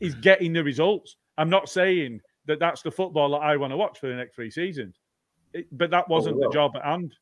[0.00, 1.16] he's getting the results.
[1.36, 4.34] I'm not saying that that's the football that I want to watch for the next
[4.34, 4.98] three seasons,
[5.52, 7.14] It- but that oh, wasn't the job at hand.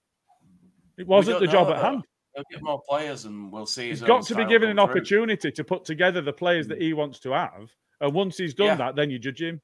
[0.96, 2.04] It wasn't the job at hand.
[2.34, 3.88] He'll get more players, and we'll see.
[3.88, 4.84] He's got to be given an through.
[4.84, 6.84] opportunity to put together the players that hmm.
[6.84, 7.70] he wants to have,
[8.00, 8.76] and once he's done Yeah.
[8.76, 9.60] that, then you judge him.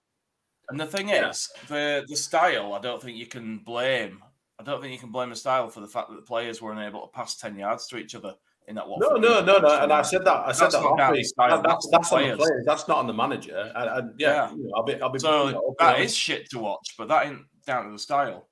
[0.71, 2.75] And the thing is, the the style.
[2.75, 4.23] I don't think you can blame.
[4.61, 6.81] I don't think you can blame the style for the fact that the players weren't
[6.81, 8.35] able to pass ten yards to each other
[8.67, 8.87] in that.
[8.87, 9.47] No, Watford no, game.
[9.47, 9.81] no, no.
[9.83, 10.49] And I said that.
[10.49, 11.23] I said That's that not last down week.
[11.23, 12.65] to style, That- that's That's, the on the players.
[12.67, 13.73] That's not on the manager.
[13.77, 14.51] And, and yeah, Yeah.
[14.51, 15.19] you know, I'll be, I'll be.
[15.21, 18.49] So you know, that is shit to watch, but that ain't down to the style.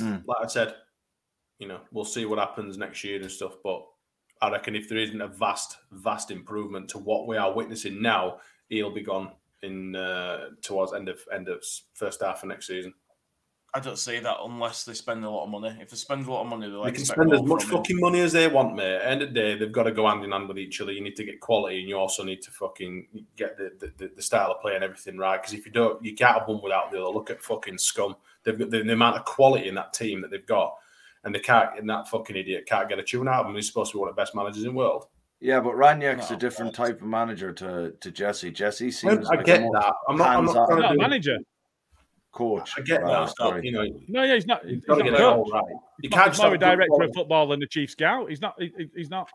[0.00, 0.74] like I said,
[1.58, 3.52] you know, we'll see what happens next year and stuff.
[3.62, 3.84] But
[4.40, 8.38] I reckon if there isn't a vast, vast improvement to what we are witnessing now,
[8.68, 9.32] he'll be gone
[9.62, 11.62] in uh, towards end of end of
[11.94, 12.92] first half of next season.
[13.74, 15.74] I don't see that unless they spend a lot of money.
[15.80, 18.20] If they spend a lot of money, they'll They can spend as much fucking money
[18.20, 18.96] as they want, mate.
[18.96, 20.82] At the end of the day, they've got to go hand in hand with each
[20.82, 20.92] other.
[20.92, 24.12] You need to get quality, and you also need to fucking get the, the, the,
[24.16, 25.40] the style of play and everything right.
[25.40, 27.08] Because if you don't, you can't have one without the other.
[27.08, 28.14] Look at fucking scum.
[28.44, 30.74] They've got the, the amount of quality in that team that they've got,
[31.24, 31.78] and they can't.
[31.78, 33.54] And that fucking idiot can't get a tune out of him.
[33.54, 35.06] He's supposed to be one of the best managers in the world.
[35.40, 38.52] Yeah, but Rangnick's No, a different type of manager to, to Jesse.
[38.52, 39.94] Jesse seems I like get a more that.
[40.08, 40.28] I'm not.
[40.28, 41.38] I'm not hands-on trying He's not to a do manager.
[42.32, 42.72] Coach.
[42.76, 43.34] I get Right, that.
[43.36, 43.60] sorry.
[43.66, 44.62] You know, No, yeah, he's not.
[44.64, 45.48] He's you've got to not get a coach.
[45.52, 45.62] right.
[45.68, 47.66] You He's can't not- just he's more a have good director of football than the
[47.66, 48.28] chief scout.
[48.30, 48.54] He's not.
[48.58, 49.28] he- He's not.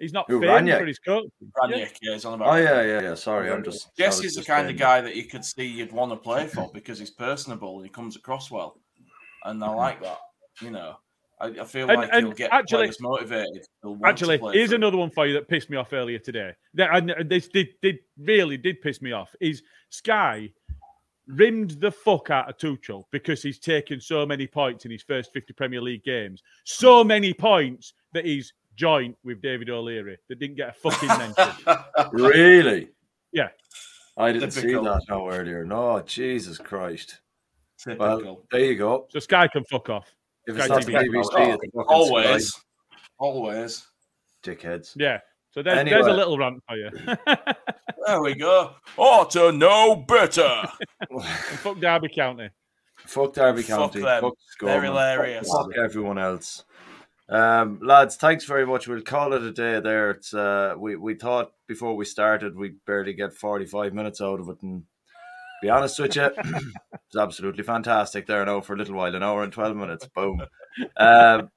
[0.00, 0.78] He's not Who, famed Rangnick?
[0.80, 1.24] for his coach.
[1.56, 2.48] Rangnick, yeah, he's on about.
[2.52, 3.14] Oh yeah, yeah, yeah.
[3.14, 3.90] Sorry, I'm just.
[4.00, 6.46] I was the kind saying- of guy that you could see you'd want to play
[6.48, 8.80] for because he's personable and he comes across well,
[9.44, 10.18] and I like that.
[10.60, 10.96] You know,
[11.40, 13.64] I, I feel And- like and he'll get actually- players motivated.
[14.04, 16.52] Actually, here's for another one for you that pissed me off earlier today.
[16.74, 19.34] That and this did, did really did piss me off.
[19.40, 20.50] Is Sky
[21.26, 25.32] rimmed the fuck out of Tuchel because he's taken so many points in his first
[25.32, 26.42] 50 Premier League games.
[26.64, 31.84] So many points that he's joined with David O'Leary that didn't get a fucking mention.
[32.12, 32.90] Really?
[33.32, 33.48] Yeah.
[34.16, 35.64] I didn't see that no earlier.
[35.64, 37.20] No, Jesus Christ.
[37.86, 38.44] Well, Typical.
[38.50, 39.06] there you go.
[39.10, 40.14] so Sky can fuck off.
[40.46, 42.60] If it's not the BBC, it's fucking always, Sky.
[43.18, 43.86] always.
[44.42, 44.92] dickheads.
[44.96, 45.20] Yeah.
[45.54, 46.90] So there's, there's a little rant for you.
[48.06, 48.74] There we go.
[48.98, 50.68] Oh, to know better.
[51.62, 52.50] Fuck Derby County.
[52.98, 54.00] Fuck Derby Fuck County.
[54.02, 54.20] them.
[54.20, 54.68] Fuck Scum.
[54.68, 55.48] They're hilarious.
[55.50, 56.64] Fuck everyone else.
[57.30, 58.86] Um, lads, thanks very much.
[58.86, 60.10] We'll call it a day there.
[60.10, 64.38] It's uh, we we thought before we started we'd barely get forty five minutes out
[64.40, 64.82] of it, and
[65.62, 69.42] be honest with you, it's absolutely fantastic there now for a little while, an hour
[69.42, 70.06] and twelve minutes.
[70.14, 70.42] Boom.
[70.96, 71.50] Um,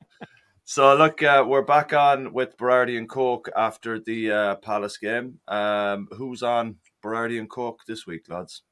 [0.69, 5.39] So look, uh, we're back on with Berardi and Coke after the uh, Palace game.
[5.48, 8.64] Um, who's on Berardi and Coke this week, lads?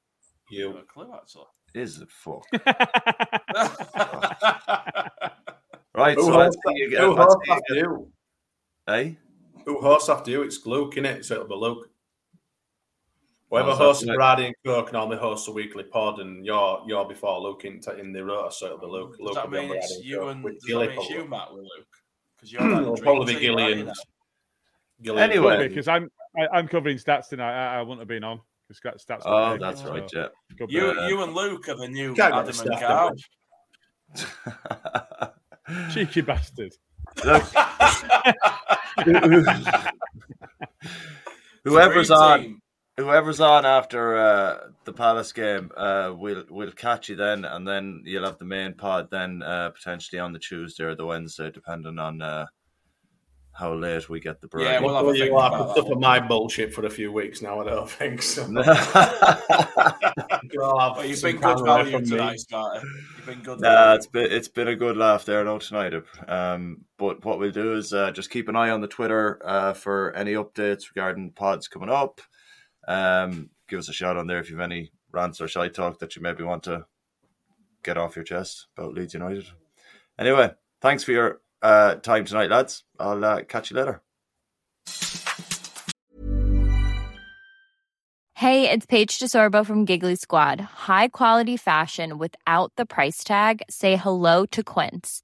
[0.52, 0.76] You.
[0.76, 1.46] a clue, actually.
[1.74, 2.44] Is it fuck?
[5.96, 7.16] right, Who so let's see you who again.
[7.16, 7.86] Let's hosts see you after again.
[7.86, 8.12] you?
[8.94, 9.12] Eh?
[9.64, 10.42] Who hosts after you?
[10.42, 11.24] It's Luke, innit?
[11.24, 11.90] So it'll be Luke.
[13.50, 17.08] Whoever so hosts that's Brady and Cook normally hosts a weekly pod, and you're you're
[17.08, 19.18] before Luke in, in the rota, so it'll be Luke.
[19.18, 20.96] Does Luke that will be on mean it's you Cook and with does Gilly that
[20.98, 21.30] mean you, probably.
[21.30, 21.88] Matt, with Luke?
[22.36, 23.94] Because you're it'll probably be team, aren't you, Gillian.
[25.02, 25.32] Gillian.
[25.32, 25.68] Anyway.
[25.68, 27.54] Because I'm I, I'm covering stats tonight.
[27.54, 29.22] I, I wouldn't have been on because stats.
[29.26, 30.66] Oh, were that's taken, right, so yeah.
[30.68, 33.16] You, Uh, you and Luke are the new Can't Adam the and staff, Carl.
[35.92, 36.74] cheeky bastard.
[41.64, 42.62] Whoever's on, team.
[42.98, 48.02] Whoever's on after uh, the Palace game, uh, we'll we'll catch you then, and then
[48.06, 52.00] you'll have the main pod then uh, potentially on the Tuesday or the Wednesday, depending
[52.00, 52.46] on uh,
[53.52, 54.66] how late we get the break.
[54.66, 56.86] Yeah, we'll have a Well, think you have about to that suffer my bullshit for
[56.86, 57.62] a few weeks now.
[57.62, 58.46] I don't think so.
[60.52, 62.10] You'll have Well, you've been good camera value from me.
[62.10, 62.82] tonight, Sparta.
[63.18, 63.96] You've been good Nah, value.
[63.98, 65.94] it's been it's been a good laugh there, no tonight.
[66.28, 69.74] Um, but what we'll do is uh, just keep an eye on the Twitter uh,
[69.74, 72.22] for any updates regarding pods coming up.
[72.88, 76.00] Um, give us a shout on there if you have any rants or shy talk
[76.00, 76.86] that you maybe want to
[77.84, 79.46] get off your chest about Leeds United.
[80.20, 80.52] Anyway,
[80.82, 82.84] thanks for your uh, time tonight, lads.
[83.00, 84.02] I'll uh, catch you later.
[88.38, 90.60] Hey, it's Paige DeSorbo from Giggly Squad.
[90.60, 93.62] High quality fashion without the price tag.
[93.70, 95.24] Say hello to Quince.